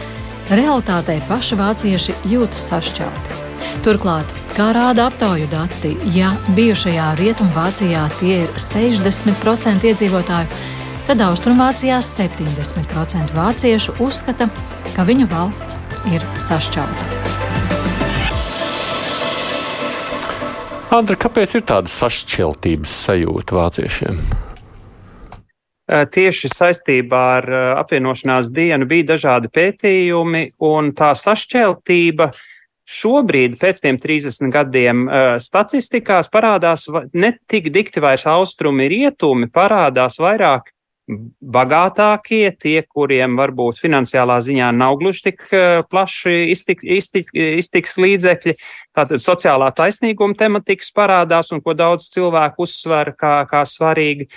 realitātē 0.53 1.17
paši 1.27 1.57
vācieši 1.59 2.15
jūtas 2.31 2.69
sašķelti. 2.69 3.41
Turklāt, 3.83 4.29
kā 4.55 4.69
rāda 4.77 5.09
aptauju 5.09 5.49
dati, 5.51 5.91
ja 6.15 6.31
bijušajā 6.55 7.09
Rietumvācijā 7.19 8.05
tie 8.21 8.39
ir 8.45 8.55
60% 8.61 9.89
iedzīvotāju, 9.91 10.63
tad 11.05 11.21
Austrumvācijā 11.21 11.99
70% 12.01 13.33
vāciešu 13.35 13.93
uzskata, 14.01 14.47
ka 14.95 15.05
viņu 15.05 15.27
valsts 15.29 15.77
ir 16.09 16.23
sašķelta. 16.41 17.09
Andra, 20.95 21.17
kāpēc 21.19 21.57
ir 21.59 21.65
tāda 21.67 21.91
sašķeltības 21.91 22.97
sajūta 23.05 23.57
vāciešiem? 23.57 24.19
Tieši 25.85 26.49
saistībā 26.49 27.23
ar 27.37 27.49
apvienošanās 27.83 28.49
dienu 28.49 28.87
bija 28.89 29.11
dažādi 29.13 29.51
pētījumi, 29.53 30.45
un 30.65 30.93
tā 30.97 31.11
sašķeltība 31.13 32.31
šobrīd, 32.85 33.59
pēc 33.61 33.81
tiem 33.85 33.99
30 34.01 34.53
gadiem, 34.53 35.05
statistikās 35.41 36.31
parādās 36.33 36.87
ne 37.13 37.35
tik 37.49 37.69
dikti 37.73 38.01
vairs 38.01 38.25
austrumi, 38.29 38.89
rietumi, 38.89 39.51
parādās 39.53 40.17
vairāk 40.21 40.71
bagātākie, 41.05 42.49
tie, 42.57 42.79
kuriem 42.81 43.37
varbūt 43.37 43.77
finansiālā 43.81 44.39
ziņā 44.41 44.71
nav 44.73 44.97
gluži 45.01 45.27
tik 45.29 45.45
eh, 45.53 45.83
plaši 45.89 46.49
iztik, 46.53 46.81
iztik, 46.81 47.29
iztiks 47.33 47.99
līdzekļi. 48.01 48.55
Tātad 48.95 49.21
sociālā 49.21 49.69
taisnīguma 49.75 50.37
tematikas 50.37 50.91
parādās 50.95 51.53
un 51.53 51.61
ko 51.61 51.75
daudz 51.77 52.09
cilvēku 52.13 52.65
uzsver 52.65 53.13
kā, 53.19 53.37
kā 53.49 53.65
svarīgi. 53.69 54.29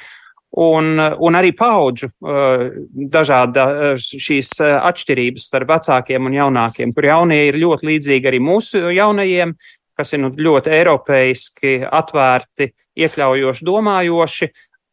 Un, 0.58 0.96
un 0.96 1.36
arī 1.36 1.52
paudžu 1.56 2.08
eh, 2.08 2.68
dažāda 3.16 3.66
eh, 3.72 3.96
šīs 3.98 4.54
atšķirības 4.60 5.48
starp 5.50 5.72
vecākiem 5.72 6.28
un 6.28 6.36
jaunākiem, 6.36 6.92
kur 6.96 7.08
jaunie 7.08 7.46
ir 7.48 7.60
ļoti 7.64 7.92
līdzīgi 7.92 8.28
arī 8.28 8.42
mūsu 8.44 8.90
jaunajiem, 8.92 9.56
kas 9.98 10.12
ir 10.14 10.22
nu, 10.22 10.30
ļoti 10.36 10.72
eiropeiski, 10.76 11.78
atvērti, 11.84 12.70
iekļaujoši, 12.98 13.66
domājoši, 13.66 14.48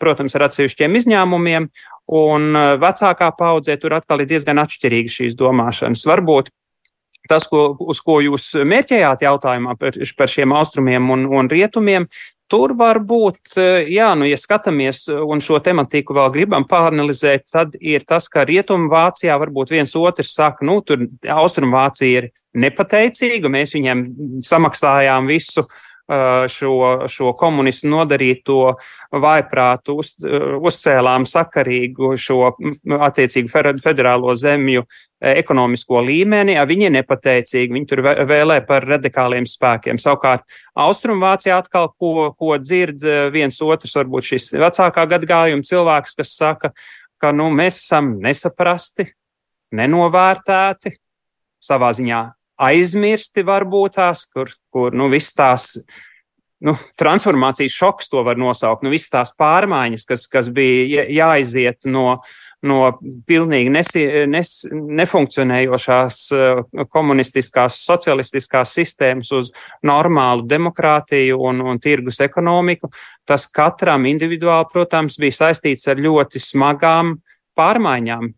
protams, 0.06 0.36
ar 0.38 0.48
atsevišķiem 0.50 1.00
izņēmumiem, 1.02 1.70
un 2.14 2.52
uh, 2.54 2.76
vecākā 2.82 3.32
paudzē 3.38 3.80
tur 3.82 3.98
atkal 3.98 4.22
ir 4.22 4.30
diezgan 4.30 4.62
atšķirīgas 4.62 5.18
šīs 5.22 5.40
domāšanas. 5.40 6.06
Varbūt 6.10 6.54
tas, 7.30 7.48
ko, 7.50 7.72
uz 7.82 8.00
ko 8.06 8.20
jūs 8.22 8.52
mērķējāt 8.70 9.26
jautājumā 9.26 9.74
par, 9.82 9.98
par 10.18 10.30
šiem 10.30 10.54
austrumiem 10.54 11.10
un, 11.10 11.26
un 11.34 11.50
rietumiem, 11.50 12.06
tur 12.52 12.76
var 12.78 13.00
būt, 13.02 13.42
uh, 13.58 13.82
jā, 13.90 14.12
nu, 14.20 14.28
ja 14.30 14.38
skatāmies 14.38 15.08
un 15.10 15.42
šo 15.42 15.58
tematiku 15.66 16.18
vēl 16.18 16.30
gribam 16.36 16.68
pāranalizēt, 16.70 17.48
tad 17.54 17.74
ir 17.82 18.06
tas, 18.06 18.30
ka 18.30 18.46
Rietumvācijā 18.46 19.38
varbūt 19.42 19.74
viens 19.74 19.98
otrs 19.98 20.36
saka, 20.38 20.68
nu, 20.68 20.78
tur 20.86 21.08
Austrumvācija 21.34 22.22
ir 22.22 22.30
nepateicīga, 22.56 23.50
mēs 23.52 23.74
viņiem 23.76 24.06
samaksājām 24.46 25.28
visu 25.34 25.66
šo, 26.06 26.76
šo 27.10 27.32
komunistu 27.38 27.90
nodarīto 27.90 28.76
vaiprātu 29.10 29.96
uz, 30.02 30.12
uzcēlām 30.22 31.26
sakarīgu 31.30 32.12
šo 32.22 32.52
attiecīgu 33.08 33.50
federālo 33.82 34.36
zemju 34.38 34.86
ekonomisko 35.26 36.04
līmeni, 36.06 36.60
viņi 36.70 36.88
ir 36.90 36.94
nepateicīgi, 37.00 37.74
viņi 37.74 37.90
tur 37.90 38.04
vēlē 38.06 38.60
par 38.68 38.86
radikāliem 38.86 39.48
spēkiem. 39.50 39.98
Savukārt 40.02 40.46
Austrumvācijā 40.78 41.58
atkal, 41.64 41.90
ko, 41.98 42.30
ko 42.38 42.60
dzird 42.62 43.02
viens 43.34 43.58
otrs, 43.66 43.98
varbūt 43.98 44.30
šis 44.30 44.52
vecākā 44.62 45.08
gadgājuma 45.16 45.66
cilvēks, 45.66 46.18
kas 46.22 46.38
saka, 46.38 46.74
ka 47.22 47.34
nu, 47.34 47.50
mēs 47.50 47.82
esam 47.82 48.18
nesaprasti, 48.22 49.10
nenovērtēti, 49.74 51.00
savā 51.66 51.90
ziņā 51.98 52.26
aizmirsti 52.62 53.44
varbūt 53.46 53.98
tās, 54.00 54.26
kur, 54.32 54.52
kur 54.74 54.96
nu, 54.96 55.10
viss 55.12 55.36
tās 55.36 55.74
nu, 56.66 56.76
transformācijas 57.00 57.76
šoks 57.76 58.10
to 58.10 58.24
var 58.26 58.40
nosaukt, 58.40 58.84
nu, 58.86 58.92
visas 58.94 59.12
tās 59.14 59.34
pārmaiņas, 59.38 60.06
kas, 60.08 60.26
kas 60.32 60.50
bija 60.54 61.04
jāiziet 61.12 61.88
no, 61.90 62.22
no 62.66 62.80
pilnīgi 63.28 63.74
nesi, 63.74 64.06
nes, 64.32 64.54
nefunkcionējošās 64.72 66.22
eh, 66.36 66.64
komunistiskās, 66.94 67.82
socialistiskās 67.86 68.74
sistēmas 68.80 69.34
uz 69.36 69.52
normālu 69.86 70.48
demokrātiju 70.50 71.42
un, 71.50 71.62
un 71.66 71.82
tirgus 71.84 72.22
ekonomiku, 72.26 72.90
tas 73.28 73.50
katram 73.52 74.08
individuāli, 74.10 74.72
protams, 74.72 75.20
bija 75.22 75.42
saistīts 75.44 75.92
ar 75.92 76.02
ļoti 76.02 76.42
smagām 76.42 77.18
pārmaiņām. 77.56 78.34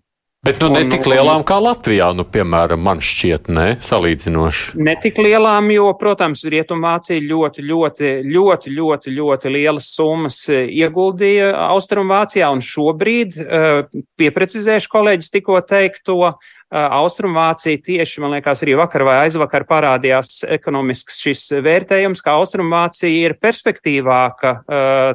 Bet 0.46 0.60
nu, 0.62 0.68
ne 0.70 0.84
un, 0.86 0.90
tik 0.94 1.08
lielām 1.10 1.42
kā 1.48 1.56
Latvijā, 1.58 2.12
nu, 2.14 2.22
piemēram, 2.30 2.80
man 2.86 3.00
šķiet, 3.02 3.48
ne 3.50 3.66
salīdzinoši. 3.82 4.76
Ne 4.86 4.94
tik 5.02 5.18
lielām, 5.18 5.72
jo, 5.74 5.88
protams, 5.98 6.44
Rietumvācija 6.54 7.24
ļoti, 7.26 7.66
ļoti, 7.66 8.12
ļoti, 8.36 8.74
ļoti, 8.78 9.14
ļoti 9.18 9.54
lielas 9.56 9.88
summas 9.96 10.38
e, 10.54 10.62
ieguldīja 10.78 11.50
Austrumvācijā, 11.72 12.52
un 12.54 12.62
šobrīd, 12.62 13.34
e, 13.42 14.06
pieprecizēšu 14.22 14.94
kolēģis 14.94 15.34
tikko 15.40 15.58
teikto, 15.66 16.20
e, 16.30 16.38
Austrumvācija 16.86 17.82
tieši, 17.90 18.22
man 18.22 18.38
liekas, 18.38 18.62
arī 18.62 18.78
vakar 18.78 19.08
vai 19.10 19.18
aizvakar 19.26 19.66
parādījās 19.66 20.46
ekonomisks 20.60 21.20
šis 21.26 21.44
vērtējums, 21.66 22.22
ka 22.22 22.38
Austrumvācija 22.38 23.26
ir 23.26 23.40
perspektīvāka 23.42 24.56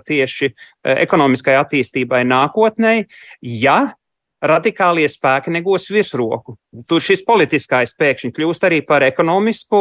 tieši 0.02 0.50
ekonomiskai 0.98 1.60
attīstībai 1.62 2.24
nākotnē, 2.26 2.96
ja 3.62 3.80
radikālie 4.42 5.06
spēki 5.08 5.52
negūs 5.54 5.88
virsroku. 5.94 6.56
Tur 6.88 7.04
šis 7.04 7.20
politiskais 7.28 7.92
pēkšņi 7.98 8.32
kļūst 8.32 8.62
arī 8.64 8.80
par 8.86 9.04
ekonomisku 9.04 9.80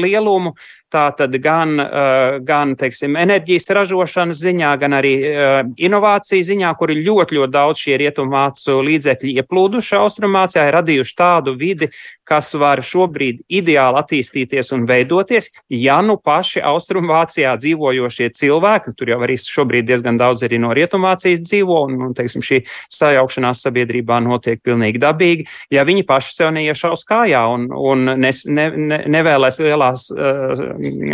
lielumu, 0.00 0.54
Tā 0.90 1.12
tad 1.14 1.36
gan, 1.38 1.76
uh, 1.78 2.40
gan 2.42 2.72
teiksim, 2.74 3.14
enerģijas 3.14 3.68
ražošanas 3.76 4.40
ziņā, 4.42 4.72
gan 4.82 4.96
arī 4.98 5.12
uh, 5.22 5.58
inovāciju 5.78 6.42
ziņā, 6.48 6.72
kur 6.80 6.90
ir 6.90 7.04
ļoti, 7.06 7.36
ļoti 7.38 7.54
daudz 7.54 7.84
šie 7.84 7.98
rietumvācu 8.02 8.74
līdzekļi 8.88 9.36
ieplūduši 9.38 9.94
Austrumvācijā, 10.00 10.64
ir 10.66 10.74
radījuši 10.80 11.14
tādu 11.20 11.54
vidi, 11.60 11.86
kas 12.26 12.50
var 12.58 12.82
šobrīd 12.82 13.44
ideāli 13.46 14.00
attīstīties 14.02 14.72
un 14.74 14.88
veidoties, 14.90 15.52
ja 15.70 16.00
nu 16.02 16.16
paši 16.18 16.64
Austrumvācijā 16.72 17.54
dzīvojošie 17.62 18.32
cilvēki, 18.40 18.94
tur 18.98 19.14
jau 19.14 19.20
arī 19.22 19.38
šobrīd 19.38 19.86
diezgan 19.86 20.18
daudz 20.18 20.42
arī 20.46 20.58
no 20.58 20.74
Rietumvācijas 20.74 21.44
dzīvo, 21.46 21.84
un, 21.86 22.02
un 22.08 22.18
teiksim, 22.18 22.42
šī 22.42 22.64
sajaukšanās 22.98 23.62
sabiedrībā 23.62 24.18
notiek 24.26 24.58
pilnīgi 24.66 25.02
dabīgi, 25.06 25.46
ja 25.70 25.86
viņi 25.86 26.02
paši 26.10 26.29
sev 26.36 26.52
neiešaus 26.56 27.04
kājā 27.08 27.42
un, 27.54 27.68
un 27.70 28.14
nes, 28.20 28.42
ne, 28.46 28.68
ne, 28.76 29.00
nevēlēs 29.10 29.60
lielās 29.62 30.08
uh, 30.14 30.64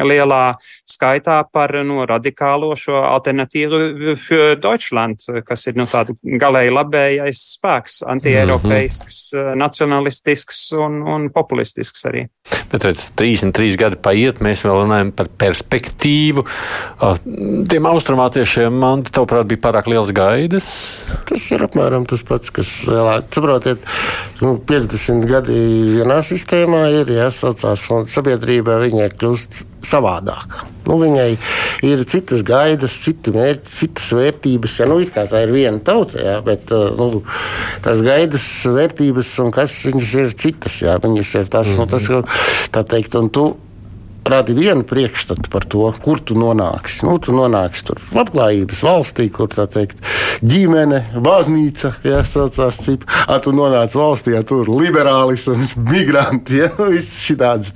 lielā 0.06 0.42
skaitā 0.86 1.40
par 1.52 1.74
no, 1.86 2.04
radikālo 2.08 2.72
šo 2.78 3.00
alternatīvu 3.04 4.16
für 4.20 4.54
Deutschland, 4.60 5.24
kas 5.46 5.66
ir 5.70 5.78
nu, 5.78 5.86
tāda 5.90 6.14
galēji 6.22 6.74
labējais 6.74 7.42
spēks, 7.56 8.00
antieiropeisks, 8.06 9.18
mm 9.32 9.40
-hmm. 9.40 9.62
nacionalistisks 9.64 10.62
un, 10.78 11.02
un 11.02 11.30
populistisks 11.34 12.06
arī. 12.08 12.26
Bet, 12.70 12.84
redz, 12.84 13.04
33 13.18 13.76
gadi 13.78 13.98
paiet, 14.02 14.40
mēs 14.42 14.62
vēl 14.66 14.80
runājam 14.82 15.12
par 15.14 15.28
perspektīvu. 15.38 16.44
Tiem 17.70 17.88
austrumvāciešiem, 17.90 18.74
man 18.82 19.04
te, 19.06 19.12
tavuprāt, 19.14 19.46
bija 19.50 19.62
pārāk 19.68 19.90
liels 19.90 20.10
gaidas. 20.14 20.68
Tas 21.28 21.46
ir 21.54 21.62
apmēram 21.66 22.06
tas 22.10 22.24
pats, 22.26 22.50
kas, 22.54 22.70
saprotiet, 22.86 23.82
nu, 24.42 24.56
50 24.66 25.05
gadi 25.28 25.56
vienā 25.94 26.20
sistēmā 26.24 26.86
ir 27.00 27.10
jāsaucās, 27.14 27.84
un 27.94 28.08
sabiedrībā 28.10 28.78
viņai 28.82 29.10
kļūst 29.14 29.64
savādāk. 29.86 30.56
Nu, 30.86 30.98
viņai 31.00 31.28
ir 31.86 32.02
citas 32.06 32.42
gaidas, 32.46 32.94
citi 33.02 33.34
mērķi, 33.34 33.72
citas 33.72 34.08
vērtības. 34.14 34.78
Ja, 34.80 34.88
nu, 34.90 35.00
tā 35.06 35.42
ir 35.42 35.54
viena 35.54 35.82
tauta, 35.86 36.20
jā, 36.22 36.36
bet 36.46 36.70
nu, 36.70 37.22
tās 37.84 38.02
gaidas, 38.06 38.46
vērtības 38.70 39.32
un 39.44 39.54
kas 39.54 39.78
viņas 39.88 40.12
ir 40.22 40.34
citas. 40.46 40.80
Jā, 40.86 40.98
viņas 41.02 41.34
ir 41.40 41.50
tas, 41.50 41.70
mm 41.70 41.72
-hmm. 41.72 41.84
nu, 41.84 41.90
tas, 41.90 42.08
mhm. 42.10 42.68
tā 42.74 42.84
teikt, 42.94 43.18
un 43.18 43.30
tu 43.30 43.48
radi 44.28 44.54
vienu 44.56 44.82
priekšstatu 44.86 45.50
par 45.50 45.64
to, 45.64 45.86
kur 46.02 46.20
tu 46.20 46.36
nonāksi. 46.38 47.04
Nu, 47.06 47.16
tu 47.22 47.34
nonāksi 47.36 47.84
tur 47.88 48.00
labklājības 48.16 48.82
valstī, 48.86 49.28
kur 49.32 49.50
tā 49.52 49.66
teikt, 49.70 50.02
ģimene, 50.44 51.02
baznīca, 51.22 51.94
ja 52.06 52.22
saucās 52.26 52.80
cip, 52.84 53.06
a 53.06 53.38
tu 53.42 53.54
nonāc 53.56 53.94
valstī, 53.96 54.34
ja 54.36 54.42
tur 54.46 54.68
liberālis 54.70 55.46
un 55.52 55.62
migranti, 55.92 56.60
ja 56.62 56.70
nu, 56.76 56.90
viss 56.92 57.22
šitādas 57.24 57.72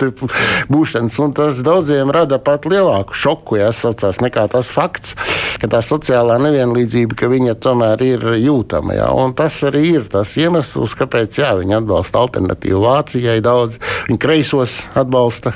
būšanas, 0.71 1.17
un 1.23 1.35
tas 1.37 1.61
daudziem 1.65 2.11
rada 2.13 2.39
pat 2.41 2.67
lielāku 2.69 3.17
šoku, 3.17 3.59
ja 3.61 3.71
saucās, 3.75 4.21
nekā 4.23 4.47
tas 4.51 4.69
fakts, 4.71 5.15
ka 5.61 5.69
tā 5.71 5.81
sociālā 5.85 6.37
nevienlīdzība, 6.43 7.17
ka 7.17 7.31
viņa 7.31 7.57
tomēr 7.63 8.05
ir 8.05 8.27
jūtama, 8.41 8.97
ja, 8.97 9.09
un 9.15 9.35
tas 9.37 9.57
arī 9.67 9.85
ir 9.95 10.09
tas 10.11 10.35
iemesls, 10.41 10.95
kāpēc, 10.99 11.41
jā, 11.41 11.53
viņi 11.61 11.79
atbalsta 11.81 12.21
alternatīvu 12.21 12.83
Vācijai 12.85 13.39
daudz, 13.45 13.79
viņi 14.09 14.21
kreisos 14.21 14.79
atbalsta. 14.97 15.55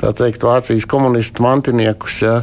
Tā 0.00 0.12
teikt, 0.18 0.44
Vācijas 0.46 0.86
komunistu 0.90 1.44
mantiniekus. 1.44 2.20
Ja, 2.24 2.40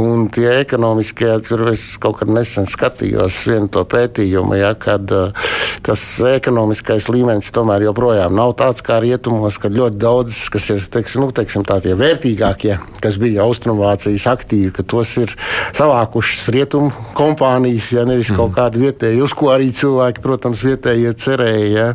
un 0.00 0.26
tie 0.32 0.60
ekonomiskie, 0.62 1.30
tur 1.46 1.66
es 1.72 1.94
kaut 2.02 2.20
kad 2.20 2.30
nesen 2.32 2.68
skatījos 2.68 3.40
vienu 3.48 3.70
to 3.72 3.84
pētījumu, 3.88 4.56
ja, 4.58 4.72
kad 4.78 5.10
uh, 5.14 5.50
tas 5.84 6.02
ekonomiskais 6.34 7.08
līmenis 7.12 7.52
tomēr 7.54 7.86
joprojām 7.88 8.34
nav 8.36 8.54
tāds 8.60 8.84
kā 8.84 9.00
rietumos, 9.04 9.58
kad 9.62 9.74
ļoti 9.74 10.00
daudz, 10.00 10.44
kas 10.52 10.70
ir 10.74 10.86
teiksim, 10.92 11.24
nu, 11.24 11.34
teiksim, 11.34 11.64
tie 11.64 11.94
vērtīgākie, 11.98 12.78
kas 13.04 13.18
bija 13.20 13.44
Austrumvācijas 13.44 14.26
aktīvi, 14.30 14.72
ka 14.74 14.86
tos 14.94 15.14
ir 15.20 15.34
savākušas 15.76 16.48
rietumu 16.54 16.92
kompānijas, 17.18 17.92
ja 17.96 18.06
nevis 18.08 18.32
mm. 18.32 18.40
kaut 18.40 18.54
kādi 18.58 18.84
vietēji, 18.86 19.22
uz 19.24 19.36
ko 19.36 19.52
arī 19.54 19.70
cilvēki, 19.74 20.24
protams, 20.24 20.64
vietējie 20.66 21.14
cerēja. 21.24 21.62
Ja. 21.74 21.88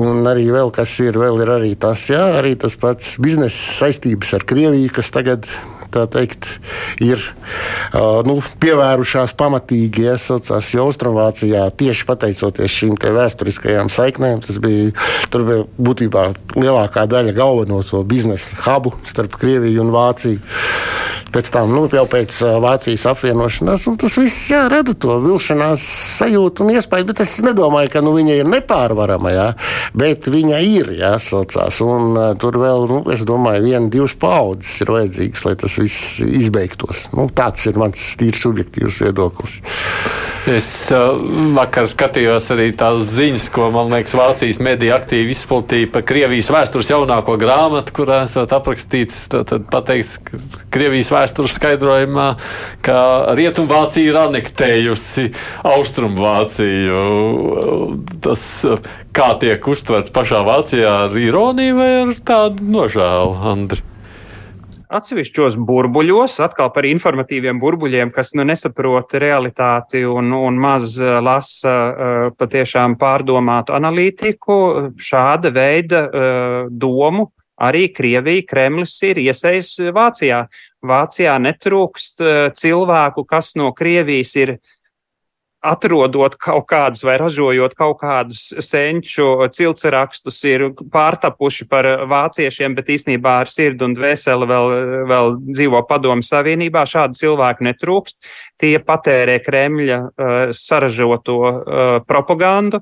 Un 0.00 0.24
arī 0.28 0.46
vēl 0.52 0.70
kas 0.74 0.92
ir, 1.02 1.18
vēl 1.18 1.42
ir 1.44 1.50
arī 1.56 1.74
tas, 1.80 2.06
jā, 2.12 2.22
arī 2.40 2.54
tas 2.60 2.76
pats 2.80 3.16
biznesa 3.22 3.80
saistības 3.80 4.34
ar 4.38 4.46
Krieviju, 4.48 4.92
kas 4.94 5.12
tagad 5.14 5.48
tā 5.48 5.79
teikt, 5.90 6.48
ir 7.02 7.22
nu, 8.26 8.38
pievērušās 8.62 9.34
pamatīgi, 9.38 10.06
ja 10.08 10.16
saucās 10.20 10.70
Austrumvācijā, 10.80 11.66
tieši 11.80 12.06
pateicoties 12.08 12.76
šīm 12.80 12.96
vēsturiskajām 13.00 13.90
saiknēm. 13.92 14.44
Tas 14.46 14.60
bija, 14.62 14.92
bija 15.34 15.64
būtībā 15.78 16.26
lielākā 16.56 17.06
daļa 17.10 17.36
galveno 17.36 17.82
to 17.86 18.02
biznesa 18.06 18.58
hubu 18.64 18.94
starp 19.08 19.38
Krieviju 19.40 19.84
un 19.84 19.94
Vāciju 19.94 20.40
pēc 21.30 21.50
tam, 21.54 21.72
nu, 21.74 21.84
jau 21.92 22.04
pēc 22.10 22.34
Vācijas 22.62 23.06
apvienošanās. 23.12 23.86
Tas 24.00 24.16
viss 24.18 24.48
jā, 24.50 24.64
rada 24.70 24.94
to 24.98 25.16
vilšanās 25.22 25.82
sajūtu 26.18 26.64
un 26.64 26.74
iespēju, 26.74 27.08
bet 27.10 27.22
es 27.24 27.36
nedomāju, 27.46 27.92
ka 27.94 28.02
nu, 28.04 28.14
viņa 28.16 28.40
ir 28.40 28.50
nepārvarama, 28.50 29.32
jā, 29.34 29.46
bet 29.96 30.28
viņa 30.30 30.60
ir 30.66 30.92
jāsaucās. 30.98 31.80
Un 31.86 32.10
uh, 32.16 32.32
tur 32.40 32.58
vēl, 32.60 32.86
nu, 32.90 33.00
es 33.14 33.24
domāju, 33.28 33.64
viena, 33.68 33.86
divas 33.92 34.16
paudzes 34.18 34.82
ir 34.84 34.94
vajadzīgas, 34.96 35.46
lai 35.46 35.56
tas 35.60 35.78
viss 35.80 36.20
izbeigtos. 36.24 37.08
Nu, 37.16 37.28
tāds 37.34 37.66
ir 37.70 37.78
mans 37.80 38.00
tīri 38.20 38.38
subjektīvs 38.38 39.00
viedoklis. 39.04 39.60
Es 40.48 40.88
uh, 40.94 41.18
vakar 41.52 41.84
skatījos 41.90 42.46
arī 42.54 42.70
tās 42.78 43.02
ziņas, 43.12 43.50
ko 43.52 43.66
man 43.74 43.90
liekas 43.92 44.14
Vācijas 44.16 44.56
mediji 44.64 44.92
aktīvi 44.94 45.34
izplatīja 45.34 45.90
par 45.92 46.04
Krievijas 46.08 46.48
vēstures 46.52 46.88
jaunāko 46.88 47.36
grāmatu, 47.40 47.92
kurā 47.98 48.22
esat 48.24 48.54
aprakstīts, 48.56 49.26
tad 49.32 49.52
pateikts, 49.72 50.16
Krievijas 50.72 51.12
vēstures 51.12 51.58
skaidrojumā, 51.60 52.30
ka 52.86 52.96
Rietumvācija 53.36 54.14
ir 54.14 54.16
anektējusi 54.22 55.28
Austrumvāciju. 55.74 57.04
Tas 58.24 58.42
kā 59.16 59.30
tiek 59.44 59.70
uztverts 59.74 60.14
pašā 60.14 60.40
Vācijā 60.48 60.96
ar 61.04 61.20
ironiju 61.20 61.78
vai 61.82 61.92
ar 62.00 62.16
tādu 62.32 62.64
nožēlu, 62.78 63.36
Andri? 63.52 63.89
Atsevišķos 64.90 65.56
burbuļos, 65.66 66.36
atkal 66.44 66.70
par 66.74 66.86
informatīviem 66.88 67.60
burbuļiem, 67.62 68.10
kas 68.14 68.32
nu, 68.38 68.44
nesaprot 68.48 69.14
realitāti 69.22 70.02
un, 70.08 70.32
un 70.36 70.58
maz 70.60 70.96
eh, 71.00 71.18
lasa 71.22 71.74
uh, 71.74 72.22
patiešām 72.38 72.96
pārdomātu 73.00 73.74
analītiku, 73.76 74.56
šāda 74.98 75.52
veida 75.54 76.02
uh, 76.06 76.58
domu 76.70 77.30
arī 77.60 77.90
Krievija, 77.92 78.46
Kremlis 78.48 78.96
ir 79.04 79.20
iesaistīts 79.20 79.92
Vācijā. 79.94 80.44
Vācijā 80.80 81.34
netrūkst 81.44 82.22
cilvēku, 82.56 83.26
kas 83.28 83.52
no 83.60 83.68
Krievijas 83.76 84.32
ir 84.40 84.54
atrodot 85.60 86.36
kaut 86.40 86.64
kādus 86.70 87.02
vai 87.04 87.18
ražojot 87.20 87.74
kaut 87.76 87.98
kādus 88.00 88.46
senču 88.64 89.26
ciltsrakstus, 89.52 90.38
ir 90.48 90.66
pārtapuši 90.92 91.66
par 91.68 91.88
vāciešiem, 92.08 92.74
bet 92.78 92.88
īstenībā 92.96 93.40
ar 93.42 93.50
sirdi 93.50 93.84
un 93.84 93.96
dvēseli 93.96 94.48
vēl, 94.48 94.72
vēl 95.10 95.36
dzīvo 95.50 95.82
padomu 95.88 96.24
savienībā. 96.24 96.86
Šādu 96.88 97.20
cilvēku 97.20 97.68
netrūkst. 97.68 98.32
Tie 98.60 98.74
patērē 98.84 99.38
Kremļa 99.44 100.00
uh, 100.00 100.40
saražoto 100.56 101.38
uh, 101.44 101.94
propagandu. 102.08 102.80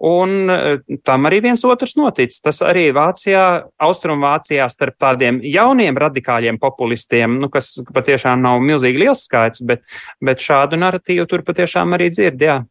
Un 0.00 0.48
e, 0.48 0.58
tam 1.04 1.28
arī 1.28 1.42
viens 1.44 1.60
otrs 1.68 1.92
noticis. 1.98 2.40
Tas 2.40 2.62
arī 2.64 2.86
Vācijā, 2.96 3.44
Austrumvācijā 3.84 4.64
starp 4.72 4.96
tādiem 5.02 5.42
jauniem 5.44 5.98
radikāļiem 6.00 6.56
populistiem, 6.62 7.36
nu, 7.42 7.50
kas 7.52 7.74
patiešām 7.92 8.40
nav 8.40 8.64
milzīgi 8.64 9.04
liels 9.04 9.26
skaits, 9.28 9.60
bet, 9.60 9.84
bet 10.24 10.40
šādu 10.40 10.80
narratīvu 10.80 11.28
tur 11.28 11.44
patiešām 11.44 11.98
arī 11.98 12.08
dzird. 12.14 12.40
Jā. 12.40 12.62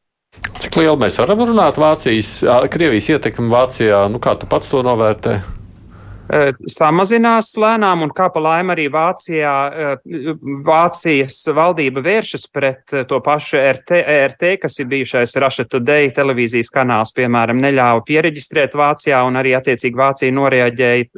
Cik 0.60 0.82
lielu 0.82 0.98
mēs 1.02 1.22
varam 1.22 1.46
runāt 1.46 1.78
Vācijas, 1.82 2.40
Krievijas 2.74 3.14
ietekmi 3.14 3.50
Vācijā? 3.54 4.04
Nu, 4.10 4.22
kā 4.22 4.34
tu 4.38 4.50
pats 4.50 4.70
to 4.74 4.82
novērtē? 4.86 5.40
Eh, 6.30 6.52
samazinās 6.70 7.56
lēnām, 7.58 8.04
un 8.06 8.12
kā 8.14 8.28
pa 8.30 8.42
laimi 8.44 8.76
arī 8.76 8.86
Vācijā, 8.94 9.54
eh, 9.74 10.34
Vācijas 10.66 11.40
valdība 11.58 12.04
vēršas 12.06 12.46
pret 12.54 12.94
eh, 12.94 13.06
to 13.10 13.18
pašu 13.26 13.58
RT, 13.58 13.98
ERT, 14.14 14.46
kas 14.62 14.78
ir 14.78 14.86
bijušais 14.92 15.34
Russia 15.42 15.66
Today 15.66 16.12
televīzijas 16.14 16.70
kanāls, 16.76 17.16
piemēram, 17.18 17.58
neļāva 17.64 18.04
pieregistrēt 18.06 18.78
Vācijā, 18.78 19.24
un 19.26 19.42
arī 19.42 19.56
attiecīgi 19.58 19.98
Vācija 19.98 20.36
noreaģēja 20.38 21.10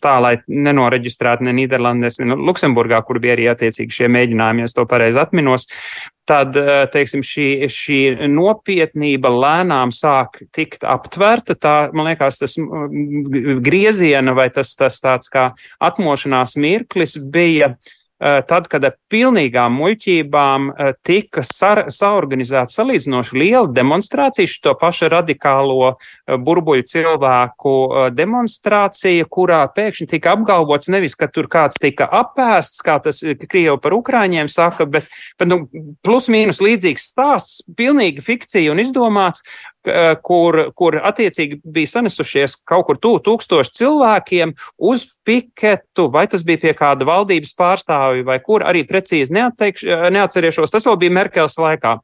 tā, 0.00 0.16
lai 0.24 0.38
nenoreģistrētu 0.48 1.44
ne 1.44 1.56
Nīderlandēs, 1.60 2.22
ne 2.24 2.40
Luksemburgā, 2.40 3.02
kur 3.04 3.20
bija 3.20 3.36
arī 3.36 3.52
attiecīgi 3.52 4.00
šie 4.00 4.08
mēģinājumi, 4.16 4.64
ja 4.64 4.70
es 4.70 4.78
to 4.78 4.88
pareizi 4.88 5.20
atminos 5.20 5.68
tad 6.28 6.56
eh, 6.56 6.72
teiksim, 6.92 7.24
šī, 7.26 7.46
šī 7.72 8.00
nopietnība 8.30 9.32
lēnām 9.32 9.94
sāk 9.94 10.42
tikt 10.54 10.86
aptverta. 10.86 11.56
Tā, 11.58 11.74
man 11.96 12.12
liekas, 12.12 12.38
tas 12.42 12.58
grieziena 13.66 14.36
vai 14.36 14.48
tas, 14.54 14.74
tas 14.78 15.00
tāds 15.02 15.32
kā 15.32 15.50
atmošanās 15.82 16.56
mirklis 16.60 17.18
bija 17.32 17.74
Eh, 17.74 18.01
tad, 18.22 18.68
kad 18.70 18.84
ar 18.86 18.94
pilnīgām 19.10 19.74
muļķībām 19.80 20.68
eh, 20.70 20.92
tika 21.02 21.42
saorganizēta 21.42 22.70
salīdzinoši 22.70 23.38
liela 23.38 23.66
demonstrācija, 23.74 24.50
šo 24.50 24.76
pašu 24.78 25.10
radikālo 25.12 25.90
eh, 25.90 26.36
burbuļu 26.38 26.86
cilvēku 26.92 27.74
demonstrācija, 28.14 29.26
kurā 29.32 29.64
pēkšņi 29.74 30.08
tika 30.14 30.36
apgalvots 30.36 30.90
nevis, 30.92 31.16
ka 31.18 31.26
tur 31.32 31.48
kāds 31.50 31.80
tika 31.82 32.06
apēsts, 32.22 32.84
kā 32.86 32.98
tas 33.02 33.24
Krievi 33.42 33.74
par 33.82 33.96
Ukrāņiem 33.96 34.50
saka, 34.52 34.86
bet, 34.86 35.10
bet 35.40 35.50
nu, 35.50 35.64
plus 36.04 36.30
mīnus 36.32 36.62
līdzīgs 36.62 37.10
stāsts, 37.12 37.62
pilnīgi 37.78 38.22
fikcija 38.22 38.70
un 38.70 38.82
izdomāts, 38.82 39.42
Eh, 39.71 39.71
kur, 40.22 40.58
kur 40.78 40.98
attiecīgi 41.02 41.60
bija 41.64 41.90
sanesušies 41.96 42.56
kaut 42.68 42.86
kur 42.86 43.00
tuvu 43.02 43.22
tūkstoši 43.26 43.74
cilvēkiem 43.80 44.54
uz 44.78 45.06
piketu, 45.26 46.08
vai 46.12 46.28
tas 46.30 46.44
bija 46.46 46.62
pie 46.62 46.76
kāda 46.78 47.08
valdības 47.08 47.56
pārstāvja, 47.58 48.26
vai 48.28 48.38
kur 48.44 48.62
arī 48.66 48.84
precīzi 48.88 49.34
eh, 49.34 50.08
neatcerēšos. 50.14 50.70
Tas 50.70 50.86
vēl 50.86 51.00
bija 51.02 51.18
Merkels 51.18 51.58
laikā 51.58 51.98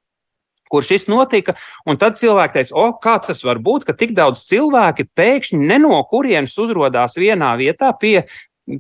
kur 0.68 0.84
šis 0.84 1.06
notika. 1.08 1.54
Tad 1.98 2.18
cilvēki 2.20 2.58
teica, 2.58 2.74
o, 2.76 2.90
kā 3.00 3.16
tas 3.24 3.40
var 3.44 3.60
būt, 3.64 3.86
ka 3.88 3.96
tik 3.96 4.14
daudz 4.16 4.44
cilvēki 4.50 5.08
pēkšņi 5.16 5.60
ne 5.64 5.78
no 5.80 5.96
kurienes 6.10 6.56
uzrādās 6.60 7.16
vienā 7.16 7.54
vietā 7.60 7.94
pie 7.96 8.26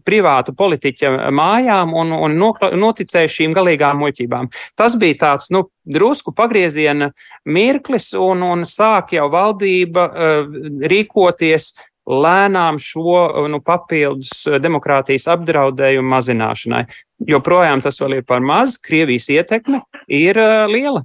privātu 0.04 0.54
politiķa 0.56 1.30
mājām 1.34 1.94
un, 1.96 2.12
un 2.12 2.36
noticēja 2.80 3.30
šīm 3.32 3.54
galīgām 3.56 4.00
muļķībām. 4.02 4.50
Tas 4.78 4.96
bija 5.00 5.18
tāds, 5.24 5.50
nu, 5.54 5.66
drusku 5.88 6.34
pagrieziena 6.36 7.10
mirklis, 7.48 8.10
un, 8.18 8.44
un 8.44 8.66
sāk 8.68 9.14
jau 9.16 9.28
valdība 9.32 10.08
uh, 10.08 10.58
rīkoties 10.92 11.72
lēnām 12.08 12.78
šo 12.80 13.48
nu, 13.52 13.60
papildus 13.60 14.46
demokrātijas 14.62 15.28
apdraudējumu 15.34 16.08
mazināšanai. 16.14 16.86
Joprojām 17.28 17.82
tas 17.84 18.00
vēl 18.00 18.20
ir 18.20 18.26
par 18.28 18.44
maz, 18.44 18.78
Krievijas 18.80 19.28
ietekme 19.32 19.82
ir 20.06 20.40
uh, 20.40 20.64
liela. 20.70 21.04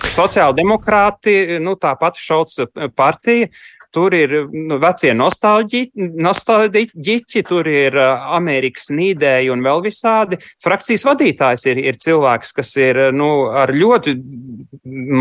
Sociāldemokrāti, 0.00 1.58
nu, 1.60 1.74
tā 1.76 1.92
pati 2.00 2.22
Šauts 2.22 2.62
partija, 2.96 3.50
Tur 3.90 4.14
ir 4.14 4.36
nu, 4.54 4.76
vecie 4.78 5.10
nostalģiķi, 5.18 7.40
tur 7.48 7.66
ir 7.66 7.96
Amerikas 7.98 8.86
nīdēji 8.94 9.50
un 9.50 9.64
vēl 9.66 9.82
visādi. 9.88 10.38
Frakcijas 10.62 11.02
vadītājs 11.08 11.66
ir, 11.72 11.80
ir 11.90 11.98
cilvēks, 11.98 12.54
kas 12.54 12.70
ir 12.78 13.08
nu, 13.16 13.48
ar 13.50 13.74
ļoti, 13.74 14.14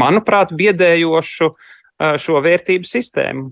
manuprāt, 0.03 0.53
biedējošu 0.53 1.49
šo 2.22 2.38
vērtību 2.45 2.88
sistēmu. 2.88 3.49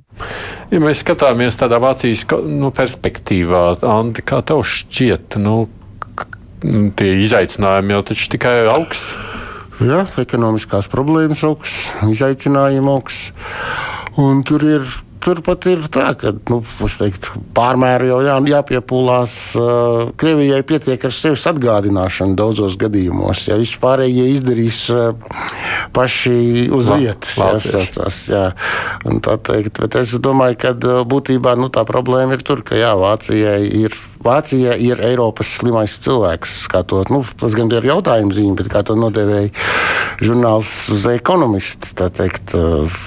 Ja 0.71 0.79
mēs 0.83 1.01
skatāmies 1.03 1.57
tādā 1.59 1.79
Vācijas 1.83 2.23
nu, 2.47 2.69
perspektīvā, 2.75 3.63
Andi, 3.87 4.23
kā 4.23 4.39
tev 4.45 4.61
šķiet, 4.67 5.39
nu, 5.41 5.65
tie 6.97 7.11
izaicinājumi 7.23 7.95
jau 7.95 8.05
taču 8.11 8.31
tikai 8.37 8.55
augs? 8.71 9.09
Jā, 9.83 10.07
ekonomiskās 10.17 10.87
problēmas 10.89 11.43
augs, 11.45 11.75
izaicinājumi 12.09 12.89
augs. 12.89 13.27
Un 14.17 14.41
tur 14.47 14.63
ir 14.65 14.87
Turpat 15.23 15.65
ir 15.69 15.81
tā, 15.91 16.11
ka 16.19 16.31
nu, 16.49 16.59
teiktu, 16.61 17.41
pārmēru 17.57 18.09
jau 18.11 18.17
jā, 18.25 18.35
jāpiepūlās. 18.51 19.33
Uh, 19.59 20.11
Krievijai 20.19 20.61
pietiek 20.67 21.03
ar 21.07 21.13
sevis 21.15 21.45
atgādināšanu 21.49 22.37
daudzos 22.37 22.77
gadījumos. 22.79 23.45
Ja 23.49 23.57
vispārējie 23.59 24.27
izdarīs 24.35 24.79
uh, 24.93 25.15
paši 25.95 26.67
uz 26.73 26.91
La, 26.91 26.99
vietas. 27.01 27.37
Jāsacās, 27.39 28.19
jā. 28.31 28.43
Tā 29.25 29.37
teikt, 29.49 29.81
bet 29.81 29.97
es 30.01 30.13
domāju, 30.21 30.59
ka 30.63 30.73
uh, 30.75 31.01
būtībā 31.09 31.55
nu, 31.59 31.71
tā 31.73 31.85
problēma 31.87 32.37
ir 32.37 32.45
tur, 32.47 32.63
ka 32.67 32.77
jā, 32.79 32.93
Vācijai 32.97 33.63
ir. 33.83 33.95
Vācija 34.27 34.73
ir 34.81 34.99
Eiropas 35.05 35.51
slimais 35.59 35.93
cilvēks. 36.03 36.55
To, 36.89 37.03
nu, 37.13 37.21
tas 37.39 37.53
gan 37.55 37.69
ir 37.71 37.85
jautājums 37.85 38.35
zīme, 38.35 38.57
bet 38.59 38.67
kā 38.73 38.81
to 38.83 38.97
nodēvēja 38.97 39.53
žurnāls 40.19 40.73
uz 40.93 41.07
ekonomistu. 41.13 41.93
Uh, 42.57 42.99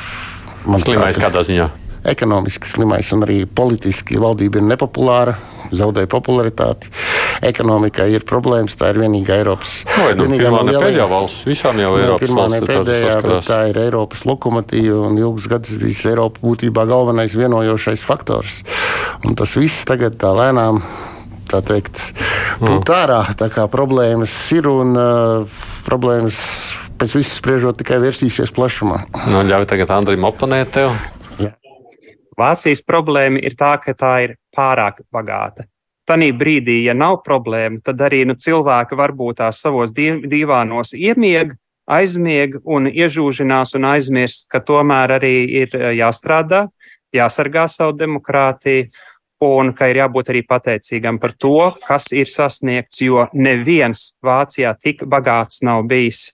slimais 0.81 1.21
kādā 1.21 1.45
ziņā? 1.47 1.71
Ekonomiski 2.09 2.69
slimais 2.69 3.11
un 3.15 3.25
arī 3.27 3.43
politiski 3.45 4.19
valdība 4.21 4.61
ir 4.61 4.67
nepopulāra, 4.71 5.35
zaudēja 5.77 6.09
popularitāti. 6.11 6.91
Ekonomikā 7.47 8.07
ir 8.11 8.25
problēmas, 8.29 8.77
tā 8.81 8.91
ir 8.93 9.01
vienīgā 9.03 9.41
Eiropas 9.41 9.75
no, 9.89 10.09
nu, 10.17 10.27
vienīgā 10.27 10.51
lielā, 10.55 10.79
pēdējā 10.79 11.07
valsts. 11.11 11.45
Visām 11.49 11.81
jau 11.83 11.93
ir 11.97 12.07
Eiropas 12.07 12.25
pirmā 12.25 12.47
valsts. 12.47 12.71
Pēdējā, 12.73 13.21
bet 13.27 13.47
tā 13.49 13.61
ir 13.71 13.83
Eiropas 13.85 14.25
lokomotīva 14.29 15.05
un 15.11 15.21
ilgus 15.21 15.49
gadus 15.51 15.79
bijis 15.81 16.03
Eiropa 16.11 16.43
būtībā 16.45 16.87
galvenais 16.91 17.37
vienojošais 17.37 18.05
faktors. 18.07 18.61
Un 19.25 19.37
tas 19.39 19.55
viss 19.59 19.87
tagad 19.89 20.17
tā 20.21 20.33
lēnām 20.37 20.83
tā 21.51 21.61
teikt, 21.67 22.03
būt 22.63 22.85
mm. 22.87 22.95
ārā. 22.95 23.23
Tā 23.39 23.51
kā 23.53 23.67
problēmas 23.71 24.35
ir 24.57 24.69
un 24.71 24.95
uh, 24.95 25.63
problēmas 25.87 26.39
pēc 27.01 27.17
visu 27.17 27.33
spriežot 27.33 27.81
tikai 27.81 27.99
vērsīsies 28.03 28.53
plašumā. 28.57 29.01
Nu, 29.33 29.43
ļauj 29.49 29.67
tagad 29.71 29.95
Andrim 29.97 30.27
oponēt 30.29 30.77
tev. 30.77 30.95
Vācijas 32.41 32.83
problēma 32.87 33.43
ir 33.45 33.57
tā, 33.59 33.75
ka 33.83 33.95
tā 33.95 34.15
ir 34.25 34.37
pārāk 34.57 35.03
bagāta. 35.13 35.67
Tanī 36.09 36.31
brīdī, 36.35 36.81
ja 36.89 36.95
nav 36.97 37.21
problēma, 37.27 37.83
tad 37.85 38.01
arī 38.03 38.25
nu, 38.27 38.35
cilvēki 38.35 38.97
varbūt 38.99 39.43
tās 39.43 39.61
savos 39.63 39.93
divānos 39.95 40.95
iemieg, 40.97 41.53
aizmieg 41.91 42.57
un 42.65 42.89
iežūžinās 42.91 43.77
un 43.79 43.87
aizmirst, 43.93 44.49
ka 44.51 44.63
tomēr 44.65 45.19
arī 45.19 45.37
ir 45.63 45.77
eh, 45.77 45.93
jāstrādā, 46.01 46.67
jāsargā 47.15 47.67
savu 47.71 47.97
demokrātiju 47.99 48.89
un 49.41 49.73
ka 49.77 49.89
ir 49.89 50.03
jābūt 50.03 50.33
arī 50.33 50.43
pateicīgam 50.49 51.19
par 51.21 51.33
to, 51.33 51.71
kas 51.87 52.11
ir 52.13 52.29
sasniegts, 52.29 53.01
jo 53.01 53.25
neviens 53.33 54.11
Vācijā 54.25 54.75
tik 54.77 55.07
bagāts 55.09 55.63
nav 55.65 55.87
bijis 55.89 56.29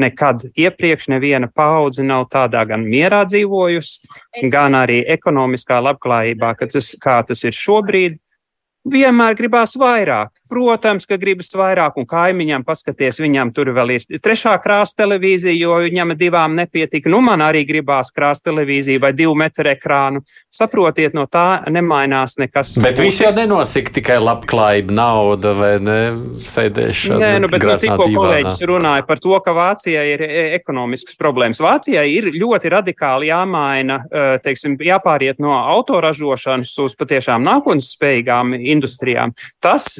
Nekad 0.00 0.46
iepriekš 0.56 1.10
neviena 1.12 1.50
paudze 1.52 2.04
nav 2.04 2.24
tādā 2.32 2.62
gan 2.68 2.84
mierā 2.88 3.22
dzīvojusi, 3.28 4.08
gan 4.52 4.76
arī 4.78 5.02
ekonomiskā 5.16 5.82
labklājībā, 5.84 6.54
tas, 6.64 6.94
kā 7.02 7.20
tas 7.28 7.44
ir 7.44 7.52
šobrīd. 7.56 8.16
Vienmēr 8.88 9.36
gribās 9.38 9.76
vairāk. 9.78 10.32
Protams, 10.52 11.06
ka 11.08 11.16
gribas 11.16 11.48
vairāk, 11.56 11.96
un 11.96 12.04
kaimiņam 12.04 12.64
paskaties, 12.66 13.22
viņam 13.22 13.54
tur 13.56 13.70
vēl 13.72 13.94
ir 13.94 14.02
trešā 14.20 14.52
krāsa 14.60 14.98
televīzija, 15.00 15.54
jo 15.56 15.78
viņam 15.80 16.12
divām 16.20 16.52
nepietika. 16.58 17.08
Nu, 17.08 17.22
man 17.24 17.40
arī 17.40 17.62
gribās 17.64 18.12
krāsa 18.12 18.50
televīziju 18.50 19.00
vai 19.00 19.14
divu 19.16 19.32
metru 19.38 19.70
ekrānu. 19.72 20.20
Saprotiet, 20.52 21.16
no 21.16 21.24
tā 21.24 21.62
nemainās 21.72 22.36
nekas. 22.36 22.74
Bet 22.84 23.00
viss 23.00 23.22
jau 23.22 23.30
nenosaka 23.32 23.94
tikai 23.96 24.18
labklājība, 24.20 24.92
nauda 24.98 25.54
vai 25.56 25.72
ne, 25.80 25.98
sēdēšana. 26.44 27.20
Nē, 27.22 27.32
nu, 27.46 27.52
bet 27.52 27.64
nu, 27.64 27.78
tikko 27.80 28.10
kolēģis 28.12 28.60
runāja 28.68 29.08
par 29.08 29.24
to, 29.24 29.32
ka 29.40 29.56
Vācijai 29.56 30.04
ir 30.12 30.26
e, 30.28 30.44
ekonomiskas 30.58 31.16
problēmas. 31.16 31.62
Vācijai 31.64 32.04
ir 32.12 32.28
ļoti 32.36 32.76
radikāli 32.76 33.32
jāmaina, 33.32 34.02
e, 34.04 34.28
teiksim, 34.44 34.76
jāpāriet 34.84 35.40
no 35.40 35.56
autoražošanas 35.56 36.76
uz 36.84 37.00
patiešām 37.00 37.48
nākotnes 37.48 37.94
spējīgām 37.96 38.52
industrijām. 38.60 39.32
Tas 39.64 39.94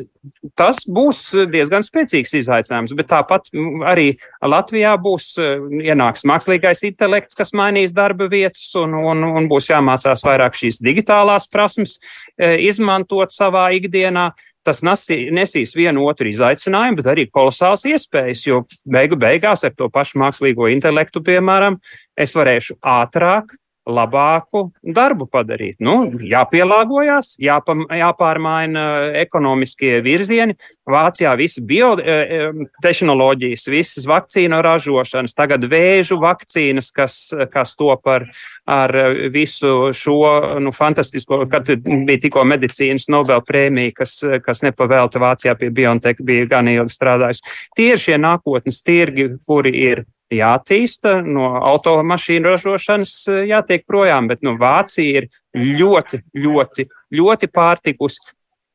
tas 0.59 0.83
būs 0.91 1.21
diezgan 1.53 1.85
spēcīgs 1.87 2.35
izaicinājums, 2.41 2.95
bet 2.99 3.09
tāpat 3.13 3.49
arī 3.89 4.09
Latvijā 4.43 4.95
būs 5.01 5.35
ienāks 5.39 6.27
mākslīgais 6.29 6.85
intelekts, 6.89 7.39
kas 7.39 7.55
mainīs 7.57 7.95
darba 7.95 8.29
vietas, 8.33 8.69
un, 8.79 8.97
un, 8.99 9.25
un 9.25 9.51
būs 9.51 9.71
jāmācās 9.71 10.25
vairāk 10.27 10.59
šīs 10.59 10.81
digitālās 10.83 11.49
prasmes 11.51 11.99
izmantot 12.39 13.35
savā 13.35 13.71
ikdienā. 13.79 14.33
Tas 14.63 14.79
nesī, 14.87 15.25
nesīs 15.35 15.73
vienu 15.75 16.05
otru 16.07 16.29
izaicinājumu, 16.31 17.01
bet 17.01 17.09
arī 17.11 17.25
kolosāls 17.35 17.83
iespējas, 17.91 18.45
jo 18.47 18.61
beigu 18.87 19.19
beigās 19.19 19.65
ar 19.67 19.73
to 19.75 19.89
pašu 19.91 20.21
mākslīgo 20.23 20.69
intelektu, 20.71 21.19
piemēram, 21.27 21.81
es 22.15 22.37
varēšu 22.39 22.79
ātrāk 22.79 23.51
labāku 23.89 24.73
darbu 24.83 25.27
padarīt. 25.31 25.77
Nu, 25.83 26.11
jāpielāgojas, 26.23 27.37
jāpa, 27.43 27.75
jāpārmaina 27.99 29.13
ekonomiskie 29.23 30.01
virzieni. 30.05 30.55
Vācijā 30.83 31.37
visas 31.39 31.63
biotehnoloģijas, 31.63 33.69
visas 33.71 34.07
vakcīnu 34.11 34.59
ražošanas, 34.67 35.31
tagad 35.39 35.63
vēžu 35.71 36.19
vakcīnas, 36.23 36.89
kas, 36.95 37.15
kas 37.53 37.77
top 37.79 38.07
ar, 38.11 38.27
ar 38.67 38.91
visu 39.31 39.93
šo 39.95 40.59
nu, 40.63 40.73
fantastisko, 40.75 41.45
kad 41.51 41.71
bija 41.87 42.19
tikko 42.25 42.43
medicīnas 42.51 43.07
Nobel 43.15 43.41
prēmija, 43.47 43.95
kas, 44.01 44.17
kas 44.43 44.63
nepavēlta 44.67 45.23
Vācijā 45.23 45.55
pie 45.59 45.71
Biontech, 45.71 46.19
bija 46.19 46.51
gan 46.51 46.67
ilgi 46.71 46.99
strādājusi. 46.99 47.47
Tie 47.79 47.93
ir 47.95 48.03
šie 48.03 48.19
nākotnes 48.19 48.83
tirgi, 48.83 49.39
kuri 49.47 49.71
ir 49.87 50.03
jātīsta, 50.33 51.19
no 51.25 51.53
automašīnu 51.73 52.53
ražošanas 52.53 53.15
eh, 53.31 53.43
jātiek 53.53 53.87
projām, 53.89 54.31
bet 54.31 54.45
nu, 54.47 54.57
Vācija 54.61 55.23
ir 55.23 55.29
ļoti, 55.57 56.23
ļoti, 56.37 56.89
ļoti 57.19 57.51
pārtikusi 57.53 58.33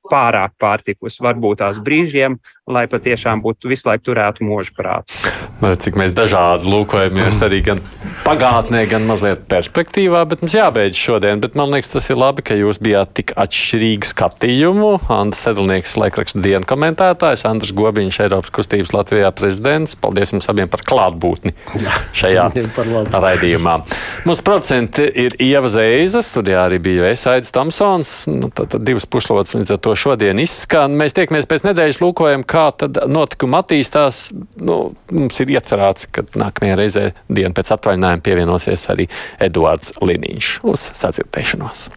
pārāk 0.09 0.55
pārtikus, 0.61 1.19
varbūt 1.23 1.61
tās 1.63 1.81
brīžiem, 1.83 2.37
lai 2.67 2.85
patiešām 2.91 3.43
būtu 3.45 3.71
visu 3.71 3.89
laiku 3.89 4.09
turētu 4.11 4.47
mūžu 4.47 4.75
prātu. 4.77 5.15
Cik 5.57 5.97
mēs 5.99 6.13
dažādi 6.17 6.69
lūkojamies 6.69 7.41
arī 7.45 7.63
gan 7.65 7.81
pagātnē, 8.27 8.83
gan 8.91 9.05
mazliet 9.07 9.45
perspektīvā, 9.49 10.21
bet 10.29 10.43
mums 10.43 10.55
jābeidz 10.55 10.99
šodien. 10.99 11.41
Bet 11.43 11.55
man 11.57 11.71
liekas, 11.73 11.93
tas 11.93 12.09
ir 12.11 12.19
labi, 12.19 12.43
ka 12.45 12.57
jūs 12.57 12.79
bijāt 12.83 13.13
tik 13.17 13.33
atšķirīgi 13.39 14.09
skatījumu. 14.09 14.91
Andris 15.13 15.45
Sedlnieks, 15.47 15.95
laikraksta 15.99 16.41
dienu 16.43 16.67
komentētājs, 16.67 17.45
Andris 17.49 17.73
Gobiņš, 17.77 18.19
Eiropas 18.25 18.53
kustības 18.53 18.93
Latvijā 18.95 19.31
prezidents. 19.35 19.95
Paldies 19.99 20.35
jums 20.35 20.49
abiem 20.51 20.69
par 20.71 20.83
klātbūtni 20.87 21.55
šajā 22.17 22.49
raidījumā. 23.25 23.77
Mūsu 24.27 24.45
procenti 24.45 25.07
ir 25.25 25.37
Ieva 25.41 25.71
Zeiza, 25.71 26.21
studijā 26.25 26.67
arī 26.67 26.81
bija 26.83 27.09
Esaidis 27.13 27.55
Tomsons. 27.55 28.13
Nu, 28.29 28.51
tad, 28.51 28.73
tad 28.75 28.85
divas 28.87 29.07
pušlotas 29.09 29.57
līdz 29.57 29.77
ar 29.77 29.81
to 29.87 29.96
šodien 29.99 30.39
izskan. 30.41 30.95
Mēs 30.99 31.15
tiekamies 31.17 31.49
pēc 31.49 31.65
nedēļas, 31.67 32.01
lūkojam, 32.03 32.45
kā 32.47 32.69
tad 32.77 32.99
notikuma 33.11 33.63
attīstās. 33.63 34.27
Nu, 34.61 34.79
mums 35.11 35.43
ir 35.43 35.53
iecerēts, 35.57 36.09
ka 36.13 36.25
nākamajā 36.37 36.79
reizē 36.79 37.05
dienu 37.27 37.53
pēc 37.57 37.73
atvaļinājuma 37.77 38.25
pievienosies 38.25 38.89
arī 38.93 39.09
Eduards 39.43 39.95
Liniņš 40.01 40.57
uz 40.67 40.89
sadzirdēšanos. 41.01 41.87